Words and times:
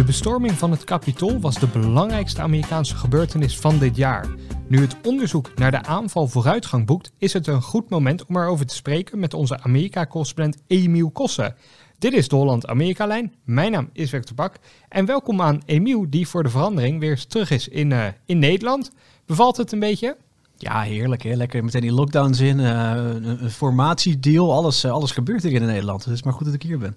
De 0.00 0.06
bestorming 0.06 0.52
van 0.52 0.70
het 0.70 0.84
Capitool 0.84 1.40
was 1.40 1.58
de 1.58 1.66
belangrijkste 1.66 2.40
Amerikaanse 2.40 2.96
gebeurtenis 2.96 3.58
van 3.58 3.78
dit 3.78 3.96
jaar. 3.96 4.28
Nu 4.68 4.80
het 4.80 4.96
onderzoek 5.04 5.54
naar 5.54 5.70
de 5.70 5.82
aanval 5.82 6.28
vooruitgang 6.28 6.86
boekt, 6.86 7.12
is 7.18 7.32
het 7.32 7.46
een 7.46 7.62
goed 7.62 7.88
moment 7.88 8.26
om 8.26 8.36
erover 8.36 8.66
te 8.66 8.74
spreken 8.74 9.18
met 9.18 9.34
onze 9.34 9.60
Amerika-correspondent 9.62 10.62
Emiel 10.66 11.10
Kossen. 11.10 11.54
Dit 11.98 12.12
is 12.12 12.28
de 12.28 12.36
Holland-Amerika-lijn. 12.36 13.34
Mijn 13.44 13.72
naam 13.72 13.90
is 13.92 14.10
Victor 14.10 14.34
Bak. 14.34 14.56
En 14.88 15.06
welkom 15.06 15.40
aan 15.40 15.62
Emiel, 15.66 16.06
die 16.10 16.28
voor 16.28 16.42
de 16.42 16.50
verandering 16.50 17.00
weer 17.00 17.26
terug 17.26 17.50
is 17.50 17.68
in, 17.68 17.90
uh, 17.90 18.06
in 18.26 18.38
Nederland. 18.38 18.90
Bevalt 19.26 19.56
het 19.56 19.72
een 19.72 19.78
beetje? 19.78 20.16
Ja, 20.56 20.80
heerlijk. 20.80 21.22
Hè? 21.22 21.34
Lekker 21.34 21.64
meteen 21.64 21.80
die 21.80 21.92
lockdowns 21.92 22.40
in, 22.40 22.58
uh, 22.58 22.92
een, 23.22 23.50
formatiedeal. 23.50 24.52
Alles, 24.52 24.84
uh, 24.84 24.92
alles 24.92 25.10
gebeurt 25.10 25.42
hier 25.42 25.52
in 25.52 25.66
Nederland. 25.66 26.04
Het 26.04 26.14
is 26.14 26.22
maar 26.22 26.32
goed 26.32 26.44
dat 26.44 26.54
ik 26.54 26.62
hier 26.62 26.78
ben. 26.78 26.96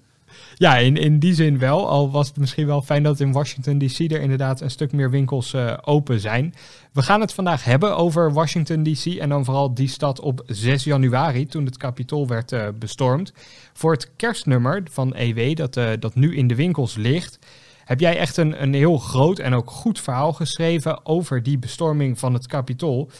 Ja, 0.54 0.76
in, 0.76 0.96
in 0.96 1.18
die 1.18 1.34
zin 1.34 1.58
wel. 1.58 1.88
Al 1.88 2.10
was 2.10 2.28
het 2.28 2.36
misschien 2.36 2.66
wel 2.66 2.82
fijn 2.82 3.02
dat 3.02 3.20
in 3.20 3.32
Washington 3.32 3.78
DC 3.78 3.98
er 3.98 4.20
inderdaad 4.20 4.60
een 4.60 4.70
stuk 4.70 4.92
meer 4.92 5.10
winkels 5.10 5.52
uh, 5.52 5.76
open 5.84 6.20
zijn. 6.20 6.54
We 6.92 7.02
gaan 7.02 7.20
het 7.20 7.32
vandaag 7.32 7.64
hebben 7.64 7.96
over 7.96 8.32
Washington 8.32 8.82
DC 8.82 9.04
en 9.06 9.28
dan 9.28 9.44
vooral 9.44 9.74
die 9.74 9.88
stad 9.88 10.20
op 10.20 10.42
6 10.46 10.84
januari 10.84 11.46
toen 11.46 11.64
het 11.64 11.76
kapitool 11.76 12.26
werd 12.26 12.52
uh, 12.52 12.66
bestormd. 12.78 13.32
Voor 13.72 13.92
het 13.92 14.10
kerstnummer 14.16 14.82
van 14.90 15.14
EW 15.14 15.56
dat, 15.56 15.76
uh, 15.76 15.90
dat 15.98 16.14
nu 16.14 16.36
in 16.36 16.46
de 16.46 16.54
winkels 16.54 16.94
ligt, 16.94 17.38
heb 17.84 18.00
jij 18.00 18.18
echt 18.18 18.36
een, 18.36 18.62
een 18.62 18.74
heel 18.74 18.98
groot 18.98 19.38
en 19.38 19.54
ook 19.54 19.70
goed 19.70 20.00
verhaal 20.00 20.32
geschreven 20.32 21.06
over 21.06 21.42
die 21.42 21.58
bestorming 21.58 22.18
van 22.18 22.34
het 22.34 22.46
kapitool. 22.46 23.10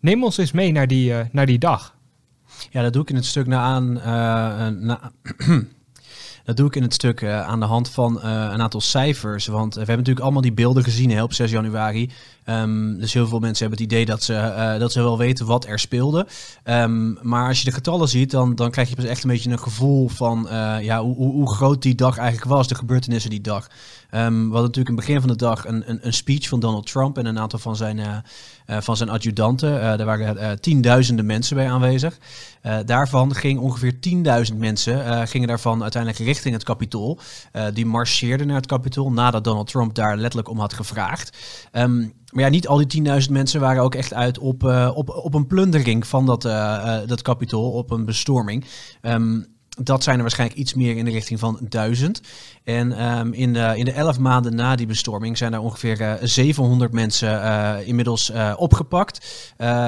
Neem 0.00 0.24
ons 0.24 0.38
eens 0.38 0.52
mee 0.52 0.72
naar 0.72 0.86
die, 0.86 1.12
naar 1.32 1.46
die 1.46 1.58
dag. 1.58 1.96
Ja, 2.70 2.82
dat 2.82 2.92
doe 2.92 3.02
ik 3.02 3.10
in 3.10 3.16
het 3.16 3.24
stuk 3.24 3.46
na 3.46 3.60
aan. 3.60 3.92
Na 4.86 5.12
Dat 6.48 6.56
doe 6.56 6.66
ik 6.66 6.76
in 6.76 6.82
het 6.82 6.94
stuk 6.94 7.20
uh, 7.20 7.40
aan 7.46 7.60
de 7.60 7.66
hand 7.66 7.88
van 7.88 8.16
uh, 8.16 8.22
een 8.24 8.62
aantal 8.62 8.80
cijfers. 8.80 9.46
Want 9.46 9.68
uh, 9.68 9.72
we 9.72 9.78
hebben 9.78 9.96
natuurlijk 9.96 10.24
allemaal 10.24 10.42
die 10.42 10.52
beelden 10.52 10.84
gezien 10.84 11.10
hè, 11.10 11.22
op 11.22 11.32
6 11.32 11.50
januari. 11.50 12.10
Um, 12.50 12.98
dus 12.98 13.12
heel 13.12 13.26
veel 13.26 13.38
mensen 13.38 13.66
hebben 13.66 13.84
het 13.84 13.92
idee 13.92 14.06
dat 14.06 14.22
ze, 14.22 14.76
dat 14.78 14.92
ze 14.92 15.02
wel 15.02 15.18
weten 15.18 15.46
wat 15.46 15.66
er 15.66 15.78
speelde. 15.78 16.26
Um, 16.64 17.18
maar 17.22 17.48
als 17.48 17.58
je 17.58 17.64
de 17.64 17.72
getallen 17.72 18.08
ziet, 18.08 18.30
dan, 18.30 18.54
dan 18.54 18.70
krijg 18.70 18.88
je 18.88 18.94
pas 18.94 19.04
echt 19.04 19.22
een 19.22 19.30
beetje 19.30 19.50
een 19.50 19.58
gevoel 19.58 20.08
van 20.08 20.46
ja, 20.80 21.02
hoe, 21.02 21.16
hoe, 21.16 21.54
groot 21.54 21.82
die 21.82 21.94
dag 21.94 22.18
eigenlijk 22.18 22.50
was, 22.50 22.68
de 22.68 22.74
gebeurtenissen 22.74 23.30
die 23.30 23.40
dag. 23.40 23.66
Um, 23.66 24.48
we 24.48 24.54
hadden 24.54 24.62
natuurlijk 24.62 24.88
in 24.88 24.96
het 24.96 25.06
begin 25.06 25.20
van 25.20 25.28
de 25.28 25.36
dag 25.36 25.66
een, 25.66 25.90
een, 25.90 25.98
een 26.02 26.12
speech 26.12 26.48
van 26.48 26.60
Donald 26.60 26.86
Trump 26.86 27.18
en 27.18 27.26
een 27.26 27.38
aantal 27.38 27.58
van 27.58 27.76
zijn, 27.76 27.98
uh, 27.98 28.16
van 28.80 28.96
zijn 28.96 29.08
adjudanten. 29.08 29.80
Er 29.80 30.04
waren 30.04 30.60
tienduizenden 30.60 31.26
mensen 31.26 31.56
bij 31.56 31.70
aanwezig. 31.70 32.18
daarvan 32.84 33.34
ging 33.34 33.58
ongeveer 33.58 34.00
tienduizend 34.00 34.58
mensen 34.58 35.28
gingen 35.28 35.48
daarvan 35.48 35.82
uiteindelijk 35.82 36.22
richting 36.22 36.54
het 36.54 36.64
Capitool. 36.64 37.18
die 37.74 37.86
marcheerden 37.86 38.46
naar 38.46 38.56
het 38.56 38.66
Capitool 38.66 39.12
nadat 39.12 39.44
Donald 39.44 39.66
Trump 39.66 39.94
daar 39.94 40.16
letterlijk 40.16 40.48
om 40.48 40.58
had 40.58 40.72
gevraagd. 40.72 41.36
Maar 42.32 42.44
ja, 42.44 42.50
niet 42.50 42.68
al 42.68 42.86
die 42.86 43.04
10.000 43.22 43.30
mensen 43.30 43.60
waren 43.60 43.82
ook 43.82 43.94
echt 43.94 44.14
uit 44.14 44.38
op, 44.38 44.64
op, 44.94 45.08
op 45.08 45.34
een 45.34 45.46
plundering 45.46 46.06
van 46.06 46.26
dat, 46.26 46.42
dat 47.08 47.22
kapitool, 47.22 47.70
op 47.70 47.90
een 47.90 48.04
bestorming. 48.04 48.64
Um, 49.02 49.46
dat 49.82 50.02
zijn 50.02 50.16
er 50.16 50.22
waarschijnlijk 50.22 50.60
iets 50.60 50.74
meer 50.74 50.96
in 50.96 51.04
de 51.04 51.10
richting 51.10 51.38
van 51.38 51.58
1000. 51.68 52.20
En 52.64 53.04
um, 53.18 53.32
in, 53.32 53.52
de, 53.52 53.72
in 53.76 53.84
de 53.84 53.92
elf 53.92 54.18
maanden 54.18 54.54
na 54.54 54.76
die 54.76 54.86
bestorming 54.86 55.38
zijn 55.38 55.52
er 55.52 55.60
ongeveer 55.60 56.00
uh, 56.00 56.14
700 56.22 56.92
mensen 56.92 57.86
inmiddels 57.86 58.32
opgepakt. 58.56 59.26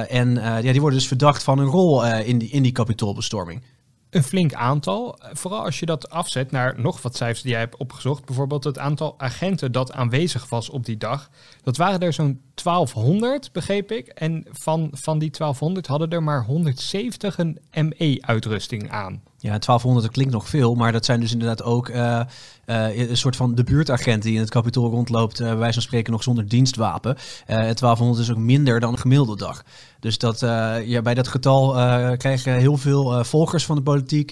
en 0.08 0.34
ja, 0.34 0.60
die 0.60 0.80
worden 0.80 0.98
dus 0.98 1.08
verdacht 1.08 1.42
van 1.42 1.58
een 1.58 1.66
rol 1.66 2.06
in 2.06 2.38
die, 2.38 2.48
in 2.48 2.62
die 2.62 2.72
kapitoolbestorming. 2.72 3.62
Een 4.10 4.22
flink 4.22 4.54
aantal. 4.54 5.18
Vooral 5.32 5.64
als 5.64 5.78
je 5.78 5.86
dat 5.86 6.10
afzet 6.10 6.50
naar 6.50 6.80
nog 6.80 7.02
wat 7.02 7.16
cijfers 7.16 7.42
die 7.42 7.50
jij 7.50 7.60
hebt 7.60 7.76
opgezocht. 7.76 8.24
Bijvoorbeeld 8.24 8.64
het 8.64 8.78
aantal 8.78 9.14
agenten 9.18 9.72
dat 9.72 9.92
aanwezig 9.92 10.48
was 10.48 10.70
op 10.70 10.84
die 10.84 10.96
dag. 10.96 11.30
Dat 11.62 11.76
waren 11.76 12.00
er 12.00 12.12
zo'n 12.12 12.40
1200, 12.54 13.52
begreep 13.52 13.92
ik. 13.92 14.06
En 14.06 14.46
van, 14.50 14.88
van 14.92 15.18
die 15.18 15.30
1200 15.30 15.86
hadden 15.86 16.10
er 16.10 16.22
maar 16.22 16.44
170 16.44 17.38
een 17.38 17.58
ME-uitrusting 17.72 18.90
aan. 18.90 19.22
Ja, 19.42 19.48
1200 19.48 20.04
dat 20.06 20.14
klinkt 20.14 20.32
nog 20.32 20.48
veel, 20.48 20.74
maar 20.74 20.92
dat 20.92 21.04
zijn 21.04 21.20
dus 21.20 21.32
inderdaad 21.32 21.62
ook 21.62 21.88
uh, 21.88 22.20
uh, 22.66 23.08
een 23.08 23.16
soort 23.16 23.36
van 23.36 23.54
de 23.54 23.64
buurtagent 23.64 24.22
die 24.22 24.34
in 24.34 24.40
het 24.40 24.50
kapitool 24.50 24.90
rondloopt, 24.90 25.40
uh, 25.40 25.58
wij 25.58 25.72
van 25.72 25.82
spreken 25.82 26.12
nog 26.12 26.22
zonder 26.22 26.48
dienstwapen. 26.48 27.16
1200 27.46 28.18
is 28.18 28.30
ook 28.30 28.36
minder 28.36 28.80
dan 28.80 28.92
een 28.92 28.98
gemiddelde 28.98 29.36
dag. 29.36 29.64
Dus 30.00 30.18
dat, 30.18 30.40
ja, 30.84 31.02
bij 31.02 31.14
dat 31.14 31.28
getal 31.28 31.72
krijgen 32.16 32.54
heel 32.54 32.76
veel 32.76 33.24
volgers 33.24 33.64
van 33.64 33.76
de 33.76 33.82
politiek, 33.82 34.30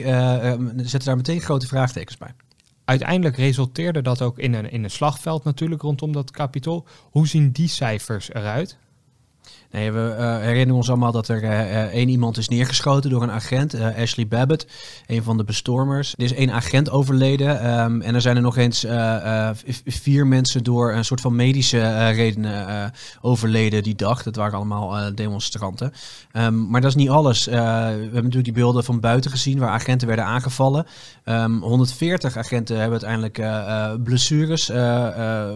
zetten 0.76 1.04
daar 1.04 1.16
meteen 1.16 1.40
grote 1.40 1.66
vraagtekens 1.66 2.16
bij. 2.16 2.34
Uiteindelijk 2.84 3.36
resulteerde 3.36 4.02
dat 4.02 4.22
ook 4.22 4.38
in 4.38 4.54
een, 4.54 4.70
in 4.70 4.84
een 4.84 4.90
slagveld 4.90 5.44
natuurlijk 5.44 5.82
rondom 5.82 6.12
dat 6.12 6.30
kapitool. 6.30 6.86
Hoe 7.10 7.26
zien 7.28 7.50
die 7.50 7.68
cijfers 7.68 8.32
eruit? 8.32 8.78
Nee, 9.70 9.92
we 9.92 10.16
uh, 10.18 10.38
herinneren 10.38 10.74
ons 10.74 10.88
allemaal 10.88 11.12
dat 11.12 11.28
er 11.28 11.42
uh, 11.42 11.82
één 11.82 12.08
iemand 12.08 12.36
is 12.36 12.48
neergeschoten 12.48 13.10
door 13.10 13.22
een 13.22 13.30
agent, 13.30 13.74
Ashley 13.74 14.26
Babbitt, 14.26 14.66
een 15.06 15.22
van 15.22 15.36
de 15.36 15.44
bestormers. 15.44 16.14
Er 16.16 16.24
is 16.24 16.34
één 16.34 16.50
agent 16.50 16.90
overleden 16.90 17.80
um, 17.80 18.00
en 18.00 18.14
er 18.14 18.20
zijn 18.20 18.36
er 18.36 18.42
nog 18.42 18.56
eens 18.56 18.86
vier 19.84 20.26
mensen 20.26 20.64
door 20.64 20.92
een 20.92 21.04
soort 21.04 21.20
van 21.20 21.36
medische 21.36 22.08
redenen 22.08 22.92
overleden 23.20 23.82
die 23.82 23.94
dag. 23.94 24.22
Dat 24.22 24.36
waren 24.36 24.56
allemaal 24.56 25.14
demonstranten. 25.14 25.92
Um, 26.32 26.70
maar 26.70 26.80
dat 26.80 26.90
is 26.90 26.96
niet 26.96 27.08
alles. 27.08 27.44
we 27.44 27.52
hebben 27.52 28.12
natuurlijk 28.12 28.44
die 28.44 28.52
beelden 28.52 28.84
van 28.84 29.00
buiten 29.00 29.30
gezien 29.30 29.58
waar 29.58 29.70
agenten 29.70 30.06
werden 30.06 30.24
aangevallen. 30.24 30.86
Um, 31.24 31.34
ehm, 31.34 31.60
140 31.60 32.36
agenten 32.36 32.80
hebben 32.80 33.00
uiteindelijk 33.02 34.02
blessures 34.04 34.70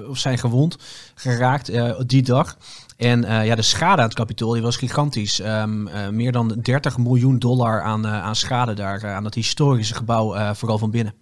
of 0.09 0.19
zijn 0.19 0.39
gewond 0.39 0.77
geraakt 1.15 1.73
die 2.07 2.23
dag. 2.23 2.57
En 3.03 3.25
uh, 3.25 3.47
ja, 3.47 3.55
de 3.55 3.63
schade 3.63 4.01
aan 4.01 4.09
het 4.09 4.17
kapitool 4.17 4.53
die 4.53 4.63
was 4.63 4.77
gigantisch. 4.77 5.39
Um, 5.39 5.89
uh, 5.89 6.09
meer 6.09 6.33
dan 6.33 6.49
30 6.63 6.99
miljoen 6.99 7.39
dollar 7.39 7.81
aan, 7.81 8.07
uh, 8.07 8.23
aan 8.23 8.37
schade 8.37 8.75
daar 8.75 9.07
aan 9.07 9.23
dat 9.23 9.35
historische 9.35 9.95
gebouw, 9.95 10.55
vooral 10.55 10.79
van 10.79 10.91
binnen. 10.91 11.15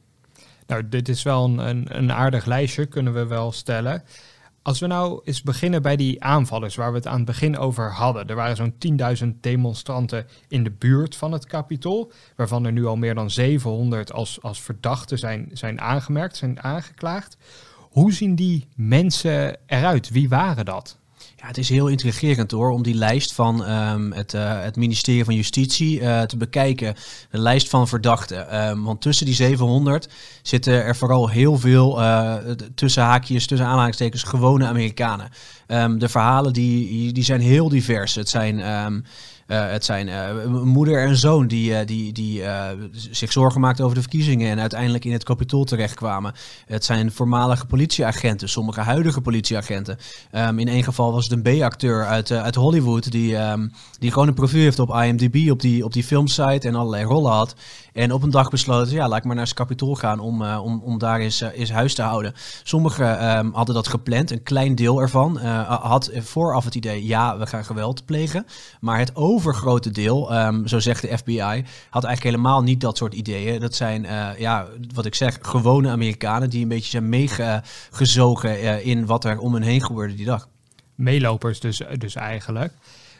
Nou, 0.67 0.89
dit 0.89 1.09
is 1.09 1.23
wel 1.23 1.45
een, 1.45 1.59
een, 1.59 1.87
een, 1.99 2.13
aardig 2.13 2.45
lijstje, 2.45 2.87
kunnen 2.87 3.13
we 3.13 3.27
wel 3.27 3.53
stellen. 3.53 4.03
Als 4.63 4.81
we 4.81 4.87
nou 4.87 5.21
eens 5.25 5.43
beginnen 5.43 5.83
bij 5.83 5.97
die 5.97 6.23
aanvallers 6.23 6.75
waar 6.75 6.91
we 6.91 6.97
het 6.97 7.07
aan 7.07 7.17
het 7.17 7.25
begin 7.25 7.59
over 7.59 7.93
hadden. 7.93 8.27
Er 8.27 8.35
waren 8.35 8.57
zo'n 8.57 8.75
10.000 9.23 9.41
demonstranten 9.41 10.27
in 10.49 10.65
de 10.65 10.71
buurt 10.71 11.17
van 11.17 11.33
het 11.33 11.47
kapitool, 11.47 12.13
waarvan 12.37 12.65
er 12.65 12.73
nu 12.73 12.87
al 12.87 12.97
meer 12.97 13.15
dan 13.15 13.31
700 13.31 14.13
als, 14.13 14.43
als 14.43 14.61
verdachten 14.61 15.19
zijn, 15.19 15.51
zijn 15.53 15.81
aangemerkt, 15.81 16.37
zijn 16.37 16.63
aangeklaagd. 16.63 17.37
Hoe 17.79 18.13
zien 18.13 18.35
die 18.35 18.69
mensen 18.75 19.57
eruit? 19.67 20.11
Wie 20.11 20.29
waren 20.29 20.65
dat? 20.65 21.00
Ja, 21.41 21.47
het 21.47 21.59
is 21.59 21.69
heel 21.69 21.87
intrigerend 21.87 22.51
hoor, 22.51 22.71
om 22.71 22.83
die 22.83 22.95
lijst 22.95 23.33
van 23.33 23.71
um, 23.71 24.13
het, 24.13 24.35
uh, 24.35 24.63
het 24.63 24.77
ministerie 24.77 25.25
van 25.25 25.35
Justitie 25.35 26.01
uh, 26.01 26.23
te 26.23 26.37
bekijken. 26.37 26.95
De 27.31 27.39
lijst 27.39 27.69
van 27.69 27.89
verdachten. 27.89 28.69
Um, 28.69 28.85
want 28.85 29.01
tussen 29.01 29.27
die 29.27 29.35
700 29.35 30.09
zitten 30.43 30.85
er 30.85 30.97
vooral 30.97 31.29
heel 31.29 31.59
veel 31.59 32.01
uh, 32.01 32.35
tussen 32.75 33.03
haakjes, 33.03 33.47
tussen 33.47 33.67
aanhalingstekens, 33.67 34.23
gewone 34.23 34.67
Amerikanen. 34.67 35.29
Um, 35.67 35.99
de 35.99 36.09
verhalen 36.09 36.53
die, 36.53 37.13
die 37.13 37.25
zijn 37.25 37.41
heel 37.41 37.69
divers. 37.69 38.15
Het 38.15 38.29
zijn 38.29 38.59
het 39.55 39.85
zijn 39.85 40.09
uh, 40.09 40.45
moeder 40.63 41.07
en 41.07 41.17
zoon 41.17 41.47
die, 41.47 41.71
uh, 41.71 41.79
die, 41.85 42.13
die 42.13 42.43
zich 42.93 43.33
zorgen 43.33 43.61
maakten 43.61 43.85
over 43.85 43.97
de 43.97 44.03
verkiezingen 44.03 44.51
en 44.51 44.61
uiteindelijk 44.61 45.05
in 45.05 45.13
het 45.13 45.25
kapitool 45.25 45.65
terechtkwamen. 45.65 46.33
Het 46.67 46.85
zijn 46.85 47.13
voormalige 47.13 47.67
politieagenten, 47.67 48.49
sommige 48.49 48.81
huidige 48.81 49.21
politieagenten. 49.21 49.99
Um, 50.33 50.59
in 50.59 50.69
één 50.69 50.85
geval 50.85 51.13
was 51.13 51.29
het 51.29 51.33
een 51.33 51.59
B-acteur 51.59 52.07
uit, 52.07 52.31
uit 52.31 52.55
Hollywood 52.55 53.11
die, 53.11 53.37
um, 53.37 53.73
die 53.99 54.13
gewoon 54.13 54.29
een 54.29 54.35
profiel 54.35 54.61
heeft 54.61 54.79
op 54.79 54.95
IMDb, 54.95 55.51
op 55.51 55.61
die, 55.61 55.85
op 55.85 55.93
die 55.93 56.05
filmsite 56.05 56.69
en 56.69 56.75
allerlei 56.75 57.05
rollen 57.05 57.33
had. 57.33 57.55
En 57.93 58.13
op 58.13 58.23
een 58.23 58.31
dag 58.31 58.51
besloten, 58.51 58.95
ja, 58.95 59.09
laat 59.09 59.19
ik 59.19 59.25
maar 59.25 59.35
naar 59.35 59.45
het 59.45 59.55
kapitool 59.55 59.95
gaan 59.95 60.21
om, 60.21 60.43
om, 60.43 60.81
om 60.85 60.99
daar 60.99 61.21
eens, 61.21 61.41
eens 61.41 61.71
huis 61.71 61.95
te 61.95 62.03
houden. 62.03 62.33
Sommigen 62.63 63.39
um, 63.39 63.51
hadden 63.55 63.75
dat 63.75 63.89
gepland, 63.89 64.31
een 64.31 64.43
klein 64.43 64.75
deel 64.75 65.01
ervan 65.01 65.37
had 65.67 66.11
vooraf 66.15 66.65
het 66.65 66.75
idee, 66.75 67.07
ja, 67.07 67.39
we 67.39 67.47
gaan 67.47 67.65
geweld 67.65 68.05
plegen. 68.05 68.47
Maar 68.81 68.99
het 68.99 69.17
over 69.17 69.40
overgrote 69.41 69.91
deel, 69.91 70.33
ehm, 70.33 70.67
zo 70.67 70.79
zegt 70.79 71.03
de 71.03 71.19
FBI, 71.19 71.65
had 71.91 72.05
eigenlijk 72.05 72.23
helemaal 72.23 72.63
niet 72.63 72.81
dat 72.81 72.97
soort 72.97 73.15
ideeën. 73.15 73.61
Dat 73.61 73.75
zijn, 73.75 74.05
eh, 74.05 74.39
ja, 74.39 74.67
wat 74.95 75.07
ik 75.07 75.15
zeg, 75.15 75.39
gewone 75.43 75.89
Amerikanen 75.91 76.51
die 76.51 76.63
een 76.63 76.69
beetje 76.69 76.91
zijn 76.91 77.09
meegezogen 77.09 78.63
uh, 78.63 78.87
in 78.87 79.07
wat 79.07 79.25
er 79.25 79.39
om 79.39 79.55
hen 79.55 79.63
heen 79.63 79.83
gebeurde 79.83 80.15
die 80.15 80.25
dag. 80.25 80.49
Meelopers 80.95 81.61
dus, 81.61 81.83
dus 81.99 82.15
eigenlijk. 82.15 82.73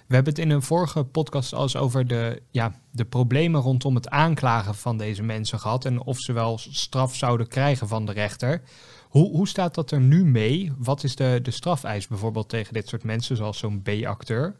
We 0.07 0.15
hebben 0.15 0.33
het 0.33 0.43
in 0.43 0.51
een 0.51 0.63
vorige 0.63 1.05
podcast 1.05 1.55
al 1.55 1.63
eens 1.63 1.77
over 1.77 2.07
de, 2.07 2.43
ja, 2.51 2.75
de 2.91 3.05
problemen 3.05 3.61
rondom 3.61 3.95
het 3.95 4.09
aanklagen 4.09 4.75
van 4.75 4.97
deze 4.97 5.23
mensen 5.23 5.59
gehad 5.59 5.85
en 5.85 6.03
of 6.03 6.19
ze 6.19 6.33
wel 6.33 6.59
straf 6.59 7.17
zouden 7.17 7.49
krijgen 7.49 7.89
van 7.89 8.07
de 8.07 8.13
rechter. 8.13 8.63
Hoe, 9.09 9.31
hoe 9.31 9.49
staat 9.49 9.75
dat 9.75 9.91
er 9.91 10.01
nu 10.01 10.25
mee? 10.25 10.73
Wat 10.79 11.05
is 11.05 11.17
de, 11.17 11.39
de 11.43 11.51
strafeis 11.51 12.07
bijvoorbeeld 12.07 12.49
tegen 12.49 12.75
dit 12.75 12.89
soort 12.89 13.05
mensen, 13.05 13.37
zoals 13.37 13.59
zo'n 13.59 13.83
B-acteur? 13.83 14.57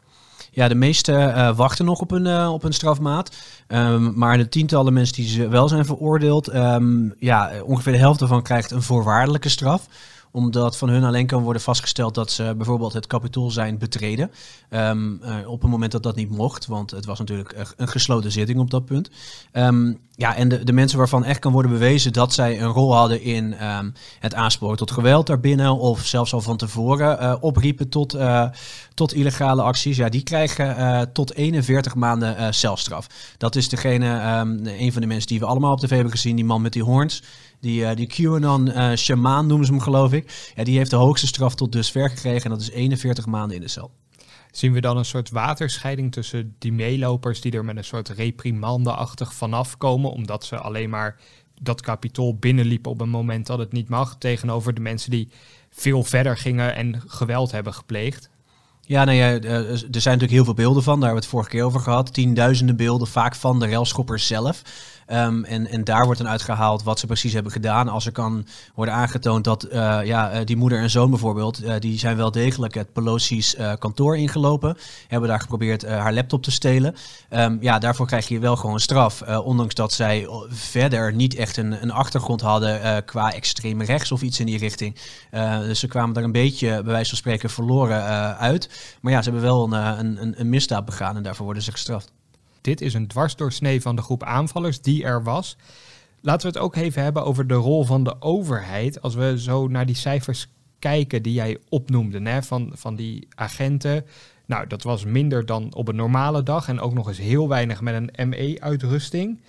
Ja, 0.53 0.67
de 0.67 0.75
meeste 0.75 1.11
uh, 1.11 1.55
wachten 1.55 1.85
nog 1.85 1.99
op 1.99 2.11
een, 2.11 2.25
uh, 2.25 2.53
op 2.53 2.63
een 2.63 2.73
strafmaat. 2.73 3.35
Um, 3.67 4.13
maar 4.15 4.37
de 4.37 4.49
tientallen 4.49 4.93
mensen 4.93 5.15
die 5.15 5.47
wel 5.47 5.67
zijn 5.67 5.85
veroordeeld, 5.85 6.53
um, 6.53 7.13
ja, 7.19 7.51
ongeveer 7.63 7.91
de 7.91 7.97
helft 7.97 8.21
ervan 8.21 8.41
krijgt 8.41 8.71
een 8.71 8.81
voorwaardelijke 8.81 9.49
straf 9.49 9.87
omdat 10.31 10.77
van 10.77 10.89
hun 10.89 11.03
alleen 11.03 11.27
kan 11.27 11.43
worden 11.43 11.61
vastgesteld 11.61 12.15
dat 12.15 12.31
ze 12.31 12.53
bijvoorbeeld 12.57 12.93
het 12.93 13.07
kapitool 13.07 13.51
zijn 13.51 13.77
betreden. 13.77 14.31
Um, 14.69 15.21
uh, 15.23 15.49
op 15.49 15.61
het 15.61 15.71
moment 15.71 15.91
dat 15.91 16.03
dat 16.03 16.15
niet 16.15 16.29
mocht, 16.29 16.65
want 16.65 16.91
het 16.91 17.05
was 17.05 17.19
natuurlijk 17.19 17.73
een 17.77 17.87
gesloten 17.87 18.31
zitting 18.31 18.59
op 18.59 18.69
dat 18.69 18.85
punt. 18.85 19.09
Um, 19.53 19.99
ja, 20.15 20.35
en 20.35 20.49
de, 20.49 20.63
de 20.63 20.73
mensen 20.73 20.97
waarvan 20.97 21.23
echt 21.23 21.39
kan 21.39 21.51
worden 21.51 21.71
bewezen 21.71 22.13
dat 22.13 22.33
zij 22.33 22.61
een 22.61 22.67
rol 22.67 22.95
hadden 22.95 23.21
in 23.21 23.67
um, 23.67 23.93
het 24.19 24.33
aansporen 24.33 24.77
tot 24.77 24.91
geweld 24.91 25.27
daarbinnen, 25.27 25.77
of 25.77 26.05
zelfs 26.05 26.33
al 26.33 26.41
van 26.41 26.57
tevoren 26.57 27.23
uh, 27.23 27.35
opriepen 27.39 27.89
tot, 27.89 28.15
uh, 28.15 28.45
tot 28.93 29.13
illegale 29.13 29.61
acties, 29.61 29.97
ja, 29.97 30.09
die 30.09 30.23
krijgen 30.23 31.09
tot 31.13 31.33
41 31.33 31.95
maanden 31.95 32.53
celstraf. 32.53 33.07
Dat 33.37 33.55
is 33.55 33.69
degene, 33.69 34.07
een 34.79 34.91
van 34.91 35.01
de 35.01 35.07
mensen 35.07 35.27
die 35.27 35.39
we 35.39 35.45
allemaal 35.45 35.71
op 35.71 35.79
tv 35.79 35.89
hebben 35.89 36.11
gezien, 36.11 36.35
die 36.35 36.45
man 36.45 36.61
met 36.61 36.73
die 36.73 36.83
hoorns. 36.83 37.23
Die, 37.61 37.81
uh, 37.81 37.95
die 37.95 38.07
QAnon 38.07 38.67
uh, 38.67 38.93
shamaan 38.95 39.47
noemen 39.47 39.65
ze 39.65 39.71
hem 39.71 39.81
geloof 39.81 40.13
ik. 40.13 40.51
Ja, 40.55 40.63
die 40.63 40.77
heeft 40.77 40.89
de 40.89 40.95
hoogste 40.95 41.27
straf 41.27 41.55
tot 41.55 41.71
dusver 41.71 42.09
gekregen 42.09 42.43
en 42.43 42.49
dat 42.49 42.61
is 42.61 42.69
41 42.69 43.25
maanden 43.25 43.55
in 43.55 43.61
de 43.61 43.67
cel. 43.67 43.91
Zien 44.51 44.73
we 44.73 44.81
dan 44.81 44.97
een 44.97 45.05
soort 45.05 45.29
waterscheiding 45.29 46.11
tussen 46.11 46.55
die 46.59 46.73
meelopers 46.73 47.41
die 47.41 47.51
er 47.51 47.65
met 47.65 47.77
een 47.77 47.83
soort 47.83 48.09
reprimande-achtig 48.09 49.33
vanaf 49.33 49.77
komen, 49.77 50.11
omdat 50.11 50.45
ze 50.45 50.57
alleen 50.57 50.89
maar 50.89 51.19
dat 51.61 51.81
kapitool 51.81 52.35
binnenliepen 52.35 52.91
op 52.91 53.01
een 53.01 53.09
moment 53.09 53.47
dat 53.47 53.59
het 53.59 53.71
niet 53.71 53.89
mag, 53.89 54.15
tegenover 54.17 54.73
de 54.73 54.81
mensen 54.81 55.11
die 55.11 55.29
veel 55.69 56.03
verder 56.03 56.37
gingen 56.37 56.75
en 56.75 57.01
geweld 57.07 57.51
hebben 57.51 57.73
gepleegd? 57.73 58.29
Ja, 58.81 59.03
nou 59.03 59.17
ja, 59.17 59.27
er 59.27 59.77
zijn 59.77 59.89
natuurlijk 59.91 60.31
heel 60.31 60.43
veel 60.43 60.53
beelden 60.53 60.83
van. 60.83 60.99
Daar 60.99 61.09
hebben 61.09 61.19
we 61.19 61.27
het 61.27 61.35
vorige 61.35 61.49
keer 61.49 61.63
over 61.63 61.79
gehad. 61.79 62.13
Tienduizenden 62.13 62.75
beelden, 62.75 63.07
vaak 63.07 63.35
van 63.35 63.59
de 63.59 63.67
railschoppers 63.67 64.27
zelf. 64.27 64.61
Um, 65.13 65.43
en, 65.43 65.67
en 65.67 65.83
daar 65.83 66.05
wordt 66.05 66.19
dan 66.19 66.29
uitgehaald 66.29 66.83
wat 66.83 66.99
ze 66.99 67.05
precies 67.05 67.33
hebben 67.33 67.51
gedaan. 67.51 67.87
Als 67.87 68.05
er 68.05 68.11
kan 68.11 68.45
worden 68.75 68.93
aangetoond 68.93 69.43
dat 69.43 69.65
uh, 69.65 69.99
ja, 70.03 70.43
die 70.43 70.57
moeder 70.57 70.79
en 70.79 70.89
zoon 70.89 71.09
bijvoorbeeld, 71.09 71.63
uh, 71.63 71.73
die 71.79 71.99
zijn 71.99 72.17
wel 72.17 72.31
degelijk 72.31 72.73
het 72.73 72.93
Pelosi's 72.93 73.55
kantoor 73.79 74.17
ingelopen. 74.17 74.77
Hebben 75.07 75.29
daar 75.29 75.39
geprobeerd 75.39 75.87
haar 75.87 76.13
laptop 76.13 76.43
te 76.43 76.51
stelen. 76.51 76.95
Um, 77.29 77.57
ja, 77.61 77.79
daarvoor 77.79 78.07
krijg 78.07 78.27
je 78.27 78.39
wel 78.39 78.55
gewoon 78.55 78.79
straf. 78.79 79.21
ondanks 79.21 79.75
dat 79.75 79.93
zij 79.93 80.27
verder 80.49 81.13
niet 81.13 81.35
echt 81.35 81.57
een, 81.57 81.81
een 81.81 81.91
achtergrond 81.91 82.41
hadden 82.41 83.05
qua 83.05 83.33
extreem 83.33 83.81
rechts 83.81 84.11
of 84.11 84.21
iets 84.21 84.39
in 84.39 84.45
die 84.45 84.57
richting. 84.57 84.95
dus 85.61 85.79
ze 85.79 85.87
kwamen 85.87 86.13
daar 86.13 86.23
een 86.23 86.31
beetje, 86.31 86.67
bij 86.67 86.93
wijze 86.93 87.09
van 87.09 87.17
spreken, 87.17 87.49
verloren 87.49 88.03
uit. 88.37 88.69
Maar 89.01 89.11
ja, 89.11 89.21
ze 89.21 89.29
hebben 89.29 89.49
wel 89.49 89.73
een, 89.73 90.21
een, 90.21 90.33
een 90.37 90.49
misdaad 90.49 90.85
begaan 90.85 91.15
en 91.15 91.23
daarvoor 91.23 91.45
worden 91.45 91.63
ze 91.63 91.71
gestraft. 91.71 92.11
Dit 92.61 92.81
is 92.81 92.93
een 92.93 93.07
dwarsdoorsnee 93.07 93.81
van 93.81 93.95
de 93.95 94.01
groep 94.01 94.23
aanvallers 94.23 94.81
die 94.81 95.03
er 95.03 95.23
was. 95.23 95.57
Laten 96.21 96.51
we 96.51 96.57
het 96.57 96.65
ook 96.65 96.75
even 96.75 97.03
hebben 97.03 97.25
over 97.25 97.47
de 97.47 97.53
rol 97.53 97.83
van 97.83 98.03
de 98.03 98.21
overheid. 98.21 99.01
Als 99.01 99.15
we 99.15 99.39
zo 99.39 99.67
naar 99.67 99.85
die 99.85 99.95
cijfers 99.95 100.47
kijken 100.79 101.23
die 101.23 101.33
jij 101.33 101.57
opnoemde, 101.69 102.29
hè, 102.29 102.43
van, 102.43 102.71
van 102.73 102.95
die 102.95 103.27
agenten. 103.35 104.05
Nou, 104.45 104.67
dat 104.67 104.83
was 104.83 105.05
minder 105.05 105.45
dan 105.45 105.73
op 105.73 105.87
een 105.87 105.95
normale 105.95 106.43
dag 106.43 106.67
en 106.67 106.79
ook 106.79 106.93
nog 106.93 107.07
eens 107.07 107.17
heel 107.17 107.47
weinig 107.47 107.81
met 107.81 108.09
een 108.13 108.29
ME-uitrusting. 108.29 109.39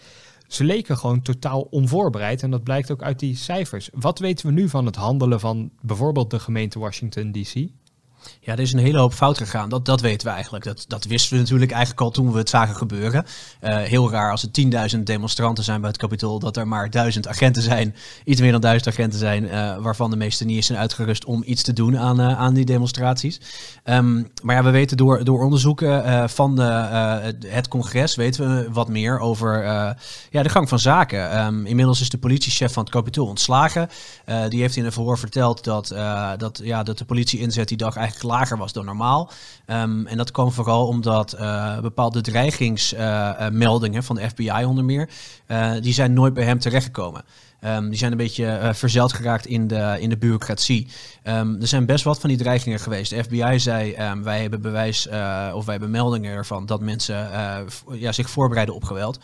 Ze 0.46 0.64
leken 0.64 0.96
gewoon 0.96 1.22
totaal 1.22 1.60
onvoorbereid 1.60 2.42
en 2.42 2.50
dat 2.50 2.62
blijkt 2.62 2.90
ook 2.90 3.02
uit 3.02 3.18
die 3.18 3.36
cijfers. 3.36 3.90
Wat 3.92 4.18
weten 4.18 4.46
we 4.46 4.52
nu 4.52 4.68
van 4.68 4.86
het 4.86 4.96
handelen 4.96 5.40
van 5.40 5.70
bijvoorbeeld 5.80 6.30
de 6.30 6.38
gemeente 6.38 6.78
Washington 6.78 7.32
DC? 7.32 7.54
Ja, 8.40 8.52
er 8.52 8.60
is 8.60 8.72
een 8.72 8.78
hele 8.78 8.98
hoop 8.98 9.12
fout 9.12 9.38
gegaan. 9.38 9.68
Dat, 9.68 9.84
dat 9.84 10.00
weten 10.00 10.26
we 10.26 10.32
eigenlijk. 10.32 10.64
Dat, 10.64 10.84
dat 10.88 11.04
wisten 11.04 11.32
we 11.32 11.42
natuurlijk 11.42 11.70
eigenlijk 11.70 12.00
al 12.00 12.10
toen 12.10 12.32
we 12.32 12.38
het 12.38 12.48
zagen 12.48 12.76
gebeuren. 12.76 13.24
Uh, 13.60 13.76
heel 13.76 14.10
raar 14.10 14.30
als 14.30 14.42
er 14.42 14.94
10.000 14.96 15.02
demonstranten 15.02 15.64
zijn 15.64 15.80
bij 15.80 15.90
het 15.90 15.98
Capitool, 15.98 16.38
dat 16.38 16.56
er 16.56 16.68
maar 16.68 16.90
duizend 16.90 17.28
agenten 17.28 17.62
zijn, 17.62 17.94
iets 18.24 18.40
meer 18.40 18.52
dan 18.52 18.60
duizend 18.60 18.88
agenten 18.88 19.18
zijn, 19.18 19.44
uh, 19.44 19.76
waarvan 19.76 20.10
de 20.10 20.16
meeste 20.16 20.44
niet 20.44 20.56
eens 20.56 20.66
zijn 20.66 20.78
uitgerust 20.78 21.24
om 21.24 21.42
iets 21.46 21.62
te 21.62 21.72
doen 21.72 21.98
aan, 21.98 22.20
uh, 22.20 22.38
aan 22.38 22.54
die 22.54 22.64
demonstraties. 22.64 23.40
Um, 23.84 24.30
maar 24.42 24.56
ja, 24.56 24.62
we 24.62 24.70
weten 24.70 24.96
door, 24.96 25.24
door 25.24 25.44
onderzoeken 25.44 26.30
van 26.30 26.58
het 27.46 27.68
congres, 27.68 28.14
weten 28.14 28.56
we 28.56 28.72
wat 28.72 28.88
meer 28.88 29.18
over 29.18 29.64
ja, 30.30 30.42
de 30.42 30.48
gang 30.48 30.68
van 30.68 30.78
zaken. 30.78 31.44
Um, 31.44 31.66
inmiddels 31.66 32.00
is 32.00 32.08
de 32.08 32.18
politiechef 32.18 32.72
van 32.72 32.82
het 32.82 32.92
Capitool 32.92 33.26
ontslagen. 33.26 33.88
die 34.48 34.60
heeft 34.60 34.76
in 34.76 34.84
een 34.84 34.92
verhoor 34.92 35.18
verteld 35.18 35.64
dat, 35.64 35.94
dat, 36.36 36.60
ja, 36.62 36.82
dat 36.82 36.98
de 36.98 37.04
politie 37.04 37.40
inzet 37.40 37.68
die 37.68 37.76
dag 37.76 37.96
eigenlijk 37.96 38.11
lager 38.20 38.58
was 38.58 38.72
dan 38.72 38.84
normaal. 38.84 39.30
Um, 39.66 40.06
en 40.06 40.16
dat 40.16 40.30
kwam 40.30 40.52
vooral 40.52 40.86
omdat 40.86 41.34
uh, 41.34 41.80
bepaalde 41.80 42.20
dreigingsmeldingen 42.20 44.00
uh, 44.00 44.06
van 44.06 44.16
de 44.16 44.28
FBI 44.28 44.64
onder 44.64 44.84
meer, 44.84 45.08
die 45.80 45.92
zijn 45.92 46.12
nooit 46.12 46.34
bij 46.34 46.44
hem 46.44 46.58
terechtgekomen. 46.58 47.24
Um, 47.64 47.88
die 47.88 47.98
zijn 47.98 48.12
een 48.12 48.18
beetje 48.18 48.44
uh, 48.44 48.72
verzeld 48.72 49.12
geraakt 49.12 49.46
in 49.46 49.66
de, 49.66 49.96
in 50.00 50.08
de 50.08 50.16
bureaucratie. 50.16 50.88
Um, 51.24 51.60
er 51.60 51.66
zijn 51.66 51.86
best 51.86 52.04
wat 52.04 52.20
van 52.20 52.28
die 52.28 52.38
dreigingen 52.38 52.80
geweest. 52.80 53.10
De 53.10 53.22
FBI 53.22 53.58
zei, 53.58 54.10
um, 54.10 54.22
wij 54.22 54.40
hebben 54.40 54.60
bewijs 54.60 55.06
uh, 55.06 55.52
of 55.54 55.64
wij 55.64 55.74
hebben 55.74 55.90
meldingen 55.90 56.34
ervan 56.34 56.66
dat 56.66 56.80
mensen 56.80 57.30
uh, 57.32 58.00
ja, 58.00 58.12
zich 58.12 58.30
voorbereiden 58.30 58.74
op 58.74 58.84
geweld. 58.84 59.18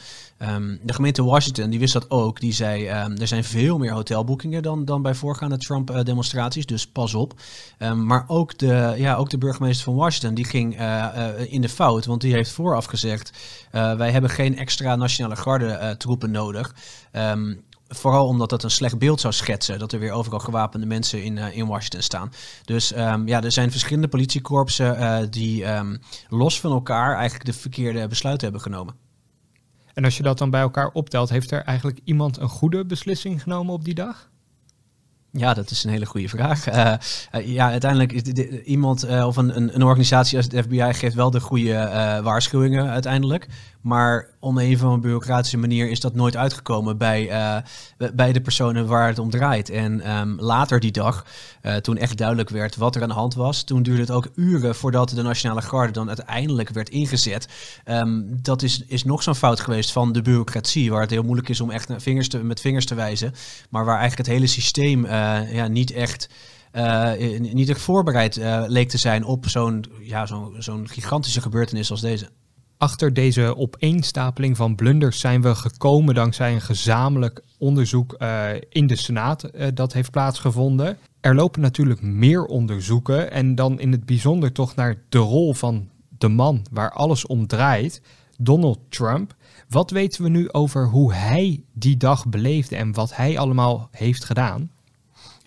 de 0.82 0.92
gemeente 0.92 1.24
Washington, 1.24 1.70
die 1.70 1.78
wist 1.78 1.92
dat 1.92 2.10
ook. 2.10 2.40
Die 2.40 2.52
zei, 2.52 2.86
er 2.86 3.26
zijn 3.26 3.44
veel 3.44 3.78
meer 3.78 3.92
hotelboekingen 3.92 4.62
dan, 4.62 4.84
dan 4.84 5.02
bij 5.02 5.14
voorgaande 5.14 5.58
Trump-demonstraties, 5.58 6.66
dus 6.66 6.86
pas 6.86 7.14
op. 7.14 7.34
maar 7.94 8.24
ook 8.26 8.58
de, 8.58 8.94
ja, 8.96 9.14
ook 9.14 9.30
de 9.30 9.38
burgemeester 9.38 9.84
van 9.84 9.94
Washington, 9.94 10.34
die 10.34 10.44
ging 10.44 10.80
in 11.48 11.60
de 11.60 11.68
fout, 11.68 12.06
want 12.06 12.20
die 12.20 12.32
heeft 12.32 12.50
vooraf 12.50 12.84
gezegd, 12.84 13.32
wij 13.70 14.10
hebben 14.10 14.30
geen 14.30 14.58
extra 14.58 14.96
nationale 14.96 15.36
garde 15.36 15.94
troepen 15.98 16.30
nodig. 16.30 16.74
Um, 17.12 17.66
Vooral 17.88 18.26
omdat 18.26 18.50
dat 18.50 18.62
een 18.62 18.70
slecht 18.70 18.98
beeld 18.98 19.20
zou 19.20 19.32
schetsen. 19.32 19.78
Dat 19.78 19.92
er 19.92 19.98
weer 19.98 20.12
overal 20.12 20.38
gewapende 20.38 20.86
mensen 20.86 21.22
in, 21.22 21.36
uh, 21.36 21.56
in 21.56 21.66
Washington 21.66 22.02
staan. 22.02 22.32
Dus 22.64 22.96
um, 22.96 23.26
ja, 23.26 23.42
er 23.42 23.52
zijn 23.52 23.70
verschillende 23.70 24.08
politiekorpsen 24.08 25.00
uh, 25.00 25.18
die 25.30 25.64
um, 25.64 25.98
los 26.28 26.60
van 26.60 26.72
elkaar 26.72 27.14
eigenlijk 27.14 27.44
de 27.44 27.52
verkeerde 27.52 28.08
besluiten 28.08 28.44
hebben 28.44 28.62
genomen. 28.62 28.94
En 29.94 30.04
als 30.04 30.16
je 30.16 30.22
dat 30.22 30.38
dan 30.38 30.50
bij 30.50 30.60
elkaar 30.60 30.90
optelt, 30.92 31.28
heeft 31.28 31.50
er 31.50 31.62
eigenlijk 31.62 32.00
iemand 32.04 32.38
een 32.38 32.48
goede 32.48 32.84
beslissing 32.84 33.42
genomen 33.42 33.74
op 33.74 33.84
die 33.84 33.94
dag? 33.94 34.30
Ja, 35.32 35.54
dat 35.54 35.70
is 35.70 35.84
een 35.84 35.90
hele 35.90 36.06
goede 36.06 36.28
vraag. 36.28 36.68
Uh, 36.68 36.94
uh, 37.34 37.54
ja, 37.54 37.70
uiteindelijk 37.70 38.12
is 38.12 38.22
iemand 38.64 39.04
uh, 39.04 39.26
of 39.26 39.36
een, 39.36 39.56
een, 39.56 39.74
een, 39.74 39.82
organisatie 39.82 40.36
als 40.36 40.46
het 40.46 40.64
FBI 40.64 40.92
geeft 40.92 41.14
wel 41.14 41.30
de 41.30 41.40
goede 41.40 41.72
waarschuwingen 42.22 42.90
uiteindelijk. 42.90 43.46
Maar 43.88 44.28
op 44.38 44.56
een 44.56 44.74
of 44.74 44.82
andere 44.82 45.00
bureaucratische 45.00 45.56
manier 45.56 45.90
is 45.90 46.00
dat 46.00 46.14
nooit 46.14 46.36
uitgekomen 46.36 46.98
bij, 46.98 47.30
uh, 47.30 47.56
bij 48.14 48.32
de 48.32 48.40
personen 48.40 48.86
waar 48.86 49.08
het 49.08 49.18
om 49.18 49.30
draait. 49.30 49.70
En 49.70 50.18
um, 50.18 50.40
later 50.40 50.80
die 50.80 50.92
dag, 50.92 51.26
uh, 51.62 51.76
toen 51.76 51.96
echt 51.96 52.16
duidelijk 52.16 52.48
werd 52.48 52.76
wat 52.76 52.96
er 52.96 53.02
aan 53.02 53.08
de 53.08 53.14
hand 53.14 53.34
was, 53.34 53.62
toen 53.62 53.82
duurde 53.82 54.00
het 54.00 54.10
ook 54.10 54.28
uren 54.34 54.74
voordat 54.74 55.08
de 55.08 55.22
Nationale 55.22 55.62
Garde 55.62 55.92
dan 55.92 56.08
uiteindelijk 56.08 56.68
werd 56.68 56.88
ingezet. 56.88 57.48
Um, 57.84 58.38
dat 58.42 58.62
is, 58.62 58.84
is 58.86 59.04
nog 59.04 59.22
zo'n 59.22 59.34
fout 59.34 59.60
geweest 59.60 59.92
van 59.92 60.12
de 60.12 60.22
bureaucratie, 60.22 60.90
waar 60.90 61.00
het 61.00 61.10
heel 61.10 61.22
moeilijk 61.22 61.48
is 61.48 61.60
om 61.60 61.70
echt 61.70 61.90
vingers 61.96 62.28
te, 62.28 62.38
met 62.38 62.60
vingers 62.60 62.86
te 62.86 62.94
wijzen. 62.94 63.34
Maar 63.70 63.84
waar 63.84 63.98
eigenlijk 63.98 64.28
het 64.28 64.36
hele 64.36 64.48
systeem 64.50 65.04
uh, 65.04 65.54
ja, 65.54 65.66
niet 65.66 65.90
echt. 65.90 66.28
Niet 67.52 67.68
echt 67.68 67.80
voorbereid 67.80 68.36
leek 68.66 68.88
te 68.88 68.98
zijn 68.98 69.24
op 69.24 69.48
zo'n 69.48 69.84
ja, 70.00 70.26
zo'n 70.26 70.54
zo'n 70.58 70.88
gigantische 70.88 71.40
gebeurtenis 71.40 71.90
als 71.90 72.00
deze. 72.00 72.28
Achter 72.78 73.14
deze 73.14 73.56
opeenstapeling 73.56 74.56
van 74.56 74.74
blunders 74.74 75.20
zijn 75.20 75.42
we 75.42 75.54
gekomen 75.54 76.14
dankzij 76.14 76.52
een 76.52 76.60
gezamenlijk 76.60 77.42
onderzoek 77.58 78.16
uh, 78.18 78.48
in 78.68 78.86
de 78.86 78.96
Senaat 78.96 79.50
uh, 79.54 79.66
dat 79.74 79.92
heeft 79.92 80.10
plaatsgevonden. 80.10 80.98
Er 81.20 81.34
lopen 81.34 81.60
natuurlijk 81.60 82.02
meer 82.02 82.44
onderzoeken 82.44 83.30
en 83.30 83.54
dan 83.54 83.80
in 83.80 83.92
het 83.92 84.06
bijzonder 84.06 84.52
toch 84.52 84.74
naar 84.74 85.02
de 85.08 85.18
rol 85.18 85.54
van 85.54 85.88
de 86.18 86.28
man 86.28 86.66
waar 86.70 86.92
alles 86.92 87.26
om 87.26 87.46
draait, 87.46 88.02
Donald 88.36 88.78
Trump. 88.88 89.34
Wat 89.68 89.90
weten 89.90 90.22
we 90.22 90.28
nu 90.28 90.52
over 90.52 90.86
hoe 90.86 91.14
hij 91.14 91.62
die 91.72 91.96
dag 91.96 92.26
beleefde 92.26 92.76
en 92.76 92.92
wat 92.92 93.16
hij 93.16 93.38
allemaal 93.38 93.88
heeft 93.90 94.24
gedaan? 94.24 94.70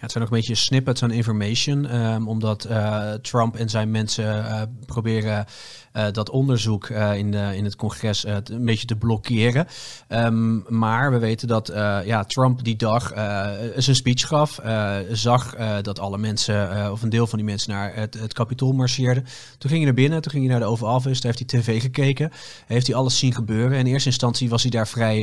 Het 0.01 0.11
zijn 0.11 0.23
nog 0.23 0.31
een 0.31 0.37
beetje 0.37 0.55
snippets 0.55 1.03
aan 1.03 1.11
information, 1.11 1.87
ehm, 1.87 2.27
omdat 2.27 2.67
uh, 2.69 3.11
Trump 3.13 3.55
en 3.55 3.69
zijn 3.69 3.91
mensen 3.91 4.25
uh, 4.25 4.61
proberen 4.85 5.45
uh, 5.93 6.05
dat 6.11 6.29
onderzoek 6.29 6.89
in, 6.89 7.31
de, 7.31 7.51
in 7.55 7.63
het 7.63 7.75
congres 7.75 8.25
een 8.25 8.65
beetje 8.65 8.87
te 8.87 8.95
blokkeren. 8.95 9.67
Um, 10.07 10.65
maar 10.67 11.11
we 11.11 11.17
weten 11.17 11.47
dat 11.47 11.71
ja, 12.05 12.23
Trump 12.23 12.63
die 12.63 12.75
dag 12.75 13.11
zijn 13.75 13.95
speech 13.95 14.27
gaf, 14.27 14.59
zag 15.11 15.55
dat 15.81 15.99
alle 15.99 16.17
mensen, 16.17 16.91
of 16.91 17.01
een 17.01 17.09
deel 17.09 17.27
van 17.27 17.37
die 17.37 17.47
mensen, 17.47 17.71
naar 17.71 17.95
het, 17.95 18.13
het 18.19 18.33
kapitool 18.33 18.71
marcheerden. 18.71 19.23
Toen 19.57 19.69
ging 19.69 19.83
hij 19.83 19.83
naar 19.83 19.93
binnen, 19.93 20.21
toen 20.21 20.31
ging 20.31 20.43
hij 20.43 20.51
naar 20.51 20.61
de 20.61 20.71
Oval 20.71 20.95
Office, 20.95 21.21
daar 21.21 21.33
heeft 21.33 21.51
hij 21.51 21.61
tv 21.61 21.81
gekeken, 21.81 22.31
heeft 22.65 22.87
hij 22.87 22.95
alles 22.95 23.17
zien 23.17 23.33
gebeuren. 23.33 23.77
In 23.77 23.85
eerste 23.85 24.09
instantie 24.09 24.49
was 24.49 24.61
hij 24.61 24.71
daar 24.71 24.87
vrij 24.87 25.19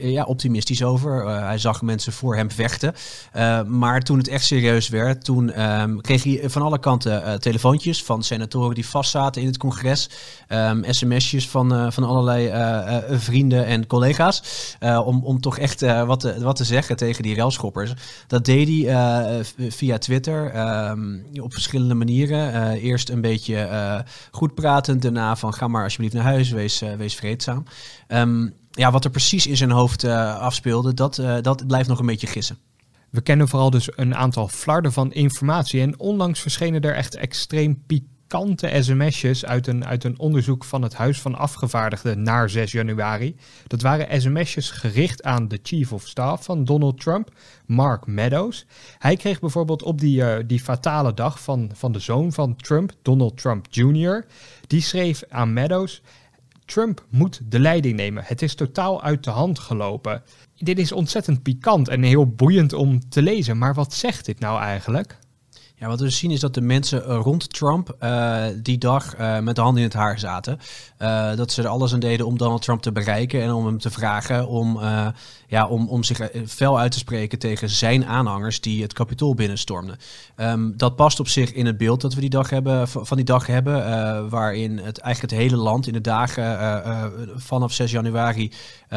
ja, 0.00 0.24
optimistisch 0.24 0.82
over. 0.82 1.26
hij 1.28 1.58
zag 1.58 1.82
mensen 1.82 2.12
voor 2.12 2.36
hem 2.36 2.50
vechten. 2.50 2.94
Uh, 3.58 3.64
maar 3.64 4.00
toen 4.00 4.18
het 4.18 4.28
echt 4.28 4.44
serieus 4.44 4.88
werd, 4.88 5.24
toen 5.24 5.70
um, 5.80 6.00
kreeg 6.00 6.22
hij 6.22 6.40
van 6.44 6.62
alle 6.62 6.78
kanten 6.78 7.22
uh, 7.22 7.34
telefoontjes 7.34 8.04
van 8.04 8.22
senatoren 8.22 8.74
die 8.74 8.88
vastzaten 8.88 9.40
in 9.42 9.46
het 9.46 9.56
congres. 9.56 10.10
Um, 10.48 10.84
sms'jes 10.88 11.48
van, 11.48 11.74
uh, 11.74 11.90
van 11.90 12.04
allerlei 12.04 12.50
vrienden 13.10 13.66
en 13.66 13.86
collega's. 13.86 14.42
om, 15.04 15.24
om 15.24 15.40
toch 15.40 15.58
echt 15.58 15.80
wat, 15.80 16.20
te, 16.20 16.42
wat 16.42 16.56
te 16.56 16.64
zeggen 16.64 16.96
tegen 16.96 17.22
die 17.22 17.36
railschoppers. 17.36 17.92
Dat 18.26 18.44
deed 18.44 18.68
hij 18.68 19.44
via 19.68 19.98
Twitter 19.98 20.68
um, 20.90 21.26
op 21.40 21.52
verschillende 21.52 21.94
manieren. 21.94 22.72
eerst 22.72 23.08
een 23.08 23.20
beetje 23.20 24.04
goed 24.30 24.54
pratend, 24.54 25.02
daarna 25.02 25.36
van 25.36 25.54
ga 25.54 25.68
maar 25.68 25.82
alsjeblieft 25.82 26.14
naar 26.14 26.22
huis, 26.22 26.50
wees, 26.50 26.82
wees 26.96 27.14
vreedzaam. 27.14 27.64
ja, 28.70 28.90
wat 28.90 29.04
er 29.04 29.10
precies 29.10 29.46
in 29.46 29.56
zijn 29.56 29.70
hoofd 29.70 30.04
afspeelde, 30.04 30.94
dat, 30.94 31.22
dat 31.40 31.66
blijft 31.66 31.88
nog 31.88 31.98
een 31.98 32.06
beetje 32.06 32.26
gissen. 32.26 32.58
We 33.10 33.20
kennen 33.20 33.48
vooral 33.48 33.70
dus 33.70 33.88
een 33.96 34.14
aantal 34.14 34.48
flarden 34.48 34.92
van 34.92 35.12
informatie. 35.12 35.80
En 35.80 35.98
onlangs 35.98 36.40
verschenen 36.40 36.80
er 36.80 36.94
echt 36.94 37.14
extreem 37.14 37.82
pikante 37.86 38.76
sms'jes 38.80 39.44
uit 39.44 39.66
een, 39.66 39.86
uit 39.86 40.04
een 40.04 40.18
onderzoek 40.18 40.64
van 40.64 40.82
het 40.82 40.94
Huis 40.94 41.20
van 41.20 41.34
Afgevaardigden 41.34 42.22
naar 42.22 42.50
6 42.50 42.72
januari. 42.72 43.36
Dat 43.66 43.82
waren 43.82 44.20
sms'jes 44.20 44.70
gericht 44.70 45.22
aan 45.22 45.48
de 45.48 45.58
Chief 45.62 45.92
of 45.92 46.06
Staff 46.06 46.44
van 46.44 46.64
Donald 46.64 47.00
Trump, 47.00 47.30
Mark 47.66 48.06
Meadows. 48.06 48.66
Hij 48.98 49.16
kreeg 49.16 49.40
bijvoorbeeld 49.40 49.82
op 49.82 50.00
die, 50.00 50.20
uh, 50.20 50.36
die 50.46 50.60
fatale 50.60 51.14
dag 51.14 51.42
van, 51.42 51.70
van 51.74 51.92
de 51.92 51.98
zoon 51.98 52.32
van 52.32 52.56
Trump, 52.56 52.92
Donald 53.02 53.36
Trump 53.36 53.66
Jr., 53.70 54.26
die 54.66 54.82
schreef 54.82 55.22
aan 55.28 55.52
Meadows. 55.52 56.02
Trump 56.68 57.04
moet 57.08 57.40
de 57.44 57.58
leiding 57.58 57.96
nemen. 57.96 58.22
Het 58.26 58.42
is 58.42 58.54
totaal 58.54 59.02
uit 59.02 59.24
de 59.24 59.30
hand 59.30 59.58
gelopen 59.58 60.22
dit 60.58 60.78
is 60.78 60.92
ontzettend 60.92 61.42
pikant 61.42 61.88
en 61.88 62.02
heel 62.02 62.26
boeiend 62.26 62.72
om 62.72 63.08
te 63.08 63.22
lezen. 63.22 63.58
Maar 63.58 63.74
wat 63.74 63.94
zegt 63.94 64.24
dit 64.24 64.40
nou 64.40 64.60
eigenlijk? 64.60 65.18
Ja, 65.74 65.86
wat 65.86 66.00
we 66.00 66.10
zien 66.10 66.30
is 66.30 66.40
dat 66.40 66.54
de 66.54 66.60
mensen 66.60 67.04
eh, 67.04 67.20
rond 67.22 67.52
Trump 67.52 67.96
uh, 68.00 68.44
die 68.62 68.78
dag 68.78 69.18
uh, 69.18 69.38
met 69.38 69.56
de 69.56 69.60
handen 69.60 69.82
in 69.82 69.88
het 69.88 69.96
haar 69.96 70.18
zaten. 70.18 70.58
Dat 71.36 71.52
ze 71.52 71.62
er 71.62 71.68
alles 71.68 71.92
aan 71.92 72.00
deden 72.00 72.26
om 72.26 72.38
Donald 72.38 72.62
Trump 72.62 72.82
te 72.82 72.92
bereiken 72.92 73.42
en 73.42 73.52
om 73.52 73.66
hem 73.66 73.78
te 73.78 73.90
vragen 73.90 74.48
om, 74.48 74.80
ja, 75.48 75.66
om, 75.66 75.88
om 75.88 76.04
zich 76.04 76.30
fel 76.46 76.78
uit 76.78 76.92
te 76.92 76.98
spreken 76.98 77.38
tegen 77.38 77.68
zijn 77.68 78.06
aanhangers 78.06 78.60
die 78.60 78.82
het 78.82 78.92
kapitool 78.92 79.34
binnenstormden. 79.34 79.96
Um, 80.36 80.76
dat 80.76 80.96
past 80.96 81.20
op 81.20 81.28
zich 81.28 81.52
in 81.52 81.66
het 81.66 81.76
beeld 81.76 82.00
dat 82.00 82.14
we 82.14 82.20
die 82.20 82.30
dag 82.30 82.50
hebben, 82.50 82.88
van 82.88 83.16
die 83.16 83.26
dag 83.26 83.46
hebben, 83.46 84.28
waarin 84.28 84.78
het 84.78 84.98
eigenlijk 84.98 85.32
het 85.32 85.42
hele 85.42 85.62
land 85.62 85.86
in 85.86 85.92
de 85.92 86.00
dagen 86.00 86.58
vanaf 87.36 87.72
6 87.72 87.90
januari 87.90 88.52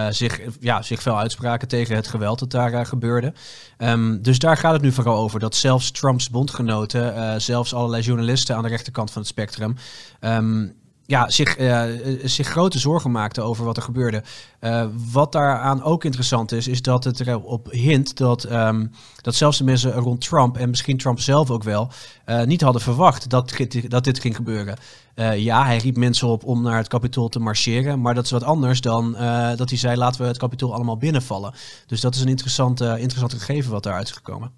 zich, 0.10 0.40
ja, 0.60 0.82
zich 0.82 1.02
fel 1.02 1.18
uitspraken 1.18 1.68
tegen 1.68 1.96
het 1.96 2.08
geweld 2.08 2.40
dat 2.40 2.52
daar 2.52 2.86
gebeurde. 2.86 3.34
Um, 3.78 4.22
dus 4.22 4.40
daar 4.40 4.58
gaat 4.58 4.74
het 4.74 4.82
nu 4.82 4.92
vooral 4.92 5.18
over 5.18 5.40
dat 5.40 5.56
zelfs 5.56 5.92
Trumps 5.92 6.30
bondgenoten 6.30 7.42
zelfs 7.42 7.74
allerlei 7.74 8.04
journalisten 8.04 8.56
aan 8.56 8.64
de 8.64 8.70
rechterkant 8.70 9.12
van 9.12 9.22
het 9.22 9.30
spectrum, 9.32 9.76
um, 10.22 10.80
ja, 11.12 11.30
zich, 11.30 11.58
uh, 11.58 11.84
zich 12.24 12.48
grote 12.48 12.80
zorgen 12.80 13.12
maakten 13.12 13.44
over 13.44 13.66
wat 13.66 13.78
er 13.78 13.84
gebeurde. 13.84 14.24
Uh, 14.62 14.86
wat 15.12 15.32
daaraan 15.32 15.84
ook 15.84 16.04
interessant 16.04 16.52
is, 16.52 16.68
is 16.68 16.82
dat 16.82 17.04
het 17.04 17.28
erop 17.28 17.72
hint 17.72 18.18
dat, 18.18 18.52
um, 18.52 18.92
dat 19.22 19.36
zelfs 19.36 19.58
de 19.58 19.64
mensen 19.64 19.92
rond 19.92 20.22
Trump 20.22 20.58
en 20.58 20.70
misschien 20.70 20.98
Trump 20.98 21.20
zelf 21.20 21.50
ook 21.50 21.64
wel 21.64 21.92
niet 22.46 22.62
hadden 22.62 22.82
verwacht 22.82 23.30
dat, 23.30 23.54
dat 23.88 24.04
dit 24.04 24.20
ging 24.20 24.36
gebeuren. 24.36 24.78
ja, 25.36 25.66
hij 25.66 25.78
riep 25.78 25.98
mensen 25.98 26.28
op 26.28 26.44
om 26.44 26.62
naar 26.62 26.78
het 26.78 26.88
kapitool 26.88 27.30
te 27.30 27.40
marcheren, 27.40 28.02
maar 28.02 28.14
dat 28.14 28.26
is 28.26 28.32
wat 28.32 28.44
anders 28.44 28.82
dan 28.82 29.12
dat 29.56 29.70
hij 29.70 29.78
zei 29.78 29.98
laten 29.98 30.22
we 30.22 30.28
het 30.28 30.38
kapitool 30.38 30.74
allemaal 30.74 30.98
binnenvallen. 30.98 31.54
Dus 31.88 32.02
dat 32.02 32.16
is 32.16 32.22
een 32.22 32.28
interessant, 32.28 32.82
interessant 32.82 33.34
gegeven 33.34 33.72
wat 33.72 33.84
daaruit 33.84 34.08
is 34.08 34.14
gekomen. 34.14 34.52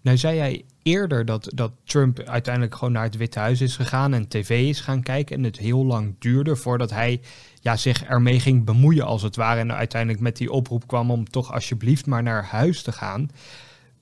Nou 0.00 0.16
zei 0.16 0.36
jij 0.36 0.64
eerder 0.82 1.24
dat, 1.24 1.50
dat 1.54 1.72
Trump 1.84 2.20
uiteindelijk 2.20 2.74
gewoon 2.74 2.92
naar 2.92 3.04
het 3.04 3.16
Witte 3.16 3.38
Huis 3.38 3.60
is 3.60 3.76
gegaan 3.76 4.14
en 4.14 4.28
tv 4.28 4.68
is 4.68 4.80
gaan 4.80 5.02
kijken. 5.02 5.36
En 5.36 5.44
het 5.44 5.58
heel 5.58 5.84
lang 5.84 6.14
duurde 6.18 6.56
voordat 6.56 6.90
hij 6.90 7.20
ja, 7.60 7.76
zich 7.76 8.04
ermee 8.04 8.40
ging 8.40 8.64
bemoeien 8.64 9.06
als 9.06 9.22
het 9.22 9.36
ware. 9.36 9.60
En 9.60 9.72
uiteindelijk 9.72 10.22
met 10.22 10.36
die 10.36 10.52
oproep 10.52 10.86
kwam 10.86 11.10
om 11.10 11.24
toch 11.24 11.52
alsjeblieft 11.52 12.06
maar 12.06 12.22
naar 12.22 12.44
huis 12.44 12.82
te 12.82 12.92
gaan. 12.92 13.30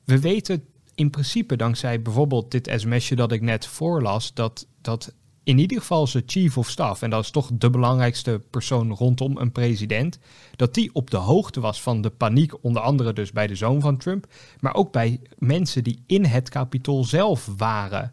We 0.04 0.20
weten 0.20 0.64
in 0.94 1.10
principe 1.10 1.56
dankzij 1.56 2.02
bijvoorbeeld 2.02 2.50
dit 2.50 2.70
sms'je 2.76 3.16
dat 3.16 3.32
ik 3.32 3.40
net 3.40 3.66
voorlas, 3.66 4.34
dat, 4.34 4.66
dat 4.80 5.14
in 5.48 5.58
ieder 5.58 5.78
geval 5.78 6.06
zijn 6.06 6.22
chief 6.26 6.58
of 6.58 6.68
staff, 6.68 7.02
en 7.02 7.10
dat 7.10 7.24
is 7.24 7.30
toch 7.30 7.50
de 7.52 7.70
belangrijkste 7.70 8.40
persoon 8.50 8.92
rondom 8.92 9.36
een 9.36 9.52
president, 9.52 10.18
dat 10.56 10.74
die 10.74 10.90
op 10.92 11.10
de 11.10 11.16
hoogte 11.16 11.60
was 11.60 11.82
van 11.82 12.00
de 12.00 12.10
paniek, 12.10 12.64
onder 12.64 12.82
andere 12.82 13.12
dus 13.12 13.32
bij 13.32 13.46
de 13.46 13.54
zoon 13.54 13.80
van 13.80 13.96
Trump, 13.96 14.26
maar 14.60 14.74
ook 14.74 14.92
bij 14.92 15.20
mensen 15.38 15.84
die 15.84 16.02
in 16.06 16.24
het 16.24 16.48
kapitool 16.48 17.04
zelf 17.04 17.48
waren. 17.56 18.12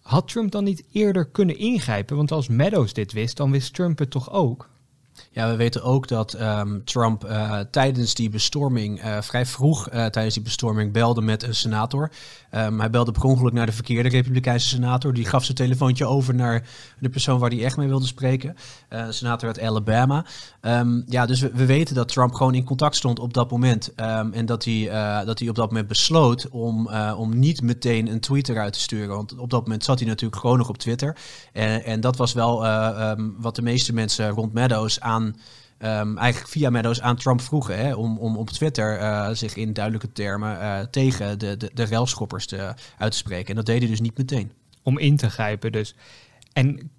Had 0.00 0.28
Trump 0.28 0.50
dan 0.50 0.64
niet 0.64 0.84
eerder 0.92 1.26
kunnen 1.26 1.58
ingrijpen? 1.58 2.16
Want 2.16 2.32
als 2.32 2.48
Meadows 2.48 2.92
dit 2.92 3.12
wist, 3.12 3.36
dan 3.36 3.50
wist 3.50 3.74
Trump 3.74 3.98
het 3.98 4.10
toch 4.10 4.32
ook? 4.32 4.68
Ja, 5.32 5.50
we 5.50 5.56
weten 5.56 5.82
ook 5.82 6.08
dat 6.08 6.40
um, 6.40 6.84
Trump 6.84 7.24
uh, 7.24 7.58
tijdens 7.70 8.14
die 8.14 8.30
bestorming, 8.30 9.04
uh, 9.04 9.20
vrij 9.20 9.46
vroeg 9.46 9.92
uh, 9.92 10.06
tijdens 10.06 10.34
die 10.34 10.42
bestorming, 10.42 10.92
belde 10.92 11.22
met 11.22 11.42
een 11.42 11.54
senator. 11.54 12.10
Um, 12.54 12.80
hij 12.80 12.90
belde 12.90 13.12
per 13.12 13.22
ongeluk 13.22 13.52
naar 13.52 13.66
de 13.66 13.72
verkeerde 13.72 14.08
Republikeinse 14.08 14.68
senator. 14.68 15.14
Die 15.14 15.24
gaf 15.24 15.44
zijn 15.44 15.56
telefoontje 15.56 16.06
over 16.06 16.34
naar 16.34 16.68
de 16.98 17.08
persoon 17.08 17.38
waar 17.38 17.50
hij 17.50 17.64
echt 17.64 17.76
mee 17.76 17.88
wilde 17.88 18.06
spreken. 18.06 18.56
senator 19.08 19.48
uit 19.48 19.60
Alabama. 19.60 20.24
Um, 20.60 21.04
ja, 21.06 21.26
dus 21.26 21.40
we, 21.40 21.50
we, 21.54 21.66
weten 21.66 21.94
dat 21.94 22.08
Trump 22.08 22.34
gewoon 22.34 22.54
in 22.54 22.64
contact 22.64 22.96
stond 22.96 23.18
op 23.18 23.34
dat 23.34 23.50
moment. 23.50 23.94
en 24.32 24.46
dat 24.46 24.64
hij, 24.64 24.88
dat 25.24 25.38
hij 25.38 25.48
op 25.48 25.54
dat 25.54 25.68
moment 25.68 25.88
besloot 25.88 26.48
om, 26.48 26.88
om 27.16 27.38
niet 27.38 27.62
meteen 27.62 28.06
een 28.06 28.20
tweet 28.20 28.48
eruit 28.48 28.72
te 28.72 28.80
sturen. 28.80 29.16
Want 29.16 29.36
op 29.36 29.50
dat 29.50 29.62
moment 29.62 29.84
zat 29.84 29.98
hij 29.98 30.08
natuurlijk 30.08 30.40
gewoon 30.40 30.58
nog 30.58 30.68
op 30.68 30.78
Twitter. 30.78 31.16
En, 31.52 31.84
en 31.84 32.00
dat 32.00 32.16
was 32.16 32.32
wel 32.32 32.64
wat 33.38 33.56
de 33.56 33.62
meeste 33.62 33.92
mensen 33.92 34.28
rond 34.28 34.52
Meadows 34.52 35.00
aan, 35.00 35.19
um, 35.26 36.18
eigenlijk 36.18 36.50
via 36.50 36.70
Meadows 36.70 37.00
aan 37.00 37.16
Trump 37.16 37.40
vroegen. 37.40 37.78
Hè, 37.78 37.94
om, 37.94 38.18
om 38.18 38.36
op 38.36 38.50
Twitter 38.50 39.00
uh, 39.00 39.28
zich 39.32 39.56
in 39.56 39.72
duidelijke 39.72 40.12
termen 40.12 40.56
uh, 40.56 40.80
tegen 40.80 41.38
de, 41.38 41.56
de, 41.56 41.70
de 41.74 41.82
relschoppers 41.82 42.46
te, 42.46 42.74
uit 42.98 43.12
te 43.12 43.18
spreken. 43.18 43.48
En 43.48 43.54
dat 43.54 43.66
deed 43.66 43.80
hij 43.80 43.88
dus 43.90 44.00
niet 44.00 44.18
meteen. 44.18 44.52
Om 44.82 44.98
in 44.98 45.16
te 45.16 45.30
grijpen 45.30 45.72
dus. 45.72 45.94
En 46.52 46.90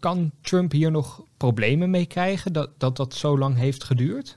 kan 0.00 0.30
Trump 0.40 0.72
hier 0.72 0.90
nog 0.90 1.22
problemen 1.36 1.90
mee 1.90 2.06
krijgen 2.06 2.52
dat 2.52 2.70
dat, 2.78 2.96
dat 2.96 3.14
zo 3.14 3.38
lang 3.38 3.56
heeft 3.56 3.84
geduurd? 3.84 4.36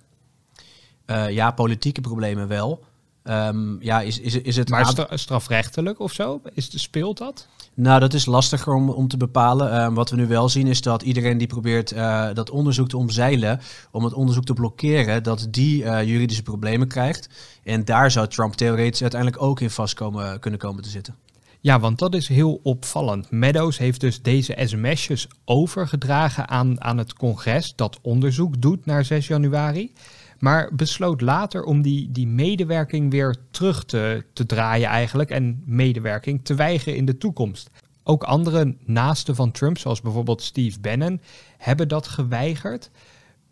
Uh, 1.05 1.29
ja, 1.29 1.51
politieke 1.51 2.01
problemen 2.01 2.47
wel. 2.47 2.83
Um, 3.23 3.77
ja, 3.81 4.01
is, 4.01 4.19
is, 4.19 4.35
is 4.35 4.55
het 4.55 4.69
maar 4.69 5.09
strafrechtelijk 5.09 5.99
of 5.99 6.13
zo? 6.13 6.41
Is, 6.53 6.81
speelt 6.81 7.17
dat? 7.17 7.47
Nou, 7.73 7.99
dat 7.99 8.13
is 8.13 8.25
lastiger 8.25 8.73
om, 8.73 8.89
om 8.89 9.07
te 9.07 9.17
bepalen. 9.17 9.73
Uh, 9.73 9.93
wat 9.93 10.09
we 10.09 10.15
nu 10.15 10.27
wel 10.27 10.49
zien 10.49 10.67
is 10.67 10.81
dat 10.81 11.01
iedereen 11.01 11.37
die 11.37 11.47
probeert 11.47 11.93
uh, 11.93 12.27
dat 12.33 12.49
onderzoek 12.49 12.89
te 12.89 12.97
omzeilen, 12.97 13.59
om 13.91 14.03
het 14.03 14.13
onderzoek 14.13 14.43
te 14.43 14.53
blokkeren, 14.53 15.23
dat 15.23 15.47
die 15.49 15.83
uh, 15.83 16.03
juridische 16.03 16.43
problemen 16.43 16.87
krijgt. 16.87 17.29
En 17.63 17.85
daar 17.85 18.11
zou 18.11 18.27
Trump 18.27 18.53
theoretisch 18.53 19.01
uiteindelijk 19.01 19.41
ook 19.41 19.59
in 19.59 19.69
vast 19.69 19.93
komen, 19.93 20.39
kunnen 20.39 20.59
komen 20.59 20.83
te 20.83 20.89
zitten. 20.89 21.15
Ja, 21.59 21.79
want 21.79 21.99
dat 21.99 22.13
is 22.15 22.27
heel 22.27 22.59
opvallend. 22.63 23.31
Meadows 23.31 23.77
heeft 23.77 23.99
dus 23.99 24.21
deze 24.21 24.57
sms'jes 24.65 25.27
overgedragen 25.45 26.47
aan, 26.47 26.81
aan 26.83 26.97
het 26.97 27.13
congres 27.13 27.73
dat 27.75 27.99
onderzoek 28.01 28.61
doet 28.61 28.85
naar 28.85 29.05
6 29.05 29.27
januari 29.27 29.93
maar 30.41 30.75
besloot 30.75 31.21
later 31.21 31.63
om 31.63 31.81
die, 31.81 32.11
die 32.11 32.27
medewerking 32.27 33.11
weer 33.11 33.35
terug 33.51 33.85
te, 33.85 34.25
te 34.33 34.45
draaien 34.45 34.89
eigenlijk 34.89 35.29
en 35.29 35.61
medewerking 35.65 36.45
te 36.45 36.55
weigeren 36.55 36.97
in 36.97 37.05
de 37.05 37.17
toekomst. 37.17 37.69
Ook 38.03 38.23
andere 38.23 38.75
naasten 38.85 39.35
van 39.35 39.51
Trump, 39.51 39.77
zoals 39.77 40.01
bijvoorbeeld 40.01 40.41
Steve 40.41 40.79
Bannon, 40.79 41.21
hebben 41.57 41.87
dat 41.87 42.07
geweigerd. 42.07 42.89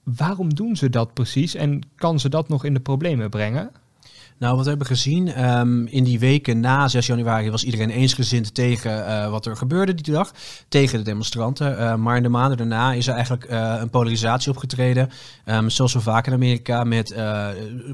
Waarom 0.03 0.53
doen 0.53 0.75
ze 0.75 0.89
dat 0.89 1.13
precies 1.13 1.55
en 1.55 1.81
kan 1.95 2.19
ze 2.19 2.29
dat 2.29 2.49
nog 2.49 2.65
in 2.65 2.73
de 2.73 2.79
problemen 2.79 3.29
brengen? 3.29 3.71
Nou, 4.39 4.55
wat 4.55 4.63
we 4.63 4.69
hebben 4.69 4.87
gezien 4.87 5.33
ehm, 5.33 5.85
in 5.85 6.03
die 6.03 6.19
weken 6.19 6.59
na 6.59 6.87
6 6.87 7.07
januari 7.07 7.51
was 7.51 7.63
iedereen 7.63 7.89
eensgezind 7.89 8.53
tegen 8.53 8.91
uh, 8.91 9.29
wat 9.29 9.45
er 9.45 9.57
gebeurde 9.57 9.93
die 9.93 10.13
dag, 10.13 10.31
tegen 10.67 10.97
de 10.97 11.03
demonstranten. 11.03 11.71
Uh, 11.71 11.95
maar 11.95 12.17
in 12.17 12.23
de 12.23 12.29
maanden 12.29 12.57
daarna 12.57 12.93
is 12.93 13.07
er 13.07 13.13
eigenlijk 13.13 13.49
uh, 13.49 13.75
een 13.79 13.89
polarisatie 13.89 14.51
opgetreden, 14.51 15.09
um, 15.45 15.69
zoals 15.69 15.91
zo 15.91 15.99
vaak 15.99 16.27
in 16.27 16.33
Amerika, 16.33 16.83
met 16.83 17.15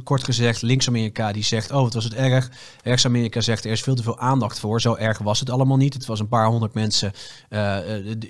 kort 0.04 0.24
gezegd 0.24 0.62
links-Amerika 0.62 1.32
die 1.32 1.44
zegt, 1.44 1.72
oh 1.72 1.82
wat 1.82 1.94
was 1.94 2.04
het 2.04 2.14
erg. 2.14 2.50
Rechts-Amerika 2.84 3.42
zegt, 3.42 3.66
er 3.66 3.72
is 3.72 3.82
veel 3.82 3.96
te 3.96 4.04
veel 4.04 4.20
aandacht 4.20 4.60
voor. 4.60 4.82
Zo 4.82 4.96
erg 4.96 5.18
was 5.18 5.40
het 5.40 5.50
allemaal 5.50 5.78
niet. 5.78 5.94
Het 5.94 6.06
was 6.06 6.20
een 6.20 6.28
paar 6.28 6.48
honderd 6.48 6.74
mensen 6.74 7.12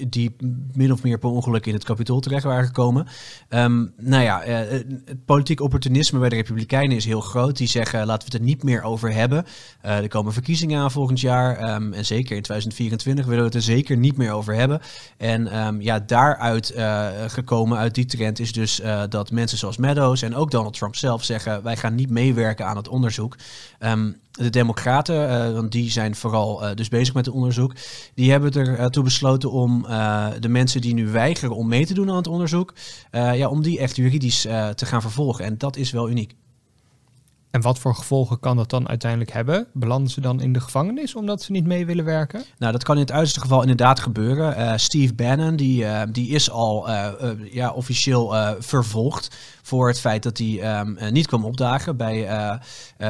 die 0.07 0.35
min 0.73 0.91
of 0.91 1.03
meer 1.03 1.17
per 1.17 1.29
ongeluk 1.29 1.65
in 1.65 1.73
het 1.73 1.83
kapitool 1.83 2.19
terecht 2.19 2.43
waren 2.43 2.65
gekomen. 2.65 3.07
Um, 3.49 3.93
nou 3.97 4.23
ja, 4.23 4.41
het 4.41 5.25
politiek 5.25 5.61
opportunisme 5.61 6.19
bij 6.19 6.29
de 6.29 6.35
Republikeinen 6.35 6.95
is 6.95 7.05
heel 7.05 7.21
groot. 7.21 7.57
Die 7.57 7.67
zeggen 7.67 8.04
eh, 8.04 8.04
laten 8.05 8.27
we 8.27 8.33
het 8.33 8.41
er 8.41 8.47
niet 8.47 8.63
meer 8.63 8.83
over 8.83 9.13
hebben. 9.13 9.45
Uh, 9.85 9.97
er 9.97 10.07
komen 10.07 10.33
verkiezingen 10.33 10.81
aan 10.81 10.91
volgend 10.91 11.19
jaar. 11.19 11.75
Um, 11.75 11.93
en 11.93 12.05
zeker 12.05 12.35
in 12.35 12.41
2024 12.41 13.25
willen 13.25 13.39
we 13.39 13.45
het 13.45 13.55
er 13.55 13.61
zeker 13.61 13.97
niet 13.97 14.17
meer 14.17 14.31
over 14.31 14.55
hebben. 14.55 14.81
En 15.17 15.65
um, 15.65 15.81
ja, 15.81 15.99
daaruit 15.99 16.75
uh, 16.75 17.07
gekomen 17.27 17.77
uit 17.77 17.95
die 17.95 18.05
trend 18.05 18.39
is 18.39 18.53
dus 18.53 18.81
dat 19.09 19.31
mensen 19.31 19.57
zoals 19.57 19.77
Meadows 19.77 20.21
en 20.21 20.35
ook 20.35 20.51
Donald 20.51 20.73
Trump 20.73 20.95
zelf 20.95 21.23
zeggen: 21.23 21.63
wij 21.63 21.77
gaan 21.77 21.95
niet 21.95 22.09
meewerken 22.09 22.65
aan 22.65 22.77
het 22.77 22.87
onderzoek. 22.87 23.37
Um, 23.79 24.15
de 24.31 24.49
Democraten, 24.49 25.53
want 25.53 25.71
die 25.71 25.91
zijn 25.91 26.15
vooral 26.15 26.75
dus 26.75 26.89
bezig 26.89 27.13
met 27.13 27.25
het 27.25 27.35
onderzoek, 27.35 27.73
die 28.13 28.31
hebben 28.31 28.77
ertoe 28.77 29.03
besloten 29.03 29.51
om 29.51 29.81
de 30.39 30.49
mensen 30.49 30.81
die 30.81 30.93
nu 30.93 31.07
weigeren 31.07 31.55
om 31.55 31.67
mee 31.67 31.85
te 31.85 31.93
doen 31.93 32.09
aan 32.09 32.15
het 32.15 32.27
onderzoek, 32.27 32.73
ja, 33.11 33.49
om 33.49 33.61
die 33.61 33.79
echt 33.79 33.95
juridisch 33.95 34.41
te 34.75 34.85
gaan 34.85 35.01
vervolgen. 35.01 35.45
En 35.45 35.57
dat 35.57 35.77
is 35.77 35.91
wel 35.91 36.09
uniek. 36.09 36.35
En 37.55 37.61
wat 37.61 37.79
voor 37.79 37.95
gevolgen 37.95 38.39
kan 38.39 38.57
dat 38.57 38.69
dan 38.69 38.87
uiteindelijk 38.87 39.31
hebben? 39.31 39.67
Belanden 39.73 40.11
ze 40.11 40.21
dan 40.21 40.41
in 40.41 40.53
de 40.53 40.59
gevangenis 40.59 41.15
omdat 41.15 41.41
ze 41.41 41.51
niet 41.51 41.65
mee 41.65 41.85
willen 41.85 42.05
werken? 42.05 42.43
Nou, 42.57 42.71
dat 42.71 42.83
kan 42.83 42.95
in 42.95 43.01
het 43.01 43.11
uiterste 43.11 43.39
geval 43.39 43.61
inderdaad 43.61 43.99
gebeuren. 43.99 44.59
Uh, 44.59 44.73
Steve 44.75 45.13
Bannon, 45.13 45.55
die, 45.55 45.83
uh, 45.83 46.01
die 46.11 46.29
is 46.29 46.49
al 46.49 46.89
uh, 46.89 47.07
ja, 47.51 47.71
officieel 47.71 48.35
vervolgd 48.59 49.35
voor 49.61 49.87
het 49.87 49.99
feit 49.99 50.23
dat 50.23 50.37
hij 50.37 50.79
um, 50.79 50.97
niet 51.11 51.27
kwam 51.27 51.45
opdagen 51.45 51.97
bij, 51.97 52.27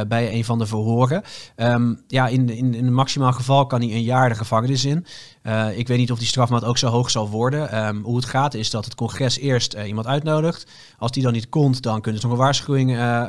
bij 0.08 0.34
een 0.34 0.46
van 0.46 0.60
de 0.60 0.66
verhoren. 0.66 1.24
Um, 1.56 2.02
ja, 2.08 2.28
in, 2.28 2.50
in, 2.50 2.74
in 2.74 2.86
een 2.86 2.94
maximaal 2.94 3.34
geval 3.34 3.66
kan 3.66 3.82
hij 3.82 3.92
een 3.92 4.04
jaar 4.04 4.30
de 4.30 4.36
gevangenis 4.36 4.86
in. 4.86 5.06
Uh, 5.48 5.78
ik 5.78 5.88
weet 5.88 5.98
niet 5.98 6.12
of 6.12 6.18
die 6.18 6.28
strafmaat 6.28 6.64
ook 6.64 6.78
zo 6.78 6.88
hoog 6.88 7.12
zal 7.12 7.30
worden. 7.30 7.86
Um, 7.88 8.04
hoe 8.04 8.16
het 8.16 8.26
gaat 8.26 8.54
is 8.54 8.70
dat 8.70 8.86
het 8.86 8.96
congres 8.96 9.38
eerst 9.38 9.76
uh, 9.76 9.88
iemand 9.88 10.08
uitnodigt. 10.08 10.68
Als 10.98 11.12
die 11.12 11.24
dan 11.24 11.34
niet 11.34 11.50
komt, 11.50 11.82
dan 11.82 12.02
kunnen 12.02 12.22
ze 12.22 12.28
nog 12.28 12.36
een 12.36 12.44
waarschuwing 12.44 12.92
uh, 12.92 13.24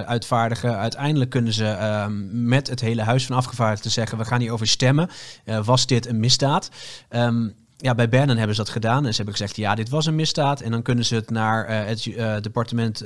uitvaardigen. 0.00 0.78
Uiteindelijk 0.78 1.30
kunnen 1.30 1.52
ze 1.52 1.66
um, 2.06 2.28
met 2.48 2.68
het 2.68 2.80
hele 2.80 3.02
huis 3.02 3.26
van 3.26 3.36
afgevaardigden 3.36 3.90
zeggen: 3.90 4.18
we 4.18 4.24
gaan 4.24 4.40
hierover 4.40 4.66
stemmen. 4.66 5.10
was 5.64 5.86
dit 5.86 6.06
een 6.06 6.20
misdaad? 6.20 6.70
Um, 7.10 7.54
ja, 7.76 7.94
bij 7.94 8.08
Bannon 8.08 8.36
hebben 8.36 8.56
ze 8.56 8.62
dat 8.62 8.72
gedaan. 8.72 9.04
En 9.04 9.10
ze 9.10 9.16
hebben 9.16 9.34
gezegd, 9.34 9.56
ja, 9.56 9.74
dit 9.74 9.88
was 9.88 10.06
een 10.06 10.14
misdaad. 10.14 10.60
En 10.60 10.70
dan 10.70 10.82
kunnen 10.82 11.04
ze 11.04 11.14
het 11.14 11.30
naar 11.30 11.68
het 11.86 12.02
departement, 12.42 12.98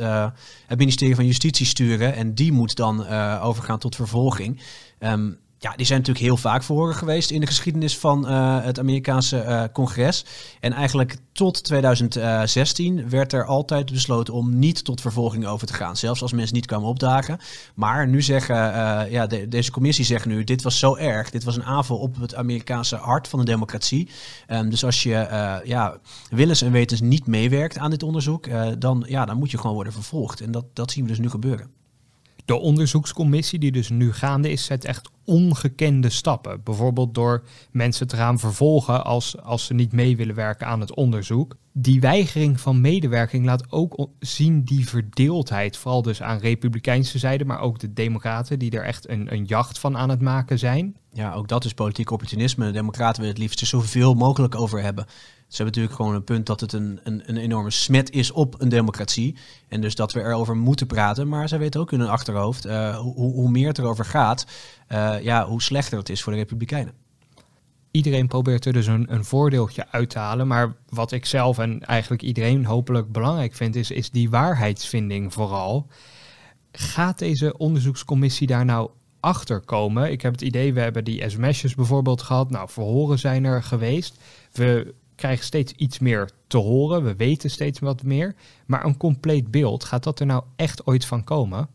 het 0.66 0.78
ministerie 0.78 1.14
van 1.14 1.26
Justitie 1.26 1.66
sturen. 1.66 2.14
En 2.14 2.35
die 2.35 2.52
moet 2.52 2.76
dan 2.76 3.08
overgaan 3.40 3.78
tot 3.78 3.94
vervolging. 3.94 4.62
Um, 5.00 5.38
ja, 5.58 5.76
die 5.76 5.86
zijn 5.86 5.98
natuurlijk 5.98 6.26
heel 6.26 6.36
vaak 6.36 6.62
verhoren 6.62 6.94
geweest 6.94 7.30
in 7.30 7.40
de 7.40 7.46
geschiedenis 7.46 7.98
van 7.98 8.30
uh, 8.30 8.64
het 8.64 8.78
Amerikaanse 8.78 9.44
uh, 9.44 9.62
congres. 9.72 10.25
En 10.60 10.72
eigenlijk 10.72 11.16
tot 11.32 11.64
2016 11.64 13.08
werd 13.08 13.32
er 13.32 13.44
altijd 13.44 13.92
besloten 13.92 14.34
om 14.34 14.58
niet 14.58 14.84
tot 14.84 15.00
vervolging 15.00 15.46
over 15.46 15.66
te 15.66 15.72
gaan. 15.72 15.96
Zelfs 15.96 16.22
als 16.22 16.32
mensen 16.32 16.54
niet 16.54 16.66
kwamen 16.66 16.88
opdagen. 16.88 17.38
Maar 17.75 18.08
nu 18.08 18.22
zeggen, 18.22 18.56
uh, 18.56 19.00
ja, 19.10 19.26
de, 19.26 19.48
deze 19.48 19.70
commissie 19.70 20.04
zegt 20.04 20.26
nu, 20.26 20.44
dit 20.44 20.62
was 20.62 20.78
zo 20.78 20.96
erg. 20.96 21.30
Dit 21.30 21.44
was 21.44 21.56
een 21.56 21.64
aanval 21.64 21.96
op 21.96 22.16
het 22.20 22.34
Amerikaanse 22.34 22.96
hart 22.96 23.28
van 23.28 23.38
de 23.38 23.44
democratie. 23.44 24.08
Um, 24.48 24.70
dus 24.70 24.84
als 24.84 25.02
je 25.02 25.60
ja, 25.64 25.98
willens 26.30 26.62
en 26.62 26.72
wetens 26.72 27.00
niet 27.00 27.26
meewerkt 27.26 27.78
aan 27.78 27.90
dit 27.90 28.02
onderzoek, 28.02 28.48
dan, 28.78 29.04
ja, 29.08 29.25
dan 29.25 29.38
moet 29.38 29.50
je 29.50 29.58
gewoon 29.58 29.75
worden 29.75 29.92
vervolgd. 29.92 30.40
En 30.40 30.50
dat, 30.50 30.64
dat 30.72 30.90
zien 30.90 31.02
we 31.04 31.10
dus 31.10 31.18
nu 31.18 31.30
gebeuren. 31.30 31.85
De 32.46 32.56
onderzoekscommissie 32.56 33.58
die 33.58 33.72
dus 33.72 33.88
nu 33.88 34.12
gaande 34.12 34.50
is, 34.50 34.64
zet 34.64 34.84
echt 34.84 35.10
ongekende 35.24 36.10
stappen. 36.10 36.60
Bijvoorbeeld 36.64 37.14
door 37.14 37.42
mensen 37.70 38.06
te 38.06 38.16
gaan 38.16 38.38
vervolgen 38.38 39.04
als, 39.04 39.42
als 39.42 39.64
ze 39.64 39.74
niet 39.74 39.92
mee 39.92 40.16
willen 40.16 40.34
werken 40.34 40.66
aan 40.66 40.80
het 40.80 40.94
onderzoek. 40.94 41.56
Die 41.72 42.00
weigering 42.00 42.60
van 42.60 42.80
medewerking 42.80 43.44
laat 43.44 43.72
ook 43.72 44.08
zien 44.18 44.64
die 44.64 44.88
verdeeldheid. 44.88 45.76
Vooral 45.76 46.02
dus 46.02 46.22
aan 46.22 46.38
republikeinse 46.38 47.18
zijde, 47.18 47.44
maar 47.44 47.60
ook 47.60 47.78
de 47.78 47.92
democraten 47.92 48.58
die 48.58 48.70
er 48.70 48.84
echt 48.84 49.08
een, 49.08 49.32
een 49.32 49.44
jacht 49.44 49.78
van 49.78 49.96
aan 49.96 50.08
het 50.08 50.20
maken 50.20 50.58
zijn. 50.58 50.96
Ja, 51.12 51.34
ook 51.34 51.48
dat 51.48 51.64
is 51.64 51.74
politiek 51.74 52.10
opportunisme. 52.10 52.66
De 52.66 52.72
democraten 52.72 53.20
willen 53.20 53.34
het 53.34 53.42
liefst 53.42 53.60
er 53.60 53.66
zoveel 53.66 54.14
mogelijk 54.14 54.54
over 54.54 54.82
hebben. 54.82 55.06
Ze 55.49 55.63
hebben 55.63 55.75
natuurlijk 55.75 55.95
gewoon 55.95 56.15
een 56.15 56.25
punt 56.25 56.47
dat 56.47 56.61
het 56.61 56.73
een, 56.73 57.00
een, 57.02 57.23
een 57.26 57.37
enorme 57.37 57.71
smet 57.71 58.11
is 58.11 58.30
op 58.30 58.61
een 58.61 58.69
democratie. 58.69 59.37
En 59.69 59.80
dus 59.80 59.95
dat 59.95 60.13
we 60.13 60.21
erover 60.21 60.56
moeten 60.56 60.87
praten. 60.87 61.28
Maar 61.28 61.49
zij 61.49 61.59
weten 61.59 61.80
ook 61.80 61.93
in 61.93 62.00
hun 62.00 62.09
achterhoofd, 62.09 62.67
uh, 62.67 62.97
hoe, 62.97 63.32
hoe 63.32 63.50
meer 63.50 63.69
het 63.69 63.78
erover 63.78 64.04
gaat, 64.04 64.47
uh, 64.89 65.23
ja, 65.23 65.47
hoe 65.47 65.63
slechter 65.63 65.99
het 65.99 66.09
is 66.09 66.23
voor 66.23 66.32
de 66.32 66.39
Republikeinen. 66.39 66.95
Iedereen 67.91 68.28
probeert 68.28 68.65
er 68.65 68.73
dus 68.73 68.87
een, 68.87 69.13
een 69.13 69.25
voordeeltje 69.25 69.87
uit 69.91 70.11
te 70.11 70.19
halen. 70.19 70.47
Maar 70.47 70.75
wat 70.89 71.13
ik 71.13 71.26
zelf 71.26 71.59
en 71.59 71.80
eigenlijk 71.80 72.23
iedereen 72.23 72.65
hopelijk 72.65 73.13
belangrijk 73.13 73.54
vind, 73.54 73.76
is, 73.76 73.91
is 73.91 74.11
die 74.11 74.30
waarheidsvinding 74.30 75.32
vooral. 75.32 75.87
Gaat 76.73 77.19
deze 77.19 77.56
onderzoekscommissie 77.56 78.47
daar 78.47 78.65
nou 78.65 78.91
achter 79.21 79.61
komen? 79.61 80.11
Ik 80.11 80.23
heb 80.23 80.32
het 80.32 80.43
idee, 80.43 80.75
we 80.75 80.80
hebben 80.80 81.04
die 81.04 81.28
sms'jes 81.28 81.75
bijvoorbeeld 81.75 82.23
gehad. 82.23 82.50
Nou, 82.50 82.69
verhoren 82.69 83.19
zijn 83.19 83.45
er 83.45 83.63
geweest. 83.63 84.21
We 84.52 84.95
krijgen 85.16 85.44
steeds 85.44 85.72
iets 85.72 85.98
meer 85.98 86.30
te 86.46 86.58
horen. 86.58 87.04
We 87.04 87.16
weten 87.16 87.50
steeds 87.50 87.78
wat 87.78 88.02
meer. 88.02 88.34
Maar 88.66 88.84
een 88.84 88.96
compleet 88.96 89.50
beeld, 89.50 89.84
gaat 89.84 90.04
dat 90.04 90.20
er 90.20 90.26
nou 90.26 90.42
echt 90.56 90.86
ooit 90.86 91.04
van 91.04 91.24
komen? 91.24 91.68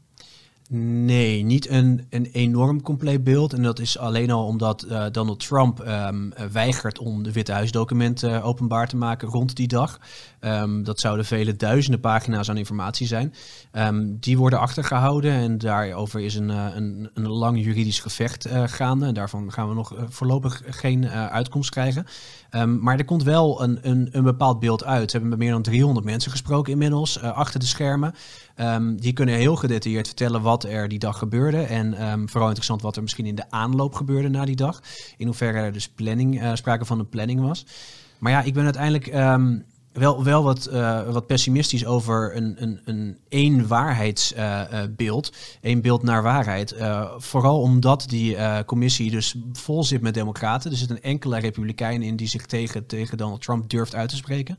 Nee, 0.74 1.44
niet 1.44 1.70
een, 1.70 2.06
een 2.10 2.26
enorm 2.26 2.82
compleet 2.82 3.24
beeld. 3.24 3.54
En 3.54 3.64
dat 3.64 3.80
is 3.80 3.98
alleen 3.98 4.32
al 4.32 4.46
omdat 4.46 4.86
uh, 4.90 5.06
Donald 5.12 5.48
Trump 5.48 5.80
um, 5.88 6.34
weigert 6.52 7.00
om 7.00 7.24
de 7.24 7.32
Witte 7.32 7.52
Huisdocumenten 7.52 8.32
uh, 8.32 8.46
openbaar 8.46 8.88
te 8.88 8.96
maken 8.96 9.28
rond 9.28 9.56
die 9.56 9.68
dag. 9.68 10.00
Um, 10.42 10.84
dat 10.84 11.00
zouden 11.00 11.26
vele 11.26 11.56
duizenden 11.56 12.00
pagina's 12.00 12.50
aan 12.50 12.58
informatie 12.58 13.08
zijn. 13.08 13.34
Um, 13.74 14.18
die 14.20 14.38
worden 14.38 14.60
achtergehouden 14.60 15.32
en 15.32 15.58
daarover 15.58 16.20
is 16.20 16.36
een, 16.36 16.50
een, 16.50 17.10
een 17.14 17.28
lang 17.28 17.64
juridisch 17.64 18.00
gevecht 18.00 18.48
gaande. 18.66 19.06
En 19.06 19.14
daarvan 19.14 19.52
gaan 19.52 19.68
we 19.68 19.74
nog 19.74 19.94
voorlopig 20.10 20.62
geen 20.66 21.10
uitkomst 21.10 21.70
krijgen. 21.70 22.06
Maar 22.82 22.98
er 22.98 23.06
komt 23.06 23.24
wel 23.24 23.64
een, 23.64 23.80
een, 23.82 24.10
een 24.12 24.24
bepaald 24.24 24.60
beeld 24.60 24.84
uit. 24.84 25.06
We 25.06 25.12
hebben 25.12 25.30
met 25.30 25.40
meer 25.40 25.52
dan 25.52 25.62
300 25.62 26.06
mensen 26.06 26.32
gesproken 26.32 26.72
inmiddels 26.72 27.22
achter 27.22 27.60
de 27.60 27.66
schermen. 27.66 28.14
Um, 28.58 29.02
die 29.02 29.14
kunnen 29.14 29.36
heel 29.36 29.56
gedetailleerd 29.56 30.08
vertellen 30.08 30.42
wat 30.42 30.64
er 30.64 30.88
die 30.88 31.00
dag 31.00 31.18
gebeurde. 31.18 31.62
En 31.62 32.12
um, 32.12 32.30
vooral 32.30 32.48
interessant 32.48 32.82
wat 32.82 32.96
er 32.96 33.02
misschien 33.02 33.26
in 33.26 33.36
de 33.36 33.52
aanloop 33.52 33.94
gebeurde 33.94 34.30
na 34.30 34.46
die 34.46 34.56
dag. 34.56 34.82
In 35.18 35.26
hoeverre 35.26 35.58
er 35.58 35.74
dus 35.74 35.90
planning, 35.90 36.42
uh, 36.42 36.52
sprake 36.54 36.86
van 36.86 37.00
een 37.00 37.10
planning 37.10 37.42
was. 37.42 37.66
Maar 38.20 38.32
ja, 38.32 38.42
ik 38.42 38.54
ben 38.54 38.64
uiteindelijk 38.64 39.08
wel, 39.94 40.24
wel 40.24 40.44
wat, 40.44 40.70
uh, 40.72 41.10
wat 41.10 41.28
pessimistisch 41.28 41.86
over 41.86 42.36
een, 42.36 42.56
een, 42.58 42.80
een 42.86 43.18
één 43.30 43.68
waarheidsbeeld. 43.68 45.34
Één 45.62 45.82
beeld 45.82 46.04
naar 46.04 46.24
waarheid. 46.24 46.76
Vooral 47.18 47.62
omdat 47.62 48.06
die 48.08 48.38
commissie 48.66 49.12
dus 49.12 49.36
vol 49.54 49.84
zit 49.84 50.02
met 50.02 50.14
democraten. 50.14 50.72
Er 50.72 50.78
zit 50.78 50.90
een 50.90 51.02
enkele 51.02 51.40
republikein 51.40 52.02
in 52.02 52.16
die 52.16 52.28
zich 52.28 52.46
tegen, 52.46 52.86
tegen 52.86 53.18
Donald 53.18 53.42
Trump 53.42 53.70
durft 53.70 53.96
uit 53.96 54.10
te 54.10 54.16
spreken. 54.16 54.58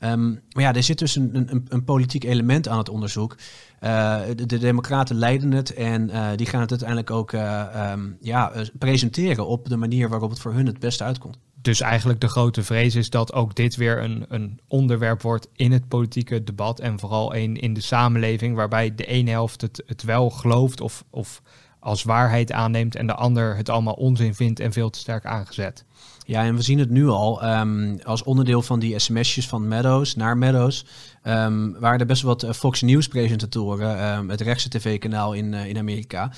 Um, 0.00 0.40
maar 0.50 0.62
ja, 0.62 0.74
er 0.74 0.82
zit 0.82 0.98
dus 0.98 1.16
een, 1.16 1.30
een, 1.34 1.66
een 1.68 1.84
politiek 1.84 2.24
element 2.24 2.68
aan 2.68 2.78
het 2.78 2.88
onderzoek. 2.88 3.36
de, 3.80 4.46
de, 4.46 4.58
democraten 4.58 5.16
leiden 5.16 5.52
het 5.52 5.74
en 5.74 6.10
die 6.36 6.46
gaan 6.46 6.60
het 6.60 6.70
uiteindelijk 6.70 7.10
ook 7.10 7.32
um, 7.32 8.16
ja, 8.20 8.52
presenteren 8.78 9.46
op 9.46 9.68
de 9.68 9.76
manier 9.76 10.08
waarop 10.08 10.30
het 10.30 10.40
voor 10.40 10.52
hun 10.52 10.66
het 10.66 10.78
beste 10.78 11.04
uitkomt 11.04 11.38
dus 11.64 11.80
eigenlijk 11.80 12.20
de 12.20 12.28
grote 12.28 12.62
vrees 12.62 12.94
is 12.94 13.10
dat 13.10 13.32
ook 13.32 13.54
dit 13.54 13.76
weer 13.76 14.02
een, 14.02 14.24
een 14.28 14.60
onderwerp 14.68 15.22
wordt 15.22 15.48
in 15.52 15.72
het 15.72 15.88
politieke 15.88 16.44
debat. 16.44 16.80
En 16.80 16.98
vooral 16.98 17.34
een 17.34 17.56
in 17.56 17.74
de 17.74 17.80
samenleving 17.80 18.56
waarbij 18.56 18.94
de 18.94 19.06
ene 19.06 19.30
helft 19.30 19.60
het, 19.60 19.82
het 19.86 20.02
wel 20.02 20.30
gelooft 20.30 20.80
of, 20.80 21.04
of 21.10 21.42
als 21.84 22.02
waarheid 22.02 22.52
aanneemt 22.52 22.96
en 22.96 23.06
de 23.06 23.14
ander 23.14 23.56
het 23.56 23.68
allemaal 23.68 23.94
onzin 23.94 24.34
vindt 24.34 24.60
en 24.60 24.72
veel 24.72 24.90
te 24.90 24.98
sterk 24.98 25.24
aangezet. 25.24 25.84
Ja, 26.26 26.44
en 26.44 26.56
we 26.56 26.62
zien 26.62 26.78
het 26.78 26.90
nu 26.90 27.08
al. 27.08 27.44
Um, 27.44 27.98
als 28.02 28.22
onderdeel 28.22 28.62
van 28.62 28.78
die 28.78 28.98
sms'jes 28.98 29.48
van 29.48 29.68
Meadows 29.68 30.16
naar 30.16 30.36
Meadows... 30.36 30.86
Um, 31.26 31.76
waren 31.78 32.00
er 32.00 32.06
best 32.06 32.22
wel 32.22 32.32
wat 32.32 32.42
eh, 32.42 32.52
Fox 32.52 32.82
News 32.82 33.08
presentatoren, 33.08 34.16
um, 34.18 34.30
het 34.30 34.40
rechtse 34.40 34.68
tv-kanaal 34.68 35.32
in, 35.32 35.52
uh, 35.52 35.66
in 35.66 35.78
Amerika... 35.78 36.30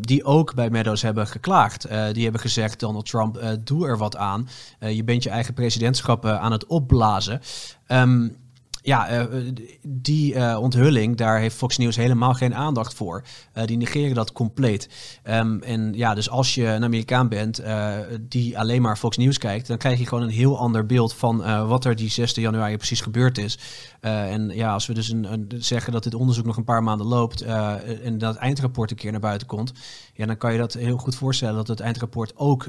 die 0.00 0.24
ook 0.24 0.54
bij 0.54 0.70
Meadows 0.70 1.02
hebben 1.02 1.26
geklaagd. 1.26 1.90
Uh, 1.90 2.12
die 2.12 2.22
hebben 2.22 2.40
gezegd, 2.40 2.80
Donald 2.80 3.06
Trump, 3.06 3.58
doe 3.64 3.86
er 3.86 3.98
wat 3.98 4.16
aan. 4.16 4.48
je 4.78 5.04
bent 5.04 5.22
je 5.22 5.30
eigen 5.30 5.54
presidentschap 5.54 6.26
aan 6.26 6.52
het 6.52 6.66
opblazen. 6.66 7.40
Ja, 8.82 9.08
eh, 9.08 9.24
die 9.86 10.34
uh, 10.34 10.58
onthulling, 10.60 11.16
daar 11.16 11.38
heeft 11.38 11.56
Fox 11.56 11.78
News 11.78 11.96
helemaal 11.96 12.34
geen 12.34 12.54
aandacht 12.54 12.94
voor. 12.94 13.22
Die 13.64 13.76
negeren 13.76 14.14
dat 14.14 14.32
compleet. 14.32 14.88
Um, 15.24 15.62
en 15.62 15.92
ja, 15.94 16.14
dus 16.14 16.30
als 16.30 16.54
je 16.54 16.66
een 16.66 16.84
Amerikaan 16.84 17.28
bent 17.28 17.62
die 18.20 18.58
alleen 18.58 18.82
maar 18.82 18.96
Fox 18.96 19.16
News 19.16 19.38
kijkt, 19.38 19.66
dan 19.66 19.76
krijg 19.76 19.98
je 19.98 20.06
gewoon 20.06 20.24
een 20.24 20.30
heel 20.30 20.58
ander 20.58 20.86
beeld 20.86 21.14
van 21.14 21.66
wat 21.66 21.84
er 21.84 21.96
die 21.96 22.10
6 22.10 22.34
januari 22.34 22.76
precies 22.76 23.00
gebeurd 23.00 23.38
is. 23.38 23.58
en 24.00 24.50
ja, 24.54 24.72
als 24.72 24.86
we 24.86 24.94
dus 24.94 25.08
een, 25.08 25.50
zeggen 25.58 25.92
dat 25.92 26.02
dit 26.02 26.14
onderzoek 26.14 26.44
nog 26.44 26.56
een 26.56 26.64
paar 26.64 26.82
maanden 26.82 27.06
loopt 27.06 27.40
en 27.42 28.18
dat 28.18 28.34
het 28.34 28.42
eindrapport 28.42 28.90
een 28.90 28.96
keer 28.96 29.10
naar 29.10 29.20
buiten 29.20 29.46
komt, 29.46 29.72
ja, 30.14 30.26
dan 30.26 30.36
kan 30.36 30.52
je 30.52 30.58
dat 30.58 30.72
heel 30.72 30.98
goed 30.98 31.14
voorstellen 31.14 31.54
dat 31.54 31.68
het 31.68 31.80
eindrapport 31.80 32.32
ook 32.36 32.68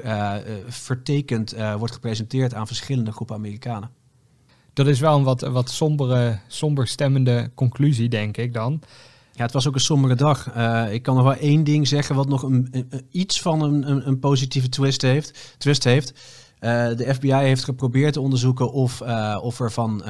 vertekend 0.67 1.56
wordt 1.78 1.93
gepresenteerd 1.93 2.54
aan 2.54 2.67
verschillende 2.67 3.12
groepen 3.12 3.36
Amerikanen. 3.36 4.01
Dat 4.74 4.88
is 4.88 5.00
wel 5.00 5.18
een 5.18 5.24
wat, 5.24 5.42
wat 5.42 5.70
sombere, 5.70 6.40
somber 6.48 6.88
stemmende 6.88 7.52
conclusie, 7.56 8.10
denk 8.10 8.38
ik 8.38 8.54
dan. 8.54 8.82
Ja, 9.34 9.44
het 9.44 9.54
was 9.54 9.68
ook 9.68 9.74
een 9.74 9.80
sombere 9.80 10.16
dag. 10.16 10.56
Uh, 10.56 10.94
ik 10.94 11.04
kan 11.04 11.16
nog 11.16 11.24
wel 11.24 11.36
één 11.36 11.64
ding 11.64 11.88
zeggen 11.88 12.16
wat 12.16 12.28
nog 12.28 12.44
een, 12.44 12.90
iets 13.12 13.42
van 13.42 13.62
een, 13.62 14.08
een, 14.08 14.20
positieve 14.20 14.70
twist 14.70 15.02
heeft. 15.02 15.56
Twist 15.58 15.84
heeft. 15.84 16.14
Uh, 16.60 16.88
de 16.88 17.14
FBI 17.14 17.34
heeft 17.34 17.64
geprobeerd 17.64 18.14
te 18.14 18.22
onderzoeken 18.22 18.72
of, 18.72 19.02
uh, 19.02 19.38
of 19.42 19.60
er 19.60 19.72
van, 19.72 20.04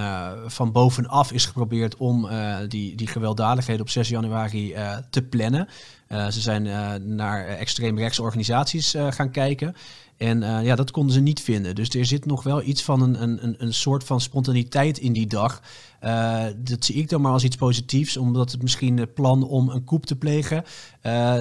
van 0.45 0.71
bovenaf 0.71 1.31
is 1.31 1.45
geprobeerd 1.45 1.97
om 1.97 2.29
die, 2.67 2.95
die 2.95 3.07
gewelddadigheden 3.07 3.81
op 3.81 3.89
6 3.89 4.09
januari 4.09 4.75
te 5.09 5.21
plannen. 5.21 5.67
ze 6.07 6.41
zijn 6.41 6.63
naar 7.15 7.45
extreemrechtsorganisaties 7.47 8.95
gaan 9.09 9.31
kijken. 9.31 9.75
En 10.21 10.41
uh, 10.41 10.63
ja, 10.63 10.75
dat 10.75 10.91
konden 10.91 11.13
ze 11.13 11.19
niet 11.19 11.41
vinden. 11.41 11.75
Dus 11.75 11.89
er 11.89 12.05
zit 12.05 12.25
nog 12.25 12.43
wel 12.43 12.61
iets 12.61 12.83
van 12.83 13.01
een, 13.01 13.23
een, 13.23 13.55
een 13.57 13.73
soort 13.73 14.03
van 14.03 14.21
spontaniteit 14.21 14.97
in 14.97 15.13
die 15.13 15.27
dag. 15.27 15.61
Uh, 16.03 16.43
dat 16.57 16.85
zie 16.85 16.95
ik 16.95 17.09
dan 17.09 17.21
maar 17.21 17.31
als 17.31 17.43
iets 17.43 17.55
positiefs, 17.55 18.17
omdat 18.17 18.51
het 18.51 18.61
misschien 18.61 18.97
het 18.97 19.13
plan 19.13 19.43
om 19.43 19.69
een 19.69 19.83
coup 19.83 20.05
te 20.05 20.15
plegen 20.15 20.63
uh, 21.03 21.33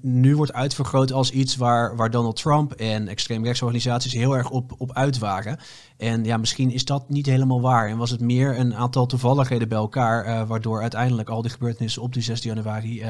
nu 0.00 0.36
wordt 0.36 0.52
uitvergroot 0.52 1.12
als 1.12 1.30
iets 1.30 1.56
waar, 1.56 1.96
waar 1.96 2.10
Donald 2.10 2.36
Trump 2.36 2.72
en 2.72 3.08
extreemrechtsorganisaties 3.08 4.12
heel 4.12 4.36
erg 4.36 4.50
op, 4.50 4.74
op 4.78 4.92
uit 4.92 5.18
waren. 5.18 5.58
En 5.96 6.24
ja, 6.24 6.36
misschien 6.36 6.70
is 6.70 6.84
dat 6.84 7.08
niet 7.08 7.26
helemaal 7.26 7.60
waar. 7.60 7.88
En 7.88 7.96
was 7.96 8.10
het 8.10 8.20
meer 8.20 8.58
een 8.58 8.74
aantal 8.74 9.06
toevalligheden 9.06 9.68
bij 9.68 9.78
elkaar, 9.78 10.46
waardoor 10.46 10.80
uiteindelijk 10.80 11.28
al 11.28 11.42
die 11.42 11.50
gebeurtenissen 11.50 12.02
op 12.02 12.12
die 12.12 12.22
6 12.22 12.42
januari 12.42 13.02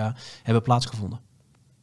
hebben 0.42 0.62
plaatsgevonden 0.62 1.31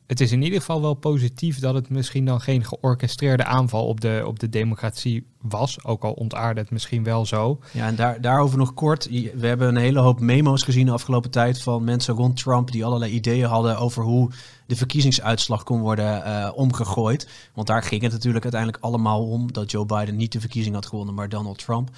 het 0.10 0.20
is 0.20 0.32
in 0.32 0.42
ieder 0.42 0.60
geval 0.60 0.82
wel 0.82 0.94
positief 0.94 1.60
dat 1.60 1.74
het 1.74 1.90
misschien 1.90 2.26
dan 2.26 2.42
geen 2.42 2.66
georchestreerde 2.66 3.44
aanval 3.44 3.88
op 3.88 4.02
de, 4.02 4.24
op 4.26 4.40
de 4.40 4.50
democratie 4.50 5.26
was. 5.42 5.84
Ook 5.84 6.04
al 6.04 6.12
ontaarde 6.12 6.60
het 6.60 6.72
misschien 6.72 7.04
wel 7.04 7.26
zo. 7.26 7.60
Ja, 7.72 7.88
en 7.88 7.96
daar, 7.96 8.22
daarover 8.22 8.58
nog 8.58 8.74
kort. 8.74 9.10
We 9.36 9.48
hebben 9.48 9.68
een 9.68 9.76
hele 9.76 10.00
hoop 10.00 10.20
memo's 10.20 10.64
gezien 10.64 10.86
de 10.86 10.92
afgelopen 10.92 11.32
tijd 11.32 11.62
van 11.62 11.84
mensen 11.84 12.14
rond 12.14 12.38
Trump 12.38 12.72
die 12.72 12.86
allerlei 12.86 13.12
ideeën 13.12 13.48
hadden 13.48 13.78
over 13.78 14.04
hoe 14.04 14.32
de 14.66 14.76
verkiezingsuitslag 14.76 15.64
kon 15.64 15.80
worden 15.80 16.28
uh, 16.28 16.52
omgegooid. 16.56 17.28
Want 17.54 17.68
daar 17.68 17.84
ging 17.84 18.02
het 18.02 18.12
natuurlijk 18.12 18.44
uiteindelijk 18.44 18.84
allemaal 18.84 19.30
om 19.30 19.54
dat 19.54 19.72
Joe 19.72 19.86
Biden 19.86 20.16
niet 20.16 20.32
de 20.32 20.40
verkiezing 20.40 20.76
had 20.76 20.86
gewonnen, 20.86 21.16
maar 21.16 21.30
Donald 21.30 21.58
Trump. 21.58 21.90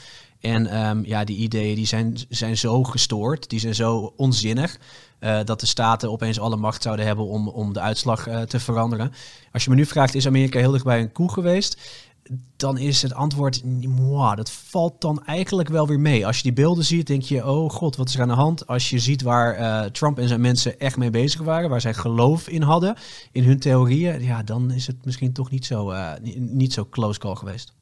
En 0.42 0.88
um, 0.88 1.06
ja, 1.06 1.24
die 1.24 1.38
ideeën 1.38 1.76
die 1.76 1.86
zijn, 1.86 2.18
zijn 2.30 2.58
zo 2.58 2.84
gestoord, 2.84 3.50
die 3.50 3.60
zijn 3.60 3.76
zo 3.76 4.14
onzinnig. 4.16 4.78
Uh, 5.20 5.40
dat 5.44 5.60
de 5.60 5.66
staten 5.66 6.12
opeens 6.12 6.40
alle 6.40 6.56
macht 6.56 6.84
zouden 6.84 7.06
hebben 7.06 7.26
om, 7.26 7.48
om 7.48 7.74
de 7.74 7.80
uitslag 7.80 8.28
uh, 8.28 8.42
te 8.42 8.60
veranderen. 8.60 9.12
Als 9.52 9.64
je 9.64 9.70
me 9.70 9.76
nu 9.76 9.86
vraagt, 9.86 10.16
is 10.16 10.28
Amerika 10.28 10.60
heel 10.60 10.72
dicht 10.72 10.84
bij 10.84 11.00
een 11.00 11.12
koe 11.12 11.32
geweest? 11.32 11.78
Dan 12.56 12.78
is 12.78 13.02
het 13.02 13.14
antwoord, 13.14 13.64
moi, 13.88 14.36
dat 14.36 14.52
valt 14.52 15.02
dan 15.02 15.26
eigenlijk 15.26 15.70
wel 15.70 15.88
weer 15.88 16.00
mee. 16.00 16.26
Als 16.26 16.38
je 16.38 16.44
die 16.44 16.54
beelden 16.54 16.86
ziet, 16.86 17.08
denk 17.08 17.22
je, 17.22 17.48
oh 17.48 17.70
god, 17.70 17.96
wat 17.96 18.08
is 18.08 18.16
er 18.16 18.22
aan 18.22 18.28
de 18.28 18.34
hand? 18.34 18.68
Als 18.68 18.90
je 18.90 19.00
ziet 19.00 19.22
waar 19.22 19.60
uh, 19.60 19.90
Trump 19.90 20.20
en 20.20 20.28
zijn 20.28 20.42
mensen 20.42 20.80
echt 20.80 20.98
mee 20.98 21.10
bezig 21.10 21.42
waren, 21.42 21.70
waar 21.70 21.82
zij 21.82 21.94
geloof 21.94 22.48
in 22.48 22.62
hadden, 22.62 22.96
in 23.32 23.44
hun 23.44 23.60
theorieën, 23.60 24.24
ja, 24.24 24.44
dan 24.44 24.72
is 24.72 24.88
het 24.88 25.06
misschien 25.06 25.34
toch 25.34 25.52
niet 25.52 25.66
zo, 25.66 25.94
niet 26.38 26.74
zo 26.74 26.88
close 26.90 27.20
call 27.20 27.36
geweest. 27.36 27.74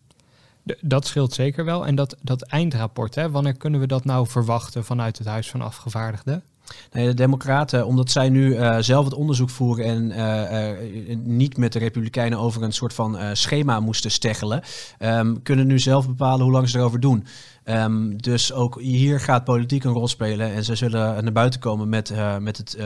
Dat 0.82 1.08
scheelt 1.08 1.34
zeker 1.34 1.66
wel. 1.66 1.86
En 1.86 1.96
dat, 1.96 2.16
dat 2.22 2.42
eindrapport, 2.42 3.16
hè, 3.16 3.32
wanneer 3.32 3.58
kunnen 3.58 3.80
we 3.80 3.88
dat 3.88 4.06
nou 4.06 4.28
verwachten 4.28 4.86
vanuit 4.86 5.18
het 5.18 5.28
Huis 5.28 5.50
van 5.50 5.62
Afgevaardigden? 5.62 6.44
Nee, 6.92 7.06
de 7.08 7.14
Democraten, 7.14 7.86
omdat 7.86 8.12
zij 8.12 8.30
nu 8.30 8.56
uh, 8.56 8.78
zelf 8.80 9.06
het 9.06 9.14
onderzoek 9.14 9.50
voeren 9.50 9.86
en 9.86 10.12
uh, 10.12 11.18
niet 11.24 11.58
met 11.58 11.74
de 11.74 11.80
Republikeinen 11.80 12.40
over 12.40 12.64
een 12.64 12.74
soort 12.74 12.94
van 12.94 13.18
schema 13.34 13.80
moesten 13.80 14.12
steggelen, 14.12 14.62
um, 15.00 15.42
kunnen 15.42 15.68
nu 15.68 15.80
zelf 15.80 16.08
bepalen 16.08 16.44
hoe 16.44 16.54
lang 16.54 16.70
ze 16.70 16.78
erover 16.78 17.00
doen. 17.00 17.26
Um, 17.66 18.22
dus 18.22 18.54
ook 18.54 18.82
hier 18.82 19.20
gaat 19.20 19.44
politiek 19.44 19.84
een 19.84 19.92
rol 19.92 20.08
spelen 20.08 20.54
en 20.54 20.64
ze 20.64 20.76
zullen 20.76 21.24
naar 21.24 21.34
buiten 21.34 21.60
komen 21.60 21.90
met, 21.90 22.14
met 22.40 22.58
het, 22.58 22.78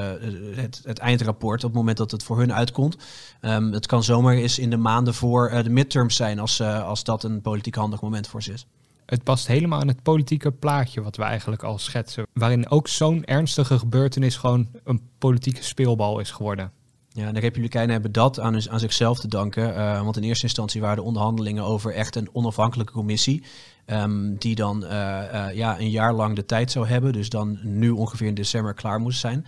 het, 0.55 0.81
het, 0.83 0.99
eindrapport 0.99 1.63
op 1.63 1.69
het 1.69 1.79
moment 1.79 1.97
dat 1.97 2.11
het 2.11 2.23
voor 2.23 2.37
hun 2.37 2.53
uitkomt. 2.53 2.97
Um, 3.41 3.71
het 3.71 3.85
kan 3.85 4.03
zomaar 4.03 4.35
eens 4.35 4.59
in 4.59 4.69
de 4.69 4.77
maanden 4.77 5.13
voor 5.13 5.63
de 5.63 5.69
midterms 5.69 6.15
zijn 6.15 6.39
als, 6.39 6.61
als 6.61 7.03
dat 7.03 7.23
een 7.23 7.41
politiek 7.41 7.75
handig 7.75 8.01
moment 8.01 8.27
voor 8.27 8.43
ze 8.43 8.53
is. 8.53 8.67
Het 9.05 9.23
past 9.23 9.47
helemaal 9.47 9.81
in 9.81 9.87
het 9.87 10.03
politieke 10.03 10.51
plaatje 10.51 11.01
wat 11.01 11.15
we 11.15 11.23
eigenlijk 11.23 11.63
al 11.63 11.77
schetsen. 11.77 12.25
Waarin 12.33 12.69
ook 12.69 12.87
zo'n 12.87 13.23
ernstige 13.23 13.79
gebeurtenis 13.79 14.35
gewoon 14.35 14.67
een 14.83 15.01
politieke 15.17 15.63
speelbal 15.63 16.19
is 16.19 16.31
geworden. 16.31 16.71
Ja, 17.09 17.31
de 17.31 17.39
Republikeinen 17.39 17.91
hebben 17.91 18.11
dat 18.11 18.39
aan, 18.39 18.69
aan 18.69 18.79
zichzelf 18.79 19.19
te 19.19 19.27
danken. 19.27 19.69
Uh, 19.69 20.03
want 20.03 20.17
in 20.17 20.23
eerste 20.23 20.43
instantie 20.45 20.81
waren 20.81 20.95
de 20.95 21.03
onderhandelingen 21.03 21.63
over 21.63 21.93
echt 21.93 22.15
een 22.15 22.29
onafhankelijke 22.31 22.93
commissie. 22.93 23.43
Um, 23.85 24.37
die 24.37 24.55
dan 24.55 24.83
uh, 24.83 24.89
uh, 24.89 25.53
ja, 25.53 25.79
een 25.79 25.89
jaar 25.89 26.13
lang 26.13 26.35
de 26.35 26.45
tijd 26.45 26.71
zou 26.71 26.87
hebben. 26.87 27.13
Dus 27.13 27.29
dan 27.29 27.59
nu 27.61 27.89
ongeveer 27.89 28.27
in 28.27 28.33
december 28.33 28.73
klaar 28.73 28.99
moest 28.99 29.19
zijn. 29.19 29.45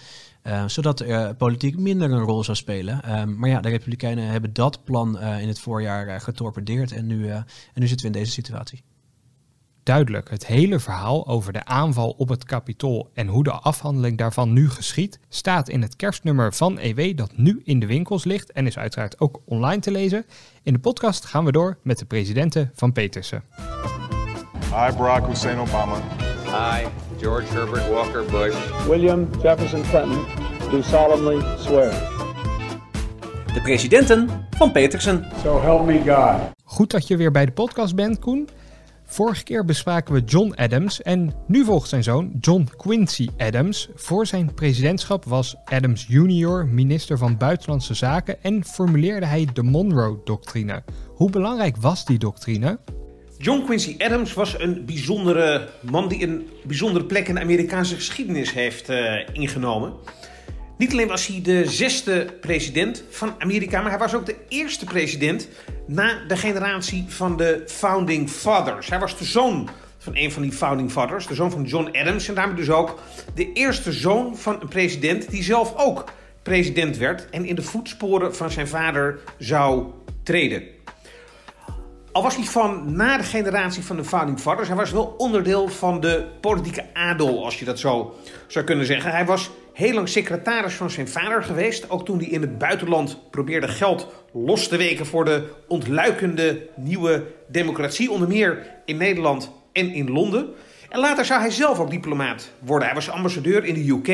zodat 0.68 1.06
politiek 1.38 1.78
minder 1.78 2.12
een 2.12 2.24
rol 2.24 2.44
zou 2.44 2.58
spelen. 2.58 3.20
Um, 3.20 3.38
maar 3.38 3.50
ja, 3.50 3.60
de 3.60 3.70
Republikeinen 3.70 4.28
hebben 4.28 4.54
dat 4.54 4.84
plan 4.84 5.20
in 5.20 5.48
het 5.48 5.60
voorjaar 5.60 6.22
getorpedeerd. 6.22 6.92
En 6.92 7.06
nu, 7.06 7.30
en 7.30 7.46
nu 7.74 7.88
zitten 7.88 8.12
we 8.12 8.14
in 8.14 8.20
deze 8.20 8.32
situatie 8.32 8.84
duidelijk. 9.86 10.30
Het 10.30 10.46
hele 10.46 10.80
verhaal 10.80 11.28
over 11.28 11.54
de 11.54 11.66
aanval 11.66 12.10
op 12.18 12.30
het 12.30 12.46
kapitool 12.46 13.10
en 13.14 13.28
hoe 13.28 13.44
de 13.44 13.52
afhandeling 13.52 14.18
daarvan 14.18 14.54
nu 14.54 14.70
geschiet, 14.70 15.20
staat 15.30 15.70
in 15.70 15.82
het 15.82 15.96
kerstnummer 15.96 16.54
van 16.54 16.80
EW 16.80 17.18
dat 17.18 17.38
nu 17.38 17.62
in 17.64 17.80
de 17.80 17.86
winkels 17.86 18.24
ligt 18.24 18.52
en 18.52 18.68
is 18.68 18.78
uiteraard 18.78 19.20
ook 19.20 19.42
online 19.46 19.82
te 19.82 19.92
lezen. 19.92 20.26
In 20.64 20.74
de 20.74 20.80
podcast 20.80 21.26
gaan 21.26 21.46
we 21.46 21.52
door 21.52 21.78
met 21.82 22.00
de 22.00 22.06
presidenten 22.06 22.72
van 22.74 22.92
Petersen. 22.92 23.44
Hi 24.64 24.96
Barack 24.98 25.28
Hussein 25.28 25.58
Obama. 25.58 25.96
Hi 26.46 26.88
George 27.20 27.54
Herbert 27.54 27.90
Walker 27.90 28.26
Bush. 28.26 28.86
William 28.88 29.28
Jefferson 29.42 29.82
Clinton. 29.82 30.26
Do 30.72 30.82
solemnly 30.82 31.58
swear. 31.58 31.92
De 33.54 33.62
presidenten 33.62 34.30
van 34.50 34.72
Petersen. 34.72 35.26
So 35.44 35.62
help 35.62 35.86
me 35.86 36.02
God. 36.06 36.54
Goed 36.64 36.92
dat 36.92 37.08
je 37.08 37.18
weer 37.18 37.32
bij 37.32 37.46
de 37.46 37.52
podcast 37.52 37.96
bent, 37.96 38.20
Koen. 38.20 38.50
Vorige 39.06 39.44
keer 39.44 39.66
bespraken 39.66 40.14
we 40.14 40.22
John 40.22 40.54
Adams 40.56 41.02
en 41.02 41.34
nu 41.48 41.66
volgt 41.66 41.90
zijn 41.90 42.04
zoon 42.04 42.32
John 42.40 42.70
Quincy 42.78 43.30
Adams. 43.38 43.90
Voor 43.96 44.26
zijn 44.26 44.54
presidentschap 44.54 45.26
was 45.26 45.56
Adams 45.66 46.06
junior 46.08 46.68
minister 46.68 47.18
van 47.18 47.38
Buitenlandse 47.38 47.94
Zaken 47.94 48.44
en 48.44 48.66
formuleerde 48.66 49.26
hij 49.26 49.48
de 49.54 49.64
Monroe-doctrine. 49.64 50.84
Hoe 51.16 51.30
belangrijk 51.30 51.78
was 51.78 52.06
die 52.06 52.18
doctrine? 52.18 52.80
John 53.38 53.64
Quincy 53.66 53.96
Adams 53.98 54.34
was 54.34 54.60
een 54.60 54.86
bijzondere 54.86 55.70
man 55.82 56.08
die 56.08 56.28
een 56.28 56.50
bijzondere 56.64 57.06
plek 57.06 57.28
in 57.28 57.36
de 57.36 57.42
Amerikaanse 57.42 57.96
geschiedenis 57.96 58.54
heeft 58.54 58.90
uh, 58.90 59.14
ingenomen. 59.32 59.94
Niet 60.78 60.92
alleen 60.92 61.08
was 61.08 61.28
hij 61.28 61.42
de 61.42 61.66
zesde 61.66 62.34
president 62.42 63.04
van 63.10 63.34
Amerika, 63.40 63.82
maar 63.82 63.90
hij 63.90 64.00
was 64.00 64.14
ook 64.14 64.26
de 64.26 64.36
eerste 64.50 64.86
president 64.86 65.48
na 65.88 66.26
de 66.28 66.38
generatie 66.38 67.06
van 67.08 67.38
de 67.38 67.64
Founding 67.68 68.30
Fathers. 68.30 68.90
Hij 68.90 69.00
was 69.00 69.18
de 69.18 69.26
zoon 69.26 69.70
van 69.98 70.16
een 70.16 70.32
van 70.32 70.42
die 70.42 70.52
Founding 70.52 70.92
Fathers, 70.92 71.28
de 71.28 71.34
zoon 71.34 71.52
van 71.52 71.64
John 71.64 71.98
Adams. 71.98 72.28
En 72.28 72.36
daarmee 72.36 72.56
dus 72.56 72.70
ook 72.70 73.00
de 73.36 73.54
eerste 73.54 73.92
zoon 73.92 74.38
van 74.38 74.62
een 74.62 74.68
president 74.68 75.30
die 75.30 75.44
zelf 75.44 75.74
ook 75.76 76.12
president 76.44 76.98
werd 76.98 77.30
en 77.30 77.46
in 77.46 77.56
de 77.56 77.62
voetsporen 77.62 78.36
van 78.36 78.52
zijn 78.52 78.68
vader 78.68 79.20
zou 79.38 79.86
treden. 80.24 80.64
Al 82.12 82.24
was 82.24 82.36
hij 82.36 82.46
van 82.46 82.96
na 82.96 83.18
de 83.18 83.24
generatie 83.24 83.84
van 83.84 83.96
de 83.96 84.04
Founding 84.04 84.40
Fathers, 84.40 84.68
hij 84.68 84.78
was 84.78 84.92
wel 84.92 85.16
onderdeel 85.18 85.68
van 85.68 86.00
de 86.00 86.26
politieke 86.42 86.86
adel, 86.94 87.46
als 87.46 87.60
je 87.60 87.66
dat 87.66 87.80
zo 87.80 88.16
zou 88.48 88.66
kunnen 88.66 88.86
zeggen. 88.86 89.12
Hij 89.12 89.26
was 89.26 89.50
heel 89.76 89.94
lang 89.94 90.10
secretaris 90.10 90.74
van 90.74 90.90
zijn 90.90 91.08
vader 91.08 91.44
geweest. 91.44 91.90
Ook 91.90 92.06
toen 92.06 92.18
hij 92.18 92.28
in 92.28 92.42
het 92.42 92.58
buitenland 92.58 93.30
probeerde 93.32 93.68
geld 93.68 94.08
los 94.34 94.68
te 94.68 94.78
weken 94.78 95.06
voor 95.06 95.26
de 95.26 95.50
ontluikende 95.68 96.70
nieuwe 96.76 97.24
democratie. 97.48 98.12
Onder 98.12 98.28
meer 98.28 98.68
in 98.86 98.98
Nederland 98.98 99.52
en 99.74 99.94
in 99.94 100.12
Londen. 100.12 100.50
En 100.90 101.00
later 101.00 101.26
zou 101.26 101.42
hij 101.42 101.52
zelf 101.52 101.80
ook 101.80 101.90
diplomaat 101.90 102.52
worden. 102.60 102.88
Hij 102.88 102.96
was 102.96 103.10
ambassadeur 103.10 103.64
in 103.66 103.74
de 103.74 103.90
UK, 103.90 104.08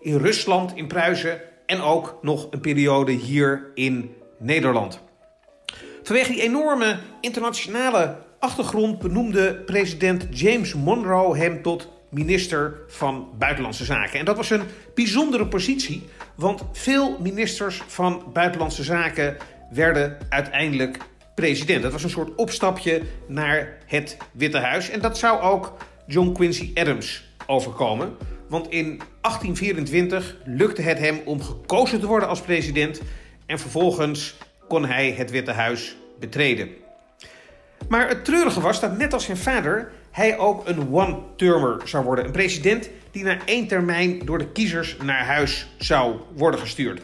in 0.00 0.16
Rusland, 0.16 0.72
in 0.76 0.86
Pruisen 0.86 1.40
en 1.66 1.80
ook 1.80 2.18
nog 2.22 2.46
een 2.50 2.60
periode 2.60 3.12
hier 3.12 3.70
in 3.74 4.14
Nederland. 4.38 5.00
Vanwege 6.02 6.32
die 6.32 6.42
enorme 6.42 6.98
internationale 7.20 8.16
achtergrond 8.38 8.98
benoemde 8.98 9.54
president 9.54 10.26
James 10.30 10.74
Monroe 10.74 11.36
hem 11.36 11.62
tot 11.62 11.88
minister 12.08 12.80
van 12.88 13.28
Buitenlandse 13.38 13.84
Zaken. 13.84 14.18
En 14.18 14.24
dat 14.24 14.36
was 14.36 14.50
een 14.50 14.62
bijzondere 14.94 15.46
positie, 15.46 16.08
want 16.34 16.62
veel 16.72 17.18
ministers 17.20 17.82
van 17.86 18.22
Buitenlandse 18.32 18.82
Zaken 18.82 19.36
werden 19.70 20.18
uiteindelijk 20.28 20.98
president. 21.34 21.82
Dat 21.82 21.92
was 21.92 22.02
een 22.02 22.10
soort 22.10 22.34
opstapje 22.34 23.02
naar 23.26 23.78
het 23.86 24.16
Witte 24.32 24.58
Huis. 24.58 24.90
En 24.90 25.00
dat 25.00 25.18
zou 25.18 25.40
ook 25.40 25.76
John 26.06 26.32
Quincy 26.32 26.70
Adams 26.74 27.24
overkomen. 27.46 28.16
Want 28.48 28.68
in 28.68 28.86
1824 29.20 30.36
lukte 30.44 30.82
het 30.82 30.98
hem 30.98 31.20
om 31.24 31.42
gekozen 31.42 32.00
te 32.00 32.06
worden 32.06 32.28
als 32.28 32.40
president. 32.40 33.00
En 33.46 33.58
vervolgens 33.58 34.36
kon 34.68 34.84
hij 34.84 35.10
het 35.10 35.30
Witte 35.30 35.52
Huis 35.52 35.96
betreden. 36.18 36.68
Maar 37.88 38.08
het 38.08 38.24
treurige 38.24 38.60
was 38.60 38.80
dat 38.80 38.98
net 38.98 39.12
als 39.12 39.24
zijn 39.24 39.36
vader 39.36 39.92
hij 40.10 40.38
ook 40.38 40.68
een 40.68 40.92
one-termer 40.92 41.80
zou 41.84 42.04
worden. 42.04 42.24
Een 42.24 42.30
president 42.30 42.90
die 43.10 43.24
na 43.24 43.38
één 43.44 43.66
termijn 43.66 44.18
door 44.24 44.38
de 44.38 44.52
kiezers 44.52 44.96
naar 45.02 45.24
huis 45.24 45.68
zou 45.78 46.16
worden 46.34 46.60
gestuurd. 46.60 47.00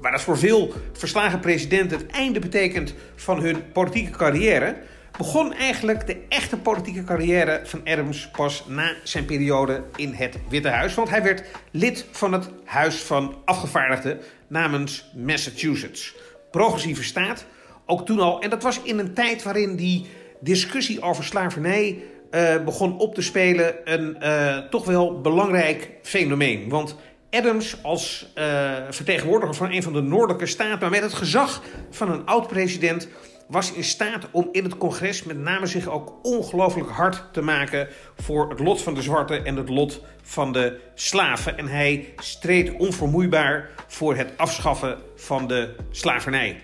Waar 0.00 0.12
dat 0.12 0.22
voor 0.22 0.38
veel 0.38 0.72
verslagen 0.92 1.40
presidenten 1.40 1.98
het 1.98 2.10
einde 2.10 2.38
betekent 2.38 2.94
van 3.14 3.40
hun 3.40 3.72
politieke 3.72 4.10
carrière, 4.10 4.76
begon 5.18 5.54
eigenlijk 5.54 6.06
de 6.06 6.16
echte 6.28 6.56
politieke 6.56 7.04
carrière 7.04 7.60
van 7.64 7.80
Adams 7.84 8.28
pas 8.28 8.64
na 8.68 8.94
zijn 9.02 9.24
periode 9.24 9.82
in 9.96 10.12
het 10.12 10.38
Witte 10.48 10.68
Huis. 10.68 10.94
Want 10.94 11.10
hij 11.10 11.22
werd 11.22 11.44
lid 11.70 12.06
van 12.10 12.32
het 12.32 12.48
Huis 12.64 12.96
van 12.96 13.34
Afgevaardigden 13.44 14.20
namens 14.46 15.10
Massachusetts. 15.16 16.14
Progressieve 16.50 17.02
staat, 17.02 17.46
ook 17.86 18.06
toen 18.06 18.20
al. 18.20 18.40
En 18.40 18.50
dat 18.50 18.62
was 18.62 18.82
in 18.82 18.98
een 18.98 19.14
tijd 19.14 19.42
waarin 19.42 19.76
die 19.76 20.06
discussie 20.40 21.02
over 21.02 21.24
slavernij 21.24 22.02
uh, 22.34 22.64
begon 22.64 22.98
op 22.98 23.14
te 23.14 23.22
spelen. 23.22 23.74
Een 23.84 24.16
uh, 24.22 24.58
toch 24.58 24.84
wel 24.84 25.20
belangrijk 25.20 25.90
fenomeen. 26.02 26.68
Want 26.68 26.96
Adams 27.30 27.82
als 27.82 28.32
uh, 28.38 28.44
vertegenwoordiger 28.90 29.54
van 29.54 29.72
een 29.72 29.82
van 29.82 29.92
de 29.92 30.00
noordelijke 30.02 30.46
staten, 30.46 30.78
maar 30.80 30.90
met 30.90 31.02
het 31.02 31.12
gezag 31.12 31.62
van 31.90 32.10
een 32.10 32.26
oud-president, 32.26 33.08
was 33.48 33.72
in 33.72 33.84
staat 33.84 34.26
om 34.30 34.48
in 34.52 34.64
het 34.64 34.76
congres 34.76 35.22
met 35.24 35.38
name 35.38 35.66
zich 35.66 35.88
ook 35.88 36.18
ongelooflijk 36.22 36.90
hard 36.90 37.24
te 37.32 37.42
maken 37.42 37.88
voor 38.16 38.50
het 38.50 38.58
lot 38.58 38.82
van 38.82 38.94
de 38.94 39.02
zwarten 39.02 39.44
en 39.44 39.56
het 39.56 39.68
lot 39.68 40.00
van 40.22 40.52
de 40.52 40.80
slaven. 40.94 41.58
En 41.58 41.66
hij 41.66 42.12
streed 42.16 42.76
onvermoeibaar 42.76 43.70
voor 43.86 44.16
het 44.16 44.32
afschaffen 44.36 44.98
van 45.16 45.46
de 45.46 45.74
slavernij. 45.90 46.60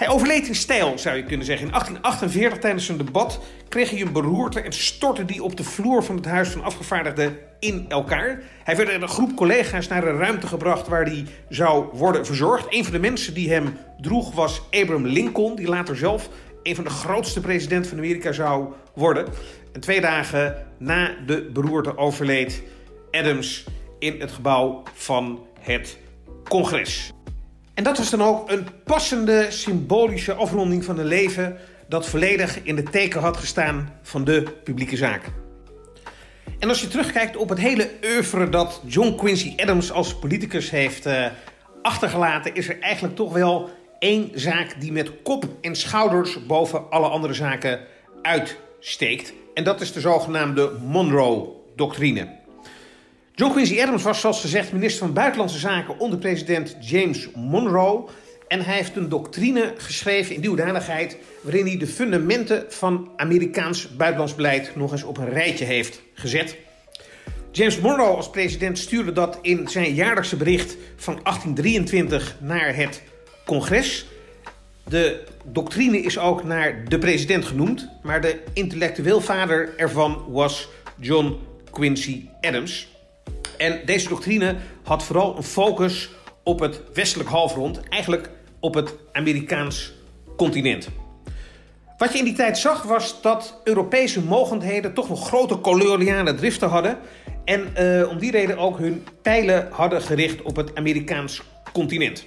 Hij 0.00 0.08
overleed 0.08 0.48
in 0.48 0.54
stijl, 0.54 0.98
zou 0.98 1.16
je 1.16 1.24
kunnen 1.24 1.46
zeggen. 1.46 1.66
In 1.66 1.72
1848 1.72 2.58
tijdens 2.58 2.88
een 2.88 2.96
debat 2.96 3.40
kreeg 3.68 3.90
hij 3.90 4.00
een 4.00 4.12
beroerte 4.12 4.60
en 4.60 4.72
stortte 4.72 5.24
die 5.24 5.42
op 5.42 5.56
de 5.56 5.64
vloer 5.64 6.04
van 6.04 6.16
het 6.16 6.24
Huis 6.24 6.48
van 6.48 6.62
Afgevaardigden 6.62 7.38
in 7.58 7.84
elkaar. 7.88 8.42
Hij 8.64 8.76
werd 8.76 8.92
met 8.92 9.02
een 9.02 9.08
groep 9.08 9.36
collega's 9.36 9.88
naar 9.88 10.06
een 10.06 10.16
ruimte 10.16 10.46
gebracht 10.46 10.88
waar 10.88 11.04
hij 11.04 11.26
zou 11.48 11.86
worden 11.92 12.26
verzorgd. 12.26 12.66
Een 12.68 12.84
van 12.84 12.92
de 12.92 12.98
mensen 12.98 13.34
die 13.34 13.52
hem 13.52 13.76
droeg 14.00 14.34
was 14.34 14.62
Abraham 14.70 15.06
Lincoln, 15.06 15.56
die 15.56 15.68
later 15.68 15.96
zelf 15.96 16.28
een 16.62 16.74
van 16.74 16.84
de 16.84 16.90
grootste 16.90 17.40
presidenten 17.40 17.88
van 17.88 17.98
Amerika 17.98 18.32
zou 18.32 18.72
worden. 18.94 19.26
En 19.72 19.80
twee 19.80 20.00
dagen 20.00 20.66
na 20.78 21.14
de 21.26 21.50
beroerte 21.52 21.96
overleed 21.96 22.62
Adams 23.10 23.64
in 23.98 24.20
het 24.20 24.32
gebouw 24.32 24.82
van 24.94 25.46
het 25.60 25.98
congres. 26.44 27.12
En 27.74 27.84
dat 27.84 27.98
was 27.98 28.10
dan 28.10 28.22
ook 28.22 28.50
een 28.50 28.66
passende 28.84 29.46
symbolische 29.48 30.34
afronding 30.34 30.84
van 30.84 30.98
een 30.98 31.06
leven 31.06 31.58
dat 31.88 32.08
volledig 32.08 32.62
in 32.62 32.76
de 32.76 32.82
teken 32.82 33.20
had 33.20 33.36
gestaan 33.36 33.92
van 34.02 34.24
de 34.24 34.42
publieke 34.64 34.96
zaken. 34.96 35.32
En 36.58 36.68
als 36.68 36.80
je 36.80 36.88
terugkijkt 36.88 37.36
op 37.36 37.48
het 37.48 37.58
hele 37.58 37.90
oeuvre 38.04 38.48
dat 38.48 38.82
John 38.86 39.14
Quincy 39.14 39.54
Adams 39.56 39.92
als 39.92 40.18
politicus 40.18 40.70
heeft 40.70 41.06
uh, 41.06 41.26
achtergelaten, 41.82 42.54
is 42.54 42.68
er 42.68 42.80
eigenlijk 42.80 43.16
toch 43.16 43.32
wel 43.32 43.70
één 43.98 44.30
zaak 44.34 44.80
die 44.80 44.92
met 44.92 45.22
kop 45.22 45.44
en 45.60 45.76
schouders 45.76 46.46
boven 46.46 46.90
alle 46.90 47.08
andere 47.08 47.34
zaken 47.34 47.80
uitsteekt. 48.22 49.32
En 49.54 49.64
dat 49.64 49.80
is 49.80 49.92
de 49.92 50.00
zogenaamde 50.00 50.72
Monroe-doctrine. 50.86 52.39
John 53.34 53.52
Quincy 53.52 53.80
Adams 53.80 54.02
was 54.02 54.20
zoals 54.20 54.40
gezegd 54.40 54.72
minister 54.72 55.06
van 55.06 55.14
Buitenlandse 55.14 55.58
Zaken 55.58 55.98
onder 55.98 56.18
president 56.18 56.76
James 56.80 57.28
Monroe. 57.34 58.08
En 58.48 58.64
hij 58.64 58.74
heeft 58.74 58.96
een 58.96 59.08
doctrine 59.08 59.74
geschreven 59.76 60.34
in 60.34 60.40
die 60.40 60.48
hoedanigheid 60.48 61.16
waarin 61.40 61.66
hij 61.66 61.76
de 61.76 61.86
fundamenten 61.86 62.64
van 62.68 63.10
Amerikaans 63.16 63.96
buitenlands 63.96 64.34
beleid 64.34 64.76
nog 64.76 64.92
eens 64.92 65.02
op 65.02 65.18
een 65.18 65.28
rijtje 65.28 65.64
heeft 65.64 66.02
gezet. 66.14 66.56
James 67.50 67.80
Monroe 67.80 68.06
als 68.06 68.30
president 68.30 68.78
stuurde 68.78 69.12
dat 69.12 69.38
in 69.42 69.68
zijn 69.68 69.94
jaarlijkse 69.94 70.36
bericht 70.36 70.76
van 70.96 71.14
1823 71.22 72.36
naar 72.40 72.76
het 72.76 73.02
congres. 73.44 74.06
De 74.88 75.24
doctrine 75.44 76.00
is 76.00 76.18
ook 76.18 76.44
naar 76.44 76.84
de 76.88 76.98
president 76.98 77.44
genoemd, 77.44 77.88
maar 78.02 78.20
de 78.20 78.42
intellectueel 78.52 79.20
vader 79.20 79.74
ervan 79.76 80.24
was 80.28 80.68
John 80.96 81.38
Quincy 81.70 82.28
Adams. 82.40 82.88
En 83.60 83.80
deze 83.84 84.08
doctrine 84.08 84.56
had 84.82 85.02
vooral 85.02 85.36
een 85.36 85.42
focus 85.42 86.10
op 86.44 86.60
het 86.60 86.82
westelijk 86.94 87.28
halfrond, 87.28 87.80
eigenlijk 87.88 88.30
op 88.60 88.74
het 88.74 88.94
Amerikaans 89.12 89.92
continent. 90.36 90.88
Wat 91.98 92.12
je 92.12 92.18
in 92.18 92.24
die 92.24 92.34
tijd 92.34 92.58
zag 92.58 92.82
was 92.82 93.22
dat 93.22 93.60
Europese 93.64 94.22
mogendheden 94.22 94.94
toch 94.94 95.08
nog 95.08 95.26
grote 95.26 95.56
koloniale 95.56 96.34
driften 96.34 96.68
hadden. 96.68 96.98
En 97.44 97.72
uh, 97.78 98.08
om 98.08 98.18
die 98.18 98.30
reden 98.30 98.58
ook 98.58 98.78
hun 98.78 99.06
pijlen 99.22 99.68
hadden 99.70 100.02
gericht 100.02 100.42
op 100.42 100.56
het 100.56 100.74
Amerikaans 100.74 101.42
continent. 101.72 102.24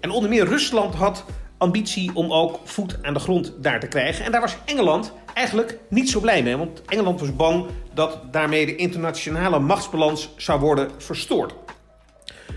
En 0.00 0.10
onder 0.10 0.30
meer 0.30 0.44
Rusland 0.44 0.94
had 0.94 1.24
ambitie 1.62 2.10
om 2.14 2.32
ook 2.32 2.60
voet 2.64 2.98
aan 3.02 3.14
de 3.14 3.20
grond 3.20 3.52
daar 3.58 3.80
te 3.80 3.86
krijgen. 3.86 4.24
En 4.24 4.32
daar 4.32 4.40
was 4.40 4.56
Engeland 4.64 5.12
eigenlijk 5.34 5.78
niet 5.88 6.10
zo 6.10 6.20
blij 6.20 6.42
mee. 6.42 6.56
Want 6.56 6.82
Engeland 6.86 7.20
was 7.20 7.36
bang 7.36 7.66
dat 7.94 8.18
daarmee 8.32 8.66
de 8.66 8.76
internationale 8.76 9.58
machtsbalans 9.58 10.30
zou 10.36 10.60
worden 10.60 10.90
verstoord. 10.98 11.54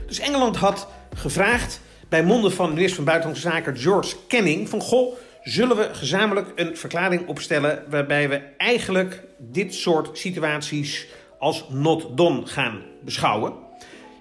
Dus 0.07 0.19
Engeland 0.19 0.55
had 0.55 0.87
gevraagd 1.15 1.81
bij 2.09 2.23
monden 2.23 2.51
van 2.51 2.73
minister 2.73 2.95
van 2.95 3.05
Buitenlandse 3.05 3.49
Zaken 3.49 3.77
George 3.77 4.15
Canning 4.27 4.69
van 4.69 4.81
goh, 4.81 5.15
zullen 5.41 5.77
we 5.77 5.89
gezamenlijk 5.93 6.51
een 6.55 6.77
verklaring 6.77 7.27
opstellen 7.27 7.83
waarbij 7.89 8.29
we 8.29 8.41
eigenlijk 8.57 9.23
dit 9.37 9.73
soort 9.73 10.17
situaties 10.17 11.07
als 11.39 11.65
not 11.69 12.17
done 12.17 12.45
gaan 12.45 12.81
beschouwen. 13.01 13.53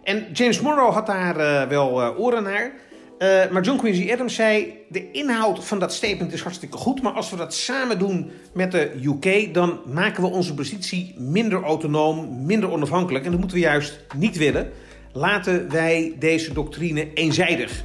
En 0.05 0.27
James 0.33 0.61
Monroe 0.61 0.93
had 0.93 1.07
daar 1.07 1.37
uh, 1.37 1.69
wel 1.69 2.03
uh, 2.03 2.21
oren 2.21 2.43
naar. 2.43 2.73
Uh, 3.19 3.51
maar 3.51 3.63
John 3.63 3.79
Quincy 3.79 4.13
Adams 4.13 4.35
zei: 4.35 4.75
de 4.89 5.11
inhoud 5.11 5.65
van 5.65 5.79
dat 5.79 5.93
statement 5.93 6.33
is 6.33 6.43
hartstikke 6.43 6.77
goed, 6.77 7.03
maar 7.03 7.13
als 7.13 7.31
we 7.31 7.37
dat 7.37 7.55
samen 7.55 7.99
doen 7.99 8.31
met 8.53 8.73
de 8.73 8.91
UK, 9.03 9.55
dan 9.55 9.81
maken 9.87 10.23
we 10.23 10.29
onze 10.29 10.55
positie 10.55 11.15
minder 11.19 11.63
autonoom, 11.63 12.47
minder 12.47 12.71
onafhankelijk. 12.71 13.25
En 13.25 13.31
dat 13.31 13.41
moeten 13.41 13.57
we 13.57 13.63
juist 13.63 14.05
niet 14.17 14.37
willen. 14.37 14.71
Laten 15.13 15.71
wij 15.71 16.15
deze 16.19 16.53
doctrine 16.53 17.13
eenzijdig 17.13 17.85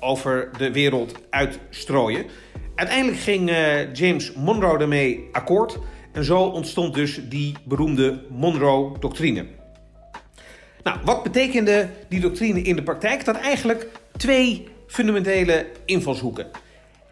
over 0.00 0.50
de 0.58 0.72
wereld 0.72 1.14
uitstrooien. 1.30 2.26
Uiteindelijk 2.74 3.18
ging 3.18 3.50
uh, 3.50 3.94
James 3.94 4.32
Monroe 4.32 4.78
daarmee 4.78 5.28
akkoord. 5.32 5.78
En 6.12 6.24
zo 6.24 6.42
ontstond 6.42 6.94
dus 6.94 7.20
die 7.28 7.54
beroemde 7.64 8.22
Monroe-doctrine. 8.30 9.46
Nou, 10.82 10.98
wat 11.04 11.22
betekende 11.22 11.88
die 12.08 12.20
doctrine 12.20 12.62
in 12.62 12.76
de 12.76 12.82
praktijk? 12.82 13.24
Dat 13.24 13.36
eigenlijk 13.36 13.86
twee 14.18 14.68
fundamentele 14.86 15.66
invalshoeken. 15.84 16.46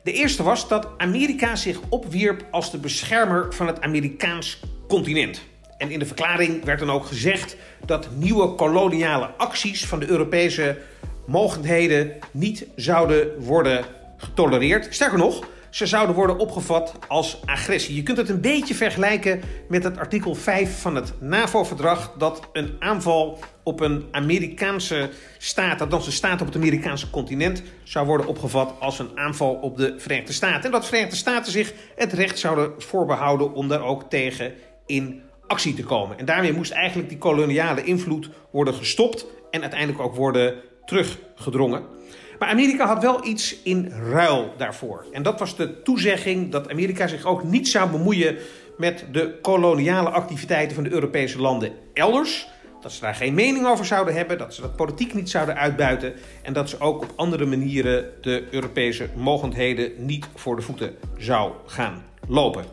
De 0.03 0.13
eerste 0.13 0.43
was 0.43 0.69
dat 0.69 0.89
Amerika 0.97 1.57
zich 1.57 1.81
opwierp 1.89 2.45
als 2.51 2.71
de 2.71 2.79
beschermer 2.79 3.55
van 3.55 3.67
het 3.67 3.81
Amerikaans 3.81 4.61
continent. 4.89 5.41
En 5.79 5.91
in 5.91 5.99
de 5.99 6.07
verklaring 6.07 6.65
werd 6.65 6.79
dan 6.79 6.91
ook 6.91 7.07
gezegd 7.07 7.57
dat 7.85 8.09
nieuwe 8.19 8.55
koloniale 8.55 9.27
acties 9.27 9.87
van 9.87 9.99
de 9.99 10.07
Europese 10.07 10.79
mogendheden 11.27 12.13
niet 12.31 12.67
zouden 12.77 13.43
worden 13.43 13.85
getolereerd. 14.17 14.95
Sterker 14.95 15.19
nog, 15.19 15.47
ze 15.77 15.87
zouden 15.87 16.15
worden 16.15 16.39
opgevat 16.39 16.95
als 17.09 17.41
agressie. 17.45 17.95
Je 17.95 18.03
kunt 18.03 18.17
het 18.17 18.29
een 18.29 18.41
beetje 18.41 18.75
vergelijken 18.75 19.41
met 19.69 19.85
het 19.85 19.99
artikel 19.99 20.35
5 20.35 20.81
van 20.81 20.95
het 20.95 21.13
NAVO-verdrag... 21.21 22.15
dat 22.19 22.49
een 22.53 22.77
aanval 22.79 23.39
op 23.63 23.81
een 23.81 24.05
Amerikaanse 24.11 25.11
staat, 25.39 25.81
althans 25.81 26.07
een 26.07 26.13
staat 26.13 26.41
op 26.41 26.47
het 26.47 26.57
Amerikaanse 26.57 27.11
continent... 27.11 27.63
zou 27.83 28.07
worden 28.07 28.27
opgevat 28.27 28.75
als 28.81 28.99
een 28.99 29.19
aanval 29.19 29.55
op 29.55 29.77
de 29.77 29.95
Verenigde 29.99 30.33
Staten. 30.33 30.65
En 30.65 30.71
dat 30.71 30.81
de 30.81 30.89
Verenigde 30.89 31.17
Staten 31.17 31.53
zich 31.53 31.73
het 31.97 32.13
recht 32.13 32.39
zouden 32.39 32.73
voorbehouden 32.79 33.53
om 33.53 33.69
daar 33.69 33.83
ook 33.83 34.11
tegen 34.11 34.55
in 34.87 35.23
actie 35.47 35.75
te 35.75 35.85
komen. 35.85 36.19
En 36.19 36.25
daarmee 36.25 36.53
moest 36.53 36.73
eigenlijk 36.73 37.09
die 37.09 37.19
koloniale 37.19 37.85
invloed 37.85 38.31
worden 38.51 38.75
gestopt... 38.75 39.27
en 39.51 39.61
uiteindelijk 39.61 40.01
ook 40.01 40.15
worden 40.15 40.55
teruggedrongen. 40.85 41.96
Maar 42.39 42.49
Amerika 42.49 42.87
had 42.87 43.03
wel 43.03 43.27
iets 43.27 43.57
in 43.63 43.93
ruil 44.11 44.55
daarvoor. 44.57 45.05
En 45.13 45.23
dat 45.23 45.39
was 45.39 45.57
de 45.57 45.83
toezegging 45.83 46.53
dat 46.53 46.71
Amerika 46.71 47.07
zich 47.07 47.25
ook 47.25 47.45
niet 47.45 47.69
zou 47.69 47.91
bemoeien 47.91 48.37
met 48.77 49.05
de 49.13 49.39
koloniale 49.43 50.11
activiteiten 50.11 50.75
van 50.75 50.85
de 50.85 50.91
Europese 50.93 51.41
landen 51.41 51.73
elders. 51.95 52.49
Dat 52.81 52.93
ze 52.93 53.01
daar 53.01 53.15
geen 53.15 53.35
mening 53.35 53.67
over 53.67 53.85
zouden 53.85 54.15
hebben, 54.15 54.39
dat 54.39 54.55
ze 54.55 54.61
dat 54.61 54.77
politiek 54.77 55.15
niet 55.15 55.31
zouden 55.31 55.57
uitbuiten 55.57 56.15
en 56.43 56.53
dat 56.53 56.69
ze 56.69 56.81
ook 56.81 57.03
op 57.03 57.13
andere 57.17 57.47
manieren 57.47 58.11
de 58.21 58.45
Europese 58.51 59.09
mogendheden 59.15 59.93
niet 59.97 60.27
voor 60.35 60.57
de 60.57 60.63
voeten 60.63 60.97
zou 61.19 61.53
gaan 61.67 62.05
lopen. 62.29 62.65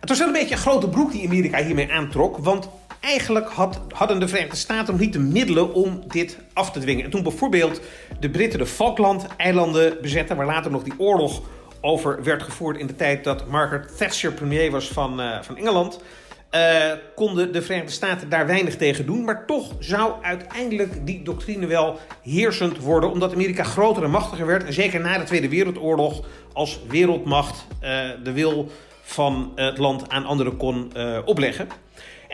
Het 0.00 0.08
was 0.08 0.18
wel 0.18 0.26
een 0.28 0.40
beetje 0.40 0.54
een 0.54 0.60
grote 0.60 0.88
broek 0.88 1.12
die 1.12 1.26
Amerika 1.26 1.62
hiermee 1.62 1.92
aantrok, 1.92 2.36
want 2.38 2.68
eigenlijk 3.04 3.48
had, 3.48 3.80
hadden 3.88 4.20
de 4.20 4.28
Verenigde 4.28 4.56
Staten 4.56 4.92
nog 4.92 5.02
niet 5.02 5.12
de 5.12 5.18
middelen 5.18 5.74
om 5.74 6.02
dit 6.06 6.38
af 6.52 6.70
te 6.70 6.80
dwingen. 6.80 7.04
En 7.04 7.10
toen 7.10 7.22
bijvoorbeeld 7.22 7.80
de 8.20 8.30
Britten 8.30 8.58
de 8.58 8.66
Falkland-eilanden 8.66 9.96
bezetten, 10.02 10.36
waar 10.36 10.46
later 10.46 10.70
nog 10.70 10.82
die 10.82 10.94
oorlog 10.98 11.42
over 11.80 12.22
werd 12.22 12.42
gevoerd 12.42 12.78
in 12.78 12.86
de 12.86 12.96
tijd 12.96 13.24
dat 13.24 13.46
Margaret 13.46 13.96
Thatcher 13.96 14.32
premier 14.32 14.70
was 14.70 14.88
van, 14.88 15.20
uh, 15.20 15.42
van 15.42 15.56
Engeland. 15.56 16.00
Uh, 16.54 16.92
konden 17.14 17.52
de 17.52 17.62
Verenigde 17.62 17.92
Staten 17.92 18.28
daar 18.28 18.46
weinig 18.46 18.76
tegen 18.76 19.06
doen. 19.06 19.24
Maar 19.24 19.46
toch 19.46 19.72
zou 19.78 20.12
uiteindelijk 20.22 21.06
die 21.06 21.22
doctrine 21.22 21.66
wel 21.66 21.98
heersend 22.22 22.78
worden. 22.78 23.10
Omdat 23.10 23.32
Amerika 23.32 23.64
groter 23.64 24.04
en 24.04 24.10
machtiger 24.10 24.46
werd. 24.46 24.64
En 24.64 24.72
zeker 24.72 25.00
na 25.00 25.18
de 25.18 25.24
Tweede 25.24 25.48
Wereldoorlog 25.48 26.24
als 26.52 26.80
wereldmacht 26.88 27.66
uh, 27.82 27.88
de 28.22 28.32
wil 28.32 28.70
van 29.02 29.52
het 29.54 29.78
land 29.78 30.08
aan 30.08 30.24
anderen 30.24 30.56
kon 30.56 30.92
opleggen. 31.24 31.68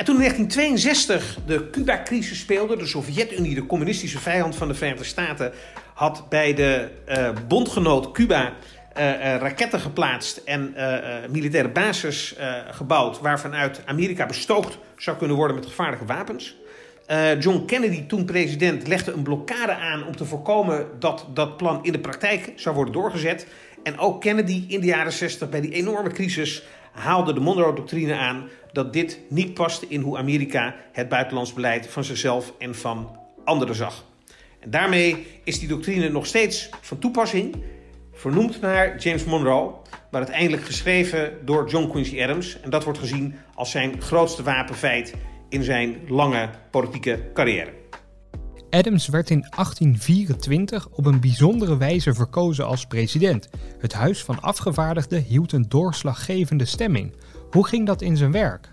En 0.01 0.07
toen 0.07 0.15
in 0.15 0.21
1962 0.21 1.39
de 1.47 1.71
Cuba-crisis 1.71 2.39
speelde, 2.39 2.77
de 2.77 2.87
Sovjet-Unie, 2.87 3.55
de 3.55 3.67
communistische 3.67 4.19
vijand 4.19 4.57
van 4.57 4.69
de 4.69 4.75
Verenigde 4.75 5.05
Staten, 5.05 5.53
had 5.95 6.29
bij 6.29 6.55
de 6.55 6.89
bondgenoot 7.49 8.13
Cuba 8.13 8.53
uh, 8.99 9.05
uh, 9.05 9.15
raketten 9.37 9.81
geplaatst 9.81 10.37
en 10.37 10.75
militaire 11.31 11.69
bases 11.69 12.37
gebouwd, 12.71 13.21
waarvanuit 13.21 13.83
Amerika 13.85 14.27
bestookt 14.27 14.79
zou 14.97 15.17
kunnen 15.17 15.37
worden 15.37 15.57
met 15.57 15.67
gevaarlijke 15.67 16.05
wapens. 16.05 16.57
John 17.39 17.65
Kennedy, 17.67 18.07
toen 18.07 18.25
president, 18.25 18.87
legde 18.87 19.13
een 19.13 19.23
blokkade 19.23 19.75
aan 19.75 20.07
om 20.07 20.17
te 20.17 20.25
voorkomen 20.25 20.87
dat 20.99 21.27
dat 21.35 21.57
plan 21.57 21.85
in 21.85 21.93
de 21.93 22.01
praktijk 22.01 22.53
zou 22.57 22.75
worden 22.75 22.95
doorgezet. 22.95 23.47
En 23.83 23.99
ook 23.99 24.21
Kennedy 24.21 24.65
in 24.69 24.81
de 24.81 24.87
jaren 24.87 25.13
60 25.13 25.49
bij 25.49 25.61
die 25.61 25.73
enorme 25.73 26.11
crisis 26.11 26.63
haalde 26.93 27.33
de 27.33 27.41
Monroe-doctrine 27.41 28.15
aan 28.15 28.49
dat 28.73 28.93
dit 28.93 29.21
niet 29.29 29.55
paste 29.55 29.87
in 29.89 30.01
hoe 30.01 30.19
Amerika 30.19 30.75
het 30.93 31.09
buitenlands 31.09 31.53
beleid 31.53 31.87
van 31.87 32.05
zichzelf 32.05 32.53
en 32.59 32.75
van 32.75 33.19
anderen 33.45 33.75
zag. 33.75 34.05
En 34.61 34.71
daarmee 34.71 35.27
is 35.45 35.59
die 35.59 35.69
doctrine 35.69 36.09
nog 36.09 36.27
steeds 36.27 36.69
van 36.81 36.99
toepassing 36.99 37.57
vernoemd 38.13 38.61
naar 38.61 38.99
James 38.99 39.25
Monroe, 39.25 39.73
maar 40.11 40.21
uiteindelijk 40.21 40.63
geschreven 40.63 41.33
door 41.45 41.69
John 41.69 41.89
Quincy 41.91 42.23
Adams. 42.23 42.61
En 42.61 42.71
dat 42.71 42.85
wordt 42.85 42.99
gezien 42.99 43.35
als 43.55 43.71
zijn 43.71 44.01
grootste 44.03 44.43
wapenfeit 44.43 45.15
in 45.49 45.63
zijn 45.63 45.97
lange 46.09 46.51
politieke 46.71 47.31
carrière. 47.35 47.79
Adams 48.71 49.09
werd 49.09 49.31
in 49.31 49.41
1824 49.41 50.89
op 50.89 51.07
een 51.07 51.21
bijzondere 51.21 51.77
wijze 51.77 52.15
verkozen 52.15 52.67
als 52.67 52.87
president. 52.87 53.49
Het 53.79 53.93
Huis 53.93 54.25
van 54.25 54.41
Afgevaardigden 54.41 55.23
hield 55.23 55.53
een 55.53 55.69
doorslaggevende 55.69 56.65
stemming. 56.65 57.13
Hoe 57.51 57.67
ging 57.67 57.87
dat 57.87 58.03
in 58.03 58.17
zijn 58.17 58.33
werk? 58.33 58.69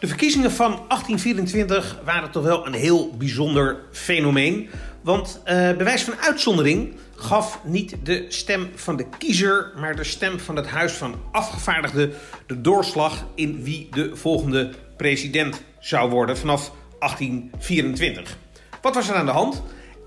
De 0.00 0.06
verkiezingen 0.06 0.50
van 0.50 0.70
1824 0.70 2.00
waren 2.04 2.30
toch 2.30 2.44
wel 2.44 2.66
een 2.66 2.72
heel 2.72 3.16
bijzonder 3.16 3.76
fenomeen. 3.92 4.68
Want 5.02 5.40
bij 5.44 5.76
wijze 5.76 6.04
van 6.04 6.20
uitzondering 6.20 6.94
gaf 7.14 7.60
niet 7.64 7.96
de 8.02 8.24
stem 8.28 8.70
van 8.74 8.96
de 8.96 9.06
kiezer, 9.18 9.72
maar 9.76 9.96
de 9.96 10.04
stem 10.04 10.40
van 10.40 10.56
het 10.56 10.66
Huis 10.66 10.92
van 10.92 11.14
Afgevaardigden 11.32 12.12
de 12.46 12.60
doorslag 12.60 13.26
in 13.34 13.62
wie 13.62 13.88
de 13.90 14.16
volgende 14.16 14.70
president 14.96 15.62
zou 15.78 16.10
worden 16.10 16.36
vanaf 16.36 16.72
1824. 16.98 18.36
Wat 18.82 18.94
was 18.94 19.08
er 19.08 19.14
aan 19.14 19.26
de 19.26 19.32
hand? 19.32 19.62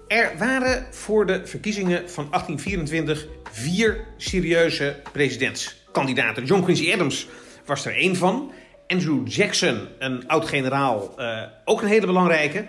Er 0.08 0.32
waren 0.38 0.86
voor 0.92 1.26
de 1.26 1.42
verkiezingen 1.46 2.10
van 2.10 2.28
1824 2.30 3.28
vier 3.52 4.06
serieuze 4.18 5.02
presidentskandidaten. 5.12 6.46
John 6.46 6.64
Quincy 6.64 6.94
Adams 6.94 7.28
was 7.66 7.86
er 7.86 7.96
één 7.96 8.16
van. 8.16 8.52
Andrew 8.88 9.28
Jackson, 9.28 9.88
een 10.00 10.28
oud-generaal, 10.28 11.14
uh, 11.20 11.42
ook 11.66 11.82
een 11.82 11.88
hele 11.88 12.06
belangrijke. 12.06 12.66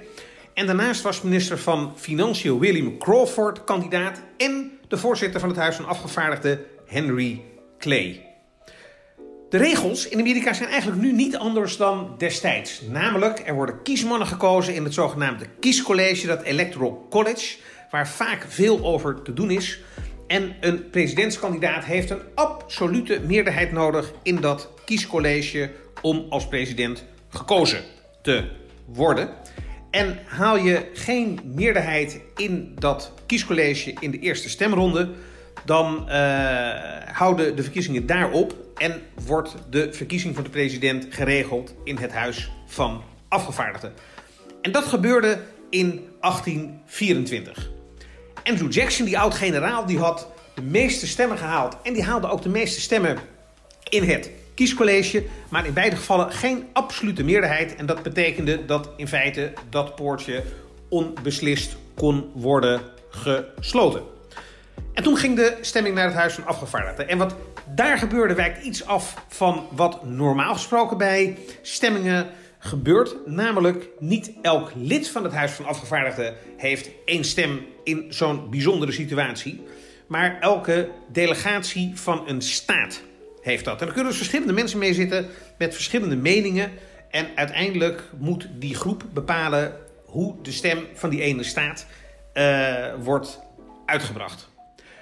En 0.54 0.66
daarnaast 0.66 1.02
was 1.02 1.22
minister 1.22 1.58
van 1.58 1.92
Financiën 1.96 2.58
William 2.58 2.98
Crawford 2.98 3.64
kandidaat 3.64 4.20
en 4.36 4.78
de 4.88 4.96
voorzitter 4.96 5.40
van 5.40 5.48
het 5.48 5.58
Huis 5.58 5.76
van 5.76 5.86
Afgevaardigden 5.86 6.60
Henry 6.86 7.40
Clay. 7.78 8.26
De 9.50 9.60
regels 9.60 10.08
in 10.08 10.18
Amerika 10.18 10.52
zijn 10.52 10.68
eigenlijk 10.68 11.02
nu 11.02 11.12
niet 11.12 11.36
anders 11.36 11.76
dan 11.76 12.14
destijds. 12.18 12.80
Namelijk, 12.90 13.42
er 13.46 13.54
worden 13.54 13.82
kiesmannen 13.82 14.26
gekozen 14.26 14.74
in 14.74 14.84
het 14.84 14.94
zogenaamde 14.94 15.46
kiescollege, 15.60 16.26
dat 16.26 16.42
Electoral 16.42 17.06
College, 17.10 17.56
waar 17.90 18.08
vaak 18.08 18.44
veel 18.48 18.84
over 18.84 19.22
te 19.22 19.32
doen 19.32 19.50
is. 19.50 19.80
En 20.26 20.56
een 20.60 20.90
presidentskandidaat 20.90 21.84
heeft 21.84 22.10
een 22.10 22.22
absolute 22.34 23.20
meerderheid 23.26 23.72
nodig 23.72 24.12
in 24.22 24.40
dat 24.40 24.68
kiescollege 24.84 25.70
om 26.02 26.26
als 26.28 26.48
president 26.48 27.04
gekozen 27.28 27.82
te 28.22 28.44
worden. 28.84 29.28
En 29.90 30.18
haal 30.26 30.56
je 30.56 30.90
geen 30.92 31.40
meerderheid 31.54 32.20
in 32.36 32.72
dat 32.78 33.12
kiescollege 33.26 33.94
in 34.00 34.10
de 34.10 34.18
eerste 34.18 34.48
stemronde, 34.48 35.10
dan 35.64 36.04
uh, 36.08 36.14
houden 37.12 37.56
de 37.56 37.62
verkiezingen 37.62 38.06
daarop 38.06 38.54
en 38.76 39.02
wordt 39.24 39.54
de 39.70 39.92
verkiezing 39.92 40.34
van 40.34 40.44
de 40.44 40.50
president 40.50 41.06
geregeld 41.10 41.74
in 41.84 41.96
het 41.96 42.12
Huis 42.12 42.50
van 42.66 43.02
Afgevaardigden. 43.28 43.92
En 44.62 44.72
dat 44.72 44.84
gebeurde 44.84 45.40
in 45.70 46.08
1824. 46.20 47.73
Andrew 48.44 48.72
Jackson, 48.72 49.04
die 49.04 49.18
oud-generaal, 49.18 49.86
die 49.86 49.98
had 49.98 50.28
de 50.54 50.62
meeste 50.62 51.06
stemmen 51.06 51.38
gehaald 51.38 51.76
en 51.82 51.92
die 51.92 52.02
haalde 52.02 52.28
ook 52.28 52.42
de 52.42 52.48
meeste 52.48 52.80
stemmen 52.80 53.18
in 53.88 54.02
het 54.02 54.30
kiescollege, 54.54 55.24
maar 55.48 55.66
in 55.66 55.72
beide 55.72 55.96
gevallen 55.96 56.32
geen 56.32 56.64
absolute 56.72 57.24
meerderheid. 57.24 57.76
En 57.76 57.86
dat 57.86 58.02
betekende 58.02 58.64
dat 58.64 58.88
in 58.96 59.08
feite 59.08 59.52
dat 59.70 59.94
poortje 59.94 60.42
onbeslist 60.88 61.76
kon 61.94 62.30
worden 62.34 62.80
gesloten. 63.10 64.02
En 64.92 65.02
toen 65.02 65.16
ging 65.16 65.36
de 65.36 65.56
stemming 65.60 65.94
naar 65.94 66.04
het 66.04 66.14
Huis 66.14 66.34
van 66.34 66.46
Afgevaardigden. 66.46 67.08
En 67.08 67.18
wat 67.18 67.34
daar 67.74 67.98
gebeurde 67.98 68.34
wijkt 68.34 68.64
iets 68.64 68.86
af 68.86 69.14
van 69.28 69.66
wat 69.70 70.04
normaal 70.04 70.52
gesproken 70.52 70.98
bij 70.98 71.38
stemmingen 71.62 72.26
gebeurt. 72.64 73.16
Namelijk, 73.26 73.88
niet 73.98 74.32
elk 74.42 74.72
lid 74.74 75.08
van 75.08 75.24
het 75.24 75.32
Huis 75.32 75.52
van 75.52 75.64
Afgevaardigden 75.64 76.34
heeft 76.56 76.90
één 77.04 77.24
stem 77.24 77.66
in 77.84 78.06
zo'n 78.08 78.50
bijzondere 78.50 78.92
situatie. 78.92 79.62
Maar 80.06 80.40
elke 80.40 80.90
delegatie 81.12 81.92
van 81.94 82.22
een 82.26 82.42
staat 82.42 83.02
heeft 83.42 83.64
dat. 83.64 83.80
En 83.80 83.86
er 83.86 83.92
kunnen 83.92 84.10
dus 84.10 84.20
verschillende 84.20 84.52
mensen 84.52 84.78
mee 84.78 84.94
zitten 84.94 85.26
met 85.58 85.74
verschillende 85.74 86.16
meningen. 86.16 86.70
En 87.10 87.26
uiteindelijk 87.34 88.02
moet 88.18 88.48
die 88.58 88.74
groep 88.74 89.04
bepalen 89.12 89.76
hoe 90.04 90.34
de 90.42 90.52
stem 90.52 90.86
van 90.94 91.10
die 91.10 91.20
ene 91.20 91.42
staat 91.42 91.86
uh, 92.34 92.94
wordt 92.98 93.40
uitgebracht. 93.86 94.48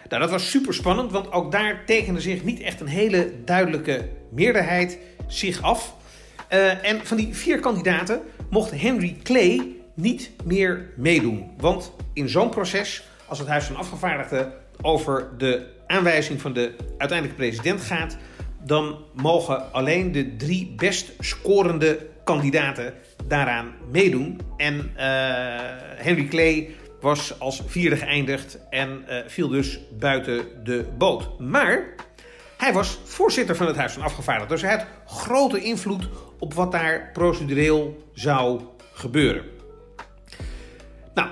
Nou, 0.09 0.23
dat 0.23 0.31
was 0.31 0.51
super 0.51 0.75
spannend, 0.75 1.13
want 1.13 1.33
ook 1.33 1.53
daar 1.53 1.83
tekende 1.87 2.21
zich 2.21 2.45
niet 2.45 2.61
echt 2.61 2.81
een 2.81 2.87
hele 2.87 3.33
duidelijke 3.45 4.09
meerderheid 4.31 4.99
zich 5.27 5.63
af. 5.63 5.95
Uh, 6.53 6.85
en 6.85 7.07
van 7.07 7.17
die 7.17 7.35
vier 7.35 7.61
kandidaten 7.61 8.21
mocht 8.51 8.81
Henry 8.81 9.17
Clay 9.23 9.77
niet 9.95 10.31
meer 10.45 10.91
meedoen. 10.97 11.51
Want 11.57 11.93
in 12.13 12.29
zo'n 12.29 12.49
proces, 12.49 13.05
als 13.27 13.39
het 13.39 13.49
Huis 13.49 13.65
van 13.65 13.77
Afgevaardigden 13.77 14.53
over 14.83 15.31
de 15.39 15.67
aanwijzing 15.87 16.41
van 16.41 16.53
de 16.53 16.75
uiteindelijke 16.99 17.43
president 17.43 17.81
gaat, 17.81 18.17
dan 18.65 18.99
mogen 19.13 19.73
alleen 19.73 20.13
de 20.13 20.37
drie 20.37 20.73
best 20.77 21.13
scorende 21.19 22.07
kandidaten 22.25 22.95
daaraan 23.27 23.73
meedoen. 23.91 24.41
En 24.57 24.75
uh, 24.75 25.03
Henry 25.97 26.29
Clay 26.29 26.71
was 27.01 27.41
als 27.41 27.63
vierde 27.67 27.97
geëindigd 27.97 28.59
en 28.71 29.05
uh, 29.09 29.17
viel 29.27 29.49
dus 29.49 29.81
buiten 29.99 30.45
de 30.65 30.85
boot. 30.99 31.39
Maar 31.39 31.95
hij 32.59 32.73
was 32.73 32.99
voorzitter 33.05 33.57
van 33.57 33.67
het 33.67 33.77
Huis 33.77 33.93
van 33.93 34.03
Afgevaardigden, 34.03 34.57
dus 34.57 34.67
hij 34.67 34.77
had 34.77 34.87
grote 35.07 35.61
invloed 35.61 36.09
op 36.43 36.55
wat 36.55 36.73
daar 36.73 37.11
procedureel 37.13 38.09
zou 38.15 38.61
gebeuren. 38.93 39.45
Nou, 41.15 41.29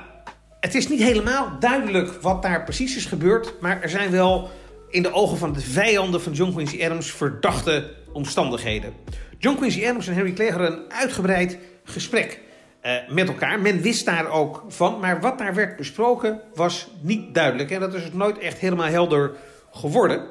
het 0.60 0.74
is 0.74 0.88
niet 0.88 1.02
helemaal 1.02 1.56
duidelijk 1.60 2.12
wat 2.12 2.42
daar 2.42 2.64
precies 2.64 2.96
is 2.96 3.06
gebeurd, 3.06 3.54
maar 3.60 3.82
er 3.82 3.88
zijn 3.88 4.10
wel 4.10 4.50
in 4.90 5.02
de 5.02 5.12
ogen 5.12 5.38
van 5.38 5.52
de 5.52 5.60
vijanden 5.60 6.22
van 6.22 6.32
John 6.32 6.52
Quincy 6.52 6.84
Adams 6.84 7.12
verdachte 7.12 7.94
omstandigheden. 8.12 8.92
John 9.38 9.56
Quincy 9.56 9.86
Adams 9.86 10.08
en 10.08 10.14
Henry 10.14 10.32
Clay 10.32 10.50
hadden 10.50 10.72
een 10.72 10.92
uitgebreid 10.92 11.58
gesprek 11.84 12.40
uh, 12.82 12.92
met 13.08 13.28
elkaar. 13.28 13.60
Men 13.60 13.80
wist 13.80 14.04
daar 14.04 14.30
ook 14.30 14.64
van, 14.68 15.00
maar 15.00 15.20
wat 15.20 15.38
daar 15.38 15.54
werd 15.54 15.76
besproken 15.76 16.40
was 16.54 16.88
niet 17.00 17.34
duidelijk. 17.34 17.70
En 17.70 17.80
dat 17.80 17.94
is 17.94 18.12
nooit 18.12 18.38
echt 18.38 18.58
helemaal 18.58 18.86
helder 18.86 19.32
geworden. 19.70 20.26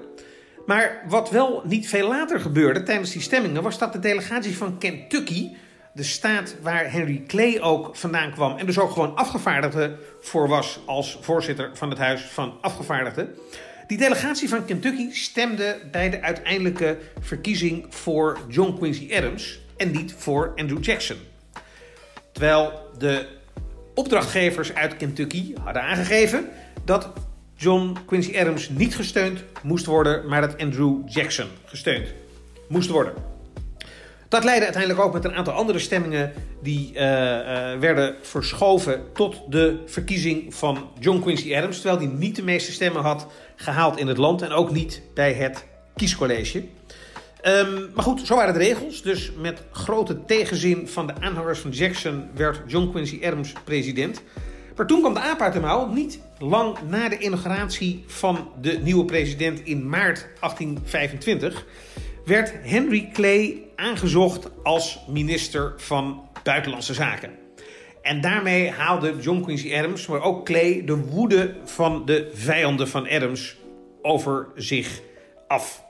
Maar 0.69 1.01
wat 1.07 1.29
wel 1.29 1.61
niet 1.65 1.87
veel 1.87 2.07
later 2.07 2.39
gebeurde 2.39 2.83
tijdens 2.83 3.11
die 3.11 3.21
stemmingen, 3.21 3.63
was 3.63 3.77
dat 3.77 3.93
de 3.93 3.99
delegatie 3.99 4.57
van 4.57 4.77
Kentucky, 4.77 5.49
de 5.93 6.03
staat 6.03 6.55
waar 6.61 6.91
Henry 6.91 7.23
Clay 7.27 7.59
ook 7.59 7.95
vandaan 7.95 8.31
kwam 8.31 8.57
en 8.57 8.65
dus 8.65 8.79
ook 8.79 8.91
gewoon 8.91 9.15
afgevaardigde 9.15 9.97
voor 10.21 10.47
was 10.47 10.79
als 10.85 11.17
voorzitter 11.21 11.69
van 11.73 11.89
het 11.89 11.99
Huis 11.99 12.21
van 12.21 12.57
Afgevaardigden. 12.61 13.35
Die 13.87 13.97
delegatie 13.97 14.49
van 14.49 14.65
Kentucky 14.65 15.11
stemde 15.11 15.79
bij 15.91 16.09
de 16.09 16.21
uiteindelijke 16.21 16.97
verkiezing 17.19 17.85
voor 17.89 18.39
John 18.47 18.77
Quincy 18.77 19.15
Adams 19.15 19.59
en 19.77 19.91
niet 19.91 20.13
voor 20.17 20.53
Andrew 20.55 20.83
Jackson. 20.83 21.17
Terwijl 22.31 22.89
de 22.97 23.27
opdrachtgevers 23.95 24.73
uit 24.73 24.97
Kentucky 24.97 25.53
hadden 25.63 25.81
aangegeven 25.81 26.49
dat 26.85 27.09
John 27.59 27.97
Quincy 28.05 28.37
Adams 28.37 28.69
niet 28.69 28.95
gesteund 28.95 29.43
moest 29.63 29.85
worden, 29.85 30.27
maar 30.27 30.41
dat 30.41 30.57
Andrew 30.57 30.97
Jackson 31.05 31.47
gesteund 31.65 32.13
moest 32.67 32.89
worden. 32.89 33.13
Dat 34.27 34.43
leidde 34.43 34.63
uiteindelijk 34.63 35.03
ook 35.05 35.13
met 35.13 35.25
een 35.25 35.33
aantal 35.33 35.53
andere 35.53 35.79
stemmingen 35.79 36.33
die 36.61 36.91
uh, 36.93 37.01
uh, 37.01 37.79
werden 37.79 38.15
verschoven 38.21 39.03
tot 39.13 39.41
de 39.49 39.83
verkiezing 39.85 40.55
van 40.55 40.89
John 40.99 41.19
Quincy 41.19 41.55
Adams, 41.55 41.81
terwijl 41.81 41.97
hij 41.97 42.17
niet 42.17 42.35
de 42.35 42.43
meeste 42.43 42.71
stemmen 42.71 43.01
had 43.01 43.27
gehaald 43.55 43.99
in 43.99 44.07
het 44.07 44.17
land 44.17 44.41
en 44.41 44.51
ook 44.51 44.71
niet 44.71 45.01
bij 45.13 45.33
het 45.33 45.65
kiescollege. 45.95 46.63
Um, 47.45 47.89
maar 47.93 48.03
goed, 48.03 48.21
zo 48.27 48.35
waren 48.35 48.53
de 48.53 48.59
regels. 48.59 49.01
Dus 49.01 49.31
met 49.37 49.61
grote 49.71 50.25
tegenzin 50.25 50.87
van 50.87 51.07
de 51.07 51.13
aanhangers 51.19 51.59
van 51.59 51.71
Jackson 51.71 52.27
werd 52.35 52.61
John 52.67 52.89
Quincy 52.91 53.19
Adams 53.23 53.53
president. 53.63 54.21
Maar 54.79 54.87
toen 54.87 54.99
kwam 54.99 55.13
de 55.13 55.19
aap 55.19 55.41
uit 55.41 55.53
de 55.53 55.59
mouw, 55.59 55.87
niet 55.87 56.19
lang 56.37 56.77
na 56.87 57.09
de 57.09 57.17
inauguratie 57.17 58.03
van 58.07 58.51
de 58.61 58.79
nieuwe 58.83 59.05
president 59.05 59.59
in 59.59 59.89
maart 59.89 60.27
1825, 60.39 61.65
werd 62.25 62.53
Henry 62.61 63.09
Clay 63.13 63.61
aangezocht 63.75 64.49
als 64.63 64.99
minister 65.07 65.73
van 65.77 66.21
Buitenlandse 66.43 66.93
Zaken. 66.93 67.31
En 68.01 68.21
daarmee 68.21 68.71
haalde 68.71 69.15
John 69.21 69.41
Quincy 69.41 69.75
Adams, 69.75 70.07
maar 70.07 70.21
ook 70.21 70.45
Clay, 70.45 70.85
de 70.85 70.97
woede 70.97 71.55
van 71.63 72.05
de 72.05 72.31
vijanden 72.33 72.87
van 72.87 73.09
Adams 73.09 73.57
over 74.01 74.47
zich 74.55 75.01
af. 75.47 75.83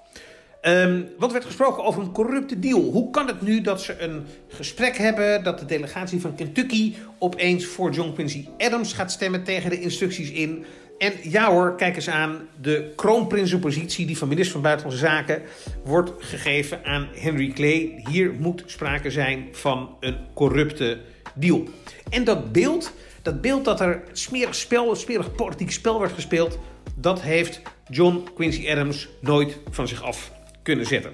Um, 0.62 1.07
wat 1.18 1.32
werd 1.32 1.45
gesproken 1.45 1.84
over 1.84 2.01
een 2.01 2.12
corrupte 2.12 2.60
deal? 2.60 2.82
Hoe 2.82 3.10
kan 3.10 3.28
het 3.28 3.41
nu 3.41 3.62
dat 3.62 3.82
ze 3.82 4.01
een 4.01 4.26
gesprek 4.47 4.97
hebben, 4.97 5.43
dat 5.43 5.60
de 5.60 5.66
delegatie 5.66 6.22
van 6.22 6.36
Kentucky 6.36 6.93
opeens 7.20 7.66
voor 7.66 7.91
John 7.91 8.14
Quincy 8.14 8.47
Adams 8.57 8.93
gaat 8.93 9.12
stemmen 9.12 9.43
tegen 9.43 9.70
de 9.70 9.80
instructies 9.80 10.32
in? 10.32 10.66
En 10.97 11.14
ja 11.24 11.51
hoor, 11.51 11.76
kijk 11.76 11.95
eens 11.95 12.10
aan, 12.10 12.47
de 12.62 12.93
kroonprinsenpositie, 12.95 14.05
die 14.05 14.18
van 14.18 14.28
minister 14.28 14.53
van 14.53 14.62
Buitenlandse 14.62 15.05
Zaken, 15.05 15.41
wordt 15.84 16.12
gegeven 16.20 16.86
aan 16.86 17.07
Henry 17.14 17.51
Clay. 17.51 18.03
Hier 18.10 18.34
moet 18.39 18.64
sprake 18.66 19.12
zijn 19.12 19.47
van 19.51 19.95
een 19.99 20.18
corrupte 20.34 20.99
deal. 21.36 21.64
En 22.10 22.24
dat 22.24 22.51
beeld, 22.51 22.93
dat 23.22 23.41
beeld 23.41 23.66
dat 23.66 23.80
er 23.80 24.03
smerig 24.12 24.55
spel, 24.55 24.95
smerig 24.95 25.36
politiek 25.36 25.72
spel 25.72 25.99
werd 25.99 26.14
gespeeld, 26.14 26.60
dat 26.95 27.22
heeft 27.22 27.62
John 27.89 28.28
Quincy 28.36 28.70
Adams 28.70 29.10
nooit 29.22 29.57
van 29.70 29.88
zich 29.88 30.03
af 30.03 30.38
kunnen 30.64 30.86
zetten. 30.86 31.12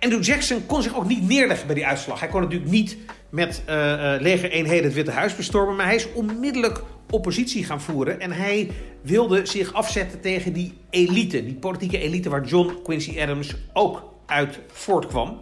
Andrew 0.00 0.24
Jackson 0.24 0.66
kon 0.66 0.82
zich 0.82 0.96
ook 0.96 1.06
niet 1.06 1.28
neerleggen 1.28 1.66
bij 1.66 1.74
die 1.74 1.86
uitslag. 1.86 2.20
Hij 2.20 2.28
kon 2.28 2.40
natuurlijk 2.40 2.70
niet 2.70 2.96
met 3.30 3.62
uh, 3.68 3.74
uh, 3.74 4.20
legereenheden 4.20 4.84
het 4.84 4.94
Witte 4.94 5.10
Huis 5.10 5.36
bestormen, 5.36 5.76
maar 5.76 5.86
hij 5.86 5.94
is 5.94 6.12
onmiddellijk 6.12 6.82
oppositie 7.10 7.64
gaan 7.64 7.80
voeren 7.80 8.20
en 8.20 8.32
hij 8.32 8.70
wilde 9.02 9.46
zich 9.46 9.72
afzetten 9.72 10.20
tegen 10.20 10.52
die 10.52 10.74
elite, 10.90 11.44
die 11.44 11.54
politieke 11.54 11.98
elite 11.98 12.28
waar 12.28 12.44
John 12.44 12.78
Quincy 12.82 13.20
Adams 13.20 13.54
ook 13.72 14.14
uit 14.26 14.58
voortkwam. 14.66 15.38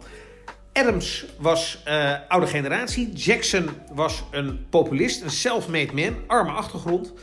Adams 0.73 1.25
was 1.39 1.83
uh, 1.87 2.13
oude 2.27 2.47
generatie, 2.47 3.13
Jackson 3.13 3.69
was 3.93 4.23
een 4.31 4.65
populist, 4.69 5.21
een 5.21 5.29
self-made 5.29 5.93
man, 5.93 6.15
arme 6.27 6.51
achtergrond. 6.51 7.13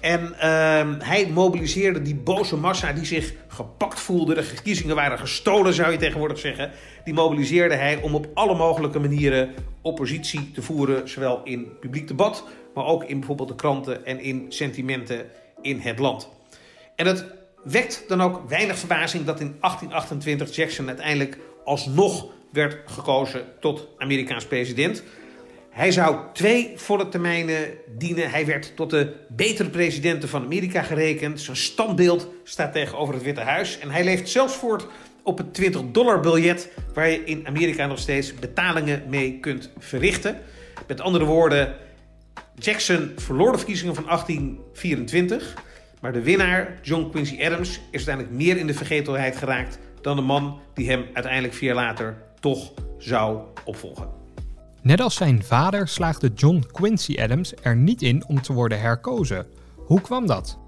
En 0.00 0.34
uh, 0.34 0.38
hij 0.98 1.28
mobiliseerde 1.32 2.02
die 2.02 2.14
boze 2.14 2.56
massa 2.56 2.92
die 2.92 3.04
zich 3.04 3.32
gepakt 3.48 4.00
voelde. 4.00 4.34
De 4.34 4.42
verkiezingen 4.42 4.96
waren 4.96 5.18
gestolen, 5.18 5.74
zou 5.74 5.92
je 5.92 5.98
tegenwoordig 5.98 6.38
zeggen. 6.38 6.70
Die 7.04 7.14
mobiliseerde 7.14 7.74
hij 7.74 8.00
om 8.02 8.14
op 8.14 8.28
alle 8.34 8.56
mogelijke 8.56 8.98
manieren 8.98 9.54
oppositie 9.82 10.50
te 10.52 10.62
voeren. 10.62 11.08
Zowel 11.08 11.40
in 11.44 11.78
publiek 11.80 12.08
debat, 12.08 12.44
maar 12.74 12.84
ook 12.84 13.04
in 13.04 13.18
bijvoorbeeld 13.18 13.48
de 13.48 13.54
kranten 13.54 14.06
en 14.06 14.20
in 14.20 14.46
sentimenten 14.48 15.26
in 15.62 15.78
het 15.78 15.98
land. 15.98 16.28
En 16.96 17.06
het 17.06 17.24
wekt 17.64 18.04
dan 18.08 18.22
ook 18.22 18.48
weinig 18.48 18.78
verbazing 18.78 19.24
dat 19.24 19.40
in 19.40 19.56
1828 19.60 20.56
Jackson 20.56 20.86
uiteindelijk 20.86 21.38
alsnog 21.64 22.26
werd 22.52 22.90
gekozen 22.90 23.44
tot 23.60 23.88
Amerikaans 23.98 24.46
president. 24.46 25.02
Hij 25.80 25.92
zou 25.92 26.16
twee 26.32 26.72
volle 26.76 27.08
termijnen 27.08 27.68
dienen. 27.98 28.30
Hij 28.30 28.46
werd 28.46 28.76
tot 28.76 28.90
de 28.90 29.12
betere 29.28 29.70
presidenten 29.70 30.28
van 30.28 30.44
Amerika 30.44 30.82
gerekend. 30.82 31.40
Zijn 31.40 31.56
standbeeld 31.56 32.28
staat 32.44 32.72
tegenover 32.72 33.14
het 33.14 33.22
Witte 33.22 33.40
Huis. 33.40 33.78
En 33.78 33.90
hij 33.90 34.04
leeft 34.04 34.28
zelfs 34.28 34.54
voort 34.54 34.86
op 35.22 35.38
het 35.38 35.54
20 35.54 35.82
dollar 35.92 36.20
biljet... 36.20 36.70
waar 36.94 37.08
je 37.08 37.24
in 37.24 37.46
Amerika 37.46 37.86
nog 37.86 37.98
steeds 37.98 38.34
betalingen 38.34 39.02
mee 39.08 39.38
kunt 39.38 39.70
verrichten. 39.78 40.38
Met 40.86 41.00
andere 41.00 41.24
woorden, 41.24 41.74
Jackson 42.58 43.12
verloor 43.16 43.52
de 43.52 43.58
verkiezingen 43.58 43.94
van 43.94 44.04
1824... 44.04 45.54
maar 46.00 46.12
de 46.12 46.22
winnaar, 46.22 46.78
John 46.82 47.10
Quincy 47.10 47.44
Adams, 47.44 47.68
is 47.68 48.06
uiteindelijk 48.06 48.34
meer 48.34 48.56
in 48.56 48.66
de 48.66 48.74
vergetelheid 48.74 49.36
geraakt... 49.36 49.78
dan 50.00 50.16
de 50.16 50.22
man 50.22 50.60
die 50.74 50.90
hem 50.90 51.04
uiteindelijk 51.12 51.54
vier 51.54 51.74
jaar 51.74 51.84
later 51.84 52.16
toch 52.40 52.72
zou 52.98 53.38
opvolgen. 53.64 54.19
Net 54.82 55.00
als 55.00 55.14
zijn 55.14 55.44
vader 55.44 55.88
slaagde 55.88 56.30
John 56.34 56.64
Quincy 56.72 57.20
Adams 57.20 57.54
er 57.62 57.76
niet 57.76 58.02
in 58.02 58.24
om 58.26 58.42
te 58.42 58.52
worden 58.52 58.80
herkozen. 58.80 59.46
Hoe 59.76 60.00
kwam 60.00 60.26
dat? 60.26 60.58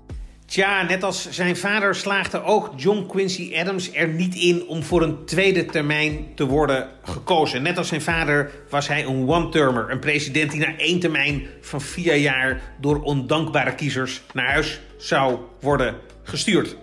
Tja, 0.46 0.82
net 0.82 1.02
als 1.02 1.30
zijn 1.30 1.56
vader 1.56 1.94
slaagde 1.94 2.42
ook 2.42 2.72
John 2.76 3.06
Quincy 3.06 3.52
Adams 3.56 3.92
er 3.92 4.08
niet 4.08 4.34
in 4.34 4.66
om 4.66 4.82
voor 4.82 5.02
een 5.02 5.24
tweede 5.24 5.64
termijn 5.64 6.34
te 6.34 6.46
worden 6.46 6.88
gekozen. 7.02 7.62
Net 7.62 7.78
als 7.78 7.88
zijn 7.88 8.02
vader 8.02 8.50
was 8.70 8.88
hij 8.88 9.04
een 9.04 9.28
one-termer, 9.28 9.90
een 9.90 9.98
president 9.98 10.50
die 10.50 10.60
na 10.60 10.76
één 10.76 11.00
termijn 11.00 11.46
van 11.60 11.80
vier 11.80 12.16
jaar 12.16 12.60
door 12.80 13.02
ondankbare 13.02 13.74
kiezers 13.74 14.22
naar 14.32 14.50
huis 14.50 14.80
zou 14.96 15.38
worden 15.60 15.96
gestuurd. 16.22 16.76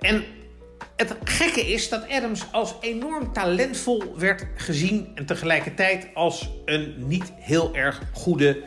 En 0.00 0.24
het 0.96 1.16
gekke 1.24 1.60
is 1.60 1.88
dat 1.88 2.08
Adams 2.08 2.44
als 2.52 2.74
enorm 2.80 3.32
talentvol 3.32 4.14
werd 4.16 4.46
gezien 4.56 5.08
en 5.14 5.26
tegelijkertijd 5.26 6.08
als 6.14 6.50
een 6.64 6.94
niet 6.98 7.32
heel 7.36 7.74
erg 7.74 8.02
goede 8.12 8.62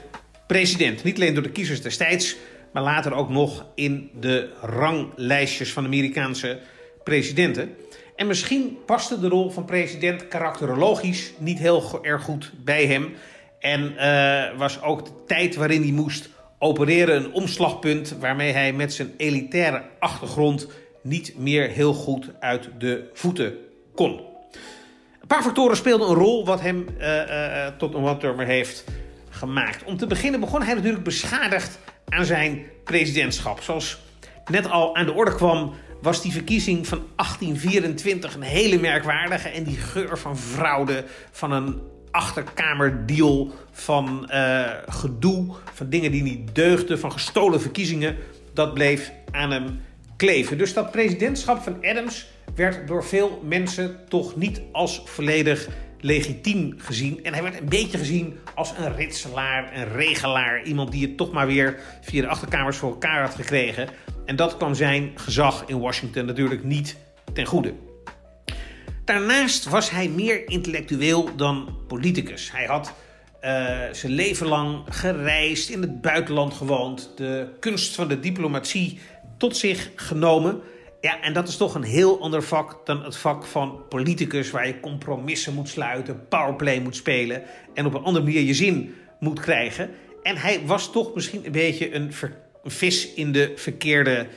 president. 0.48 1.04
Niet 1.04 1.16
alleen 1.16 1.34
door 1.34 1.44
de 1.44 1.52
kiezers 1.52 1.82
destijds, 1.82 2.36
maar 2.74 2.84
later 2.84 3.14
ook 3.14 3.30
nog 3.30 3.66
in 3.76 4.10
de 4.20 4.50
ranglijstjes 4.62 5.74
van 5.74 5.86
Amerikaanse 5.86 6.60
presidenten. 7.04 7.76
En 8.16 8.28
misschien 8.28 8.78
paste 8.86 9.20
de 9.20 9.28
rol 9.28 9.50
van 9.50 9.66
president 9.66 10.28
karakterologisch 10.28 11.34
niet 11.38 11.60
heel 11.60 12.00
erg 12.02 12.24
goed 12.24 12.52
bij 12.64 12.86
hem. 12.86 13.14
En 13.60 13.94
uh, 13.94 14.58
was 14.58 14.82
ook 14.82 15.06
de 15.06 15.12
tijd 15.26 15.56
waarin 15.56 15.82
hij 15.82 15.92
moest 15.92 16.30
opereren 16.60 17.16
een 17.16 17.32
omslagpunt 17.32 18.16
waarmee 18.20 18.52
hij 18.52 18.74
met 18.74 18.94
zijn 18.94 19.14
elitaire 19.18 19.84
achtergrond 20.00 20.68
niet 21.08 21.38
meer 21.38 21.70
heel 21.70 21.94
goed 21.94 22.30
uit 22.40 22.70
de 22.78 23.10
voeten 23.14 23.54
kon. 23.96 24.22
Een 25.22 25.28
paar 25.28 25.44
factoren 25.44 25.78
speelden 25.78 26.10
een 26.10 26.16
rol 26.16 26.46
wat 26.46 26.62
hem 26.62 26.88
uh, 27.00 27.08
uh, 27.08 27.68
tot 27.78 27.94
een 27.94 28.04
one-termer 28.04 28.46
heeft 28.46 28.84
gemaakt. 29.30 29.84
Om 29.84 29.98
te 29.98 30.08
beginnen 30.08 30.40
begon 30.40 30.62
hij 30.62 30.74
natuurlijk 30.74 31.04
beschadigd 31.04 31.80
aan 32.10 32.26
zijn 32.26 32.66
presidentschap. 32.84 33.62
Zoals 33.62 33.98
net 34.46 34.70
al 34.70 34.96
aan 34.96 35.06
de 35.06 35.14
orde 35.14 35.36
kwam, 35.36 35.74
was 36.02 36.22
die 36.22 36.32
verkiezing 36.32 36.88
van 36.88 36.98
1824 37.16 38.36
een 38.36 38.42
hele 38.42 38.80
merkwaardige. 38.80 39.50
En 39.50 39.64
die 39.64 39.78
geur 39.78 40.18
van 40.18 40.38
fraude, 40.38 41.04
van 41.32 41.52
een 41.52 41.82
achterkamerdeal, 42.12 43.52
van 43.72 44.30
gedoe, 44.88 45.56
van 45.74 45.90
dingen 45.90 46.12
die 46.12 46.24
niet 46.24 46.56
deugden, 46.56 47.00
van 47.00 47.12
gestolen 47.12 47.62
verkiezingen, 47.62 48.18
dat 48.54 48.74
bleef 48.74 49.12
aan 49.32 49.52
hem 49.52 49.80
Dus 50.18 50.74
dat 50.74 50.92
presidentschap 50.92 51.62
van 51.62 51.78
Adams 51.86 52.28
werd 52.56 52.88
door 52.88 53.06
veel 53.06 53.42
mensen 53.44 54.00
toch 54.10 54.36
niet 54.36 54.62
als 54.72 55.02
volledig 55.06 55.68
legitiem 56.00 56.76
gezien. 56.78 57.24
En 57.24 57.34
hij 57.34 57.44
werd 57.44 57.60
een 57.60 57.70
beetje 57.70 57.98
gezien 57.98 58.38
als 58.56 58.74
een 58.78 58.96
ritselaar, 58.96 59.78
een 59.78 59.92
regelaar. 59.92 60.64
Iemand 60.64 60.92
die 60.92 61.08
het 61.08 61.18
toch 61.18 61.32
maar 61.32 61.48
weer 61.48 61.80
via 62.02 62.22
de 62.22 62.28
achterkamers 62.28 62.78
voor 62.78 62.90
elkaar 62.90 63.22
had 63.22 63.36
gekregen. 63.36 63.90
En 64.26 64.36
dat 64.36 64.58
kwam 64.58 64.76
zijn 64.76 65.12
gezag 65.16 65.64
in 65.68 65.80
Washington 65.80 66.26
natuurlijk 66.26 66.64
niet 66.64 66.98
ten 67.34 67.46
goede. 67.46 67.74
Daarnaast 69.06 69.70
was 69.70 69.90
hij 69.90 70.10
meer 70.10 70.50
intellectueel 70.50 71.36
dan 71.36 71.78
politicus. 71.88 72.52
Hij 72.52 72.66
had 72.66 72.94
uh, 73.42 73.78
zijn 73.92 74.12
leven 74.12 74.48
lang 74.48 74.84
gereisd, 74.90 75.70
in 75.70 75.82
het 75.82 76.02
buitenland 76.02 76.54
gewoond, 76.54 77.12
de 77.16 77.48
kunst 77.60 77.96
van 77.96 78.08
de 78.08 78.20
diplomatie 78.20 79.00
tot 79.38 79.58
zich 79.58 79.92
genomen. 79.96 80.62
Ja, 81.02 81.22
en 81.22 81.34
dat 81.34 81.48
is 81.48 81.58
toch 81.58 81.76
een 81.76 81.84
heel 81.84 82.22
ander 82.22 82.44
vak 82.44 82.86
dan 82.86 83.04
het 83.04 83.18
vak 83.18 83.46
van 83.46 83.82
politicus, 83.90 84.52
waar 84.52 84.68
je 84.68 84.80
compromissen 84.80 85.54
moet 85.54 85.70
sluiten, 85.70 86.28
powerplay 86.28 86.80
moet 86.80 86.96
spelen 86.96 87.44
en 87.74 87.86
op 87.86 87.94
een 87.94 88.04
andere 88.04 88.26
manier 88.26 88.42
je 88.42 88.54
zin 88.54 88.96
moet 89.20 89.40
krijgen. 89.40 89.90
En 90.24 90.38
hij 90.38 90.62
was 90.66 90.92
toch 90.92 91.14
misschien 91.14 91.46
een 91.46 91.52
beetje 91.52 91.96
een, 91.96 92.12
vis 92.64 93.14
in 93.14 93.32
de 93.32 93.54
verkeerde 93.56 94.28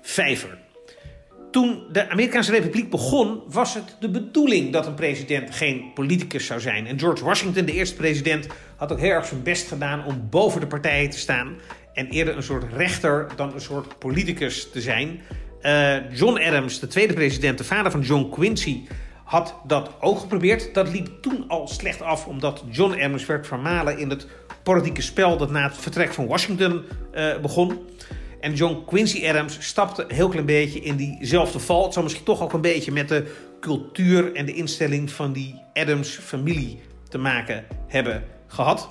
vijver. 0.00 0.58
Toen 1.50 1.82
de 1.92 2.08
Amerikaanse 2.08 2.50
Republiek 2.50 2.90
begon, 2.90 3.42
was 3.46 3.74
het 3.74 3.96
de 4.00 4.10
bedoeling 4.10 4.72
dat 4.72 4.86
een 4.86 4.94
president 4.94 5.54
geen 5.54 5.92
politicus 5.94 6.46
zou 6.46 6.60
zijn. 6.60 6.86
En 6.86 6.98
George 6.98 7.24
Washington, 7.24 7.64
de 7.64 7.72
eerste 7.72 7.96
president, 7.96 8.46
had 8.76 8.92
ook 8.92 9.00
heel 9.00 9.10
erg 9.10 9.26
zijn 9.26 9.42
best 9.42 9.68
gedaan 9.68 10.04
om 10.04 10.26
boven 10.30 10.60
de 10.60 10.66
partijen 10.66 11.10
te 11.10 11.18
staan. 11.18 11.56
En 12.00 12.08
eerder 12.08 12.36
een 12.36 12.42
soort 12.42 12.72
rechter 12.72 13.28
dan 13.36 13.54
een 13.54 13.60
soort 13.60 13.98
politicus 13.98 14.70
te 14.70 14.80
zijn. 14.80 15.20
Uh, 15.62 16.10
John 16.12 16.38
Adams, 16.38 16.80
de 16.80 16.86
tweede 16.86 17.14
president, 17.14 17.58
de 17.58 17.64
vader 17.64 17.90
van 17.90 18.00
John 18.00 18.28
Quincy, 18.30 18.82
had 19.24 19.54
dat 19.66 19.90
ook 20.00 20.18
geprobeerd. 20.18 20.74
Dat 20.74 20.88
liep 20.92 21.08
toen 21.20 21.44
al 21.48 21.68
slecht 21.68 22.02
af, 22.02 22.26
omdat 22.26 22.64
John 22.70 22.92
Adams 22.92 23.26
werd 23.26 23.46
vermalen 23.46 23.98
in 23.98 24.10
het 24.10 24.26
politieke 24.62 25.02
spel 25.02 25.36
dat 25.36 25.50
na 25.50 25.62
het 25.62 25.78
vertrek 25.78 26.12
van 26.12 26.26
Washington 26.26 26.84
uh, 27.14 27.36
begon. 27.36 27.78
En 28.40 28.54
John 28.54 28.82
Quincy 28.86 29.28
Adams 29.28 29.56
stapte 29.60 30.02
een 30.02 30.14
heel 30.14 30.28
klein 30.28 30.46
beetje 30.46 30.80
in 30.80 30.96
diezelfde 30.96 31.58
val. 31.58 31.82
Het 31.84 31.92
zou 31.92 32.04
misschien 32.04 32.26
toch 32.26 32.42
ook 32.42 32.52
een 32.52 32.60
beetje 32.60 32.92
met 32.92 33.08
de 33.08 33.34
cultuur 33.60 34.34
en 34.34 34.46
de 34.46 34.54
instelling 34.54 35.10
van 35.10 35.32
die 35.32 35.60
Adams-familie 35.74 36.80
te 37.08 37.18
maken 37.18 37.64
hebben 37.86 38.24
gehad. 38.46 38.86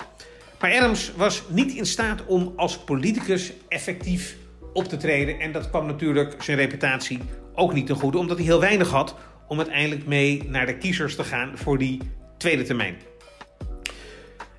Maar 0.60 0.74
Adams 0.76 1.12
was 1.16 1.42
niet 1.48 1.72
in 1.72 1.86
staat 1.86 2.26
om 2.26 2.52
als 2.56 2.78
politicus 2.78 3.52
effectief 3.68 4.36
op 4.72 4.84
te 4.84 4.96
treden. 4.96 5.40
En 5.40 5.52
dat 5.52 5.70
kwam 5.70 5.86
natuurlijk 5.86 6.42
zijn 6.42 6.56
reputatie 6.56 7.18
ook 7.54 7.72
niet 7.72 7.86
ten 7.86 7.96
goede, 7.96 8.18
omdat 8.18 8.36
hij 8.36 8.46
heel 8.46 8.60
weinig 8.60 8.90
had 8.90 9.14
om 9.48 9.58
uiteindelijk 9.58 10.06
mee 10.06 10.42
naar 10.48 10.66
de 10.66 10.76
kiezers 10.76 11.16
te 11.16 11.24
gaan 11.24 11.52
voor 11.54 11.78
die 11.78 12.00
tweede 12.38 12.62
termijn. 12.62 12.96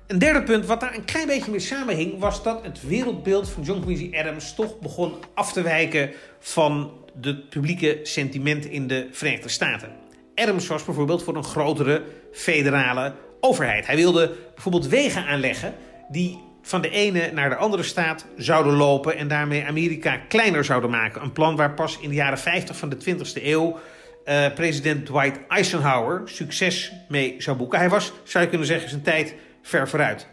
Een 0.06 0.18
derde 0.18 0.42
punt 0.42 0.66
wat 0.66 0.80
daar 0.80 0.94
een 0.94 1.04
klein 1.04 1.26
beetje 1.26 1.50
mee 1.50 1.60
samenhing, 1.60 2.18
was 2.18 2.42
dat 2.42 2.64
het 2.64 2.86
wereldbeeld 2.86 3.50
van 3.50 3.62
John 3.62 3.80
Quincy 3.80 4.10
Adams 4.16 4.54
toch 4.54 4.78
begon 4.78 5.14
af 5.34 5.52
te 5.52 5.62
wijken 5.62 6.10
van 6.38 6.92
het 7.20 7.48
publieke 7.48 8.00
sentiment 8.02 8.64
in 8.64 8.86
de 8.86 9.08
Verenigde 9.12 9.48
Staten. 9.48 9.88
Adams 10.34 10.66
was 10.66 10.84
bijvoorbeeld 10.84 11.22
voor 11.22 11.36
een 11.36 11.44
grotere 11.44 12.02
federale 12.32 13.14
overheid. 13.40 13.86
Hij 13.86 13.96
wilde 13.96 14.36
bijvoorbeeld 14.54 14.88
wegen 14.88 15.26
aanleggen 15.26 15.74
die 16.12 16.38
van 16.62 16.80
de 16.80 16.90
ene 16.90 17.30
naar 17.32 17.48
de 17.48 17.56
andere 17.56 17.82
staat 17.82 18.26
zouden 18.36 18.72
lopen 18.72 19.16
en 19.16 19.28
daarmee 19.28 19.64
Amerika 19.64 20.16
kleiner 20.28 20.64
zouden 20.64 20.90
maken. 20.90 21.22
Een 21.22 21.32
plan 21.32 21.56
waar 21.56 21.74
pas 21.74 21.98
in 22.00 22.08
de 22.08 22.14
jaren 22.14 22.38
50 22.38 22.76
van 22.76 22.88
de 22.88 22.96
20e 22.96 23.42
eeuw 23.42 23.78
uh, 24.24 24.52
president 24.54 25.06
Dwight 25.06 25.38
Eisenhower 25.48 26.22
succes 26.24 26.92
mee 27.08 27.34
zou 27.38 27.56
boeken. 27.56 27.78
Hij 27.78 27.88
was, 27.88 28.12
zou 28.24 28.44
je 28.44 28.50
kunnen 28.50 28.66
zeggen, 28.66 28.88
zijn 28.88 29.02
tijd 29.02 29.34
ver 29.62 29.88
vooruit. 29.88 30.26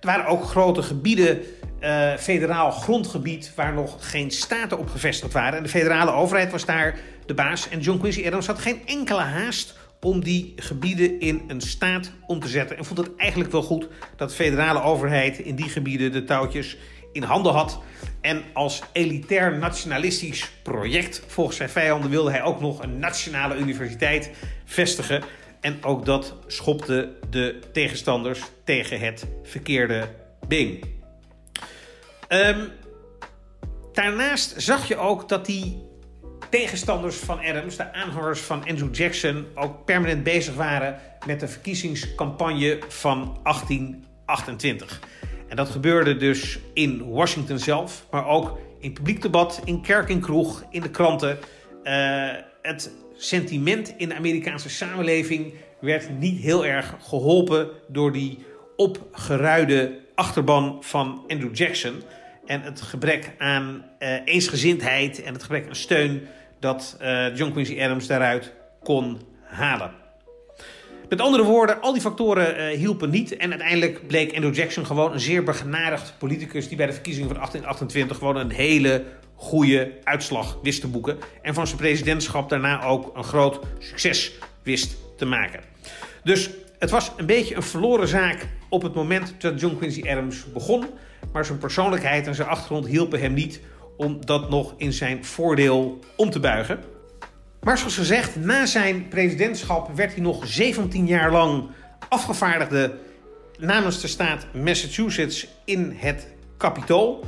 Er 0.00 0.06
waren 0.06 0.26
ook 0.26 0.44
grote 0.44 0.82
gebieden, 0.82 1.40
uh, 1.80 2.14
federaal 2.14 2.70
grondgebied, 2.70 3.52
waar 3.54 3.72
nog 3.72 4.10
geen 4.10 4.30
staten 4.30 4.78
op 4.78 4.88
gevestigd 4.90 5.32
waren. 5.32 5.56
En 5.56 5.62
de 5.62 5.68
federale 5.68 6.10
overheid 6.10 6.50
was 6.50 6.64
daar 6.64 6.98
de 7.26 7.34
baas. 7.34 7.68
En 7.68 7.80
John 7.80 7.98
Quincy 7.98 8.26
Adams 8.26 8.46
had 8.46 8.58
geen 8.58 8.82
enkele 8.86 9.20
haast 9.20 9.77
om 10.00 10.24
die 10.24 10.52
gebieden 10.56 11.20
in 11.20 11.42
een 11.46 11.60
staat 11.60 12.12
om 12.26 12.40
te 12.40 12.48
zetten. 12.48 12.76
En 12.76 12.84
vond 12.84 12.98
het 12.98 13.16
eigenlijk 13.16 13.52
wel 13.52 13.62
goed 13.62 13.88
dat 14.16 14.28
de 14.28 14.34
federale 14.34 14.82
overheid 14.82 15.38
in 15.38 15.54
die 15.54 15.68
gebieden 15.68 16.12
de 16.12 16.24
touwtjes 16.24 16.76
in 17.12 17.22
handen 17.22 17.52
had. 17.52 17.80
En 18.20 18.42
als 18.52 18.82
elitair 18.92 19.58
nationalistisch 19.58 20.50
project, 20.62 21.22
volgens 21.26 21.56
zijn 21.56 21.68
vijanden, 21.68 22.10
wilde 22.10 22.30
hij 22.30 22.42
ook 22.42 22.60
nog 22.60 22.82
een 22.82 22.98
nationale 22.98 23.56
universiteit 23.56 24.30
vestigen. 24.64 25.22
En 25.60 25.84
ook 25.84 26.04
dat 26.04 26.34
schopte 26.46 27.12
de 27.30 27.58
tegenstanders 27.72 28.40
tegen 28.64 29.00
het 29.00 29.26
verkeerde 29.42 30.08
been. 30.48 30.80
Um, 32.28 32.68
daarnaast 33.92 34.54
zag 34.56 34.88
je 34.88 34.96
ook 34.96 35.28
dat 35.28 35.46
die 35.46 35.87
tegenstanders 36.48 37.16
van 37.16 37.38
Adams, 37.38 37.76
de 37.76 37.92
aanhangers 37.92 38.40
van 38.40 38.64
Andrew 38.68 38.94
Jackson, 38.94 39.46
ook 39.54 39.84
permanent 39.84 40.22
bezig 40.22 40.54
waren 40.54 41.00
met 41.26 41.40
de 41.40 41.48
verkiezingscampagne 41.48 42.78
van 42.88 43.38
1828. 43.42 45.00
En 45.48 45.56
dat 45.56 45.68
gebeurde 45.68 46.16
dus 46.16 46.58
in 46.74 47.10
Washington 47.10 47.58
zelf, 47.58 48.06
maar 48.10 48.26
ook 48.26 48.58
in 48.80 48.92
publiek 48.92 49.22
debat, 49.22 49.60
in 49.64 49.82
kerk 49.82 50.08
en 50.08 50.20
kroeg, 50.20 50.64
in 50.70 50.80
de 50.80 50.90
kranten. 50.90 51.38
Uh, 51.84 52.30
het 52.62 52.90
sentiment 53.16 53.94
in 53.96 54.08
de 54.08 54.14
Amerikaanse 54.14 54.68
samenleving 54.68 55.52
werd 55.80 56.18
niet 56.18 56.42
heel 56.42 56.66
erg 56.66 56.94
geholpen 57.02 57.68
door 57.88 58.12
die 58.12 58.38
opgeruide 58.76 59.98
achterban 60.14 60.78
van 60.80 61.24
Andrew 61.28 61.56
Jackson. 61.56 62.02
En 62.46 62.62
het 62.62 62.80
gebrek 62.80 63.32
aan 63.38 63.84
uh, 63.98 64.08
eensgezindheid 64.24 65.22
en 65.22 65.32
het 65.32 65.42
gebrek 65.42 65.68
aan 65.68 65.74
steun 65.74 66.28
dat 66.60 66.96
uh, 67.02 67.36
John 67.36 67.52
Quincy 67.52 67.82
Adams 67.82 68.06
daaruit 68.06 68.52
kon 68.82 69.20
halen. 69.42 69.90
Met 71.08 71.20
andere 71.20 71.42
woorden, 71.42 71.80
al 71.80 71.92
die 71.92 72.02
factoren 72.02 72.60
uh, 72.60 72.78
hielpen 72.78 73.10
niet. 73.10 73.36
En 73.36 73.50
uiteindelijk 73.50 74.06
bleek 74.06 74.34
Andrew 74.34 74.54
Jackson 74.54 74.86
gewoon 74.86 75.12
een 75.12 75.20
zeer 75.20 75.42
begenadigd 75.42 76.14
politicus... 76.18 76.68
die 76.68 76.76
bij 76.76 76.86
de 76.86 76.92
verkiezingen 76.92 77.28
van 77.28 77.36
1828 77.36 78.16
gewoon 78.16 78.36
een 78.36 78.50
hele 78.50 79.04
goede 79.34 79.92
uitslag 80.04 80.58
wist 80.62 80.80
te 80.80 80.88
boeken. 80.88 81.18
En 81.42 81.54
van 81.54 81.66
zijn 81.66 81.78
presidentschap 81.78 82.48
daarna 82.48 82.84
ook 82.84 83.16
een 83.16 83.24
groot 83.24 83.60
succes 83.78 84.32
wist 84.62 84.96
te 85.16 85.24
maken. 85.24 85.60
Dus 86.24 86.50
het 86.78 86.90
was 86.90 87.12
een 87.16 87.26
beetje 87.26 87.56
een 87.56 87.62
verloren 87.62 88.08
zaak 88.08 88.48
op 88.68 88.82
het 88.82 88.94
moment 88.94 89.34
dat 89.38 89.60
John 89.60 89.76
Quincy 89.76 90.02
Adams 90.10 90.52
begon. 90.52 90.84
Maar 91.32 91.44
zijn 91.44 91.58
persoonlijkheid 91.58 92.26
en 92.26 92.34
zijn 92.34 92.48
achtergrond 92.48 92.86
hielpen 92.86 93.20
hem 93.20 93.34
niet 93.34 93.60
om 93.98 94.26
dat 94.26 94.50
nog 94.50 94.74
in 94.76 94.92
zijn 94.92 95.24
voordeel 95.24 95.98
om 96.16 96.30
te 96.30 96.40
buigen. 96.40 96.80
Maar 97.60 97.78
zoals 97.78 97.96
gezegd, 97.96 98.36
na 98.36 98.66
zijn 98.66 99.08
presidentschap 99.08 99.90
werd 99.94 100.12
hij 100.12 100.22
nog 100.22 100.46
17 100.46 101.06
jaar 101.06 101.32
lang 101.32 101.64
afgevaardigde 102.08 102.94
namens 103.58 104.00
de 104.00 104.06
staat 104.06 104.46
Massachusetts 104.52 105.46
in 105.64 105.96
het 105.96 106.28
Capitool. 106.58 107.24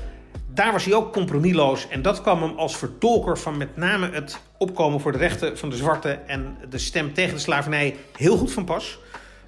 Daar 0.54 0.72
was 0.72 0.84
hij 0.84 0.94
ook 0.94 1.12
compromisloos 1.12 1.88
en 1.88 2.02
dat 2.02 2.22
kwam 2.22 2.42
hem 2.42 2.58
als 2.58 2.76
vertolker 2.76 3.38
van 3.38 3.56
met 3.56 3.76
name 3.76 4.10
het 4.10 4.40
opkomen 4.58 5.00
voor 5.00 5.12
de 5.12 5.18
rechten 5.18 5.58
van 5.58 5.70
de 5.70 5.76
zwarte 5.76 6.10
en 6.10 6.56
de 6.70 6.78
stem 6.78 7.14
tegen 7.14 7.34
de 7.34 7.40
slavernij 7.40 7.96
heel 8.16 8.36
goed 8.36 8.52
van 8.52 8.64
pas. 8.64 8.98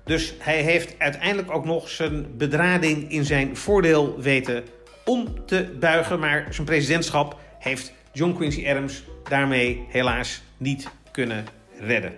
Dus 0.04 0.34
hij 0.38 0.62
heeft 0.62 0.94
uiteindelijk 0.98 1.50
ook 1.50 1.64
nog 1.64 1.88
zijn 1.88 2.36
bedrading 2.36 3.10
in 3.10 3.24
zijn 3.24 3.56
voordeel 3.56 4.20
weten 4.20 4.64
om 5.05 5.46
te 5.46 5.76
buigen. 5.80 6.18
Maar 6.20 6.46
zijn 6.50 6.66
presidentschap 6.66 7.40
heeft 7.59 7.92
John 8.12 8.34
Quincy 8.34 8.68
Adams 8.68 9.05
daarmee 9.28 9.84
helaas 9.88 10.42
niet 10.57 10.88
kunnen 11.11 11.44
redden. 11.80 12.12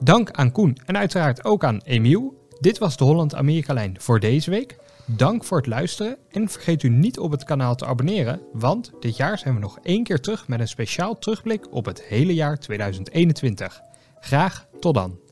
Dank 0.00 0.30
aan 0.30 0.52
Koen 0.52 0.78
en 0.86 0.96
uiteraard 0.96 1.44
ook 1.44 1.64
aan 1.64 1.80
Emiel. 1.84 2.46
Dit 2.60 2.78
was 2.78 2.96
de 2.96 3.04
Holland-Amerika-lijn 3.04 3.96
voor 4.00 4.20
deze 4.20 4.50
week. 4.50 4.76
Dank 5.04 5.44
voor 5.44 5.56
het 5.56 5.66
luisteren 5.66 6.16
en 6.30 6.48
vergeet 6.48 6.82
u 6.82 6.88
niet 6.88 7.18
op 7.18 7.30
het 7.30 7.44
kanaal 7.44 7.74
te 7.74 7.86
abonneren, 7.86 8.40
want 8.52 8.92
dit 9.00 9.16
jaar 9.16 9.38
zijn 9.38 9.54
we 9.54 9.60
nog 9.60 9.78
één 9.82 10.02
keer 10.02 10.20
terug 10.20 10.48
met 10.48 10.60
een 10.60 10.68
speciaal 10.68 11.18
terugblik 11.18 11.72
op 11.72 11.84
het 11.84 12.02
hele 12.02 12.34
jaar 12.34 12.58
2021. 12.58 13.80
Graag 14.20 14.66
tot 14.80 14.94
dan. 14.94 15.27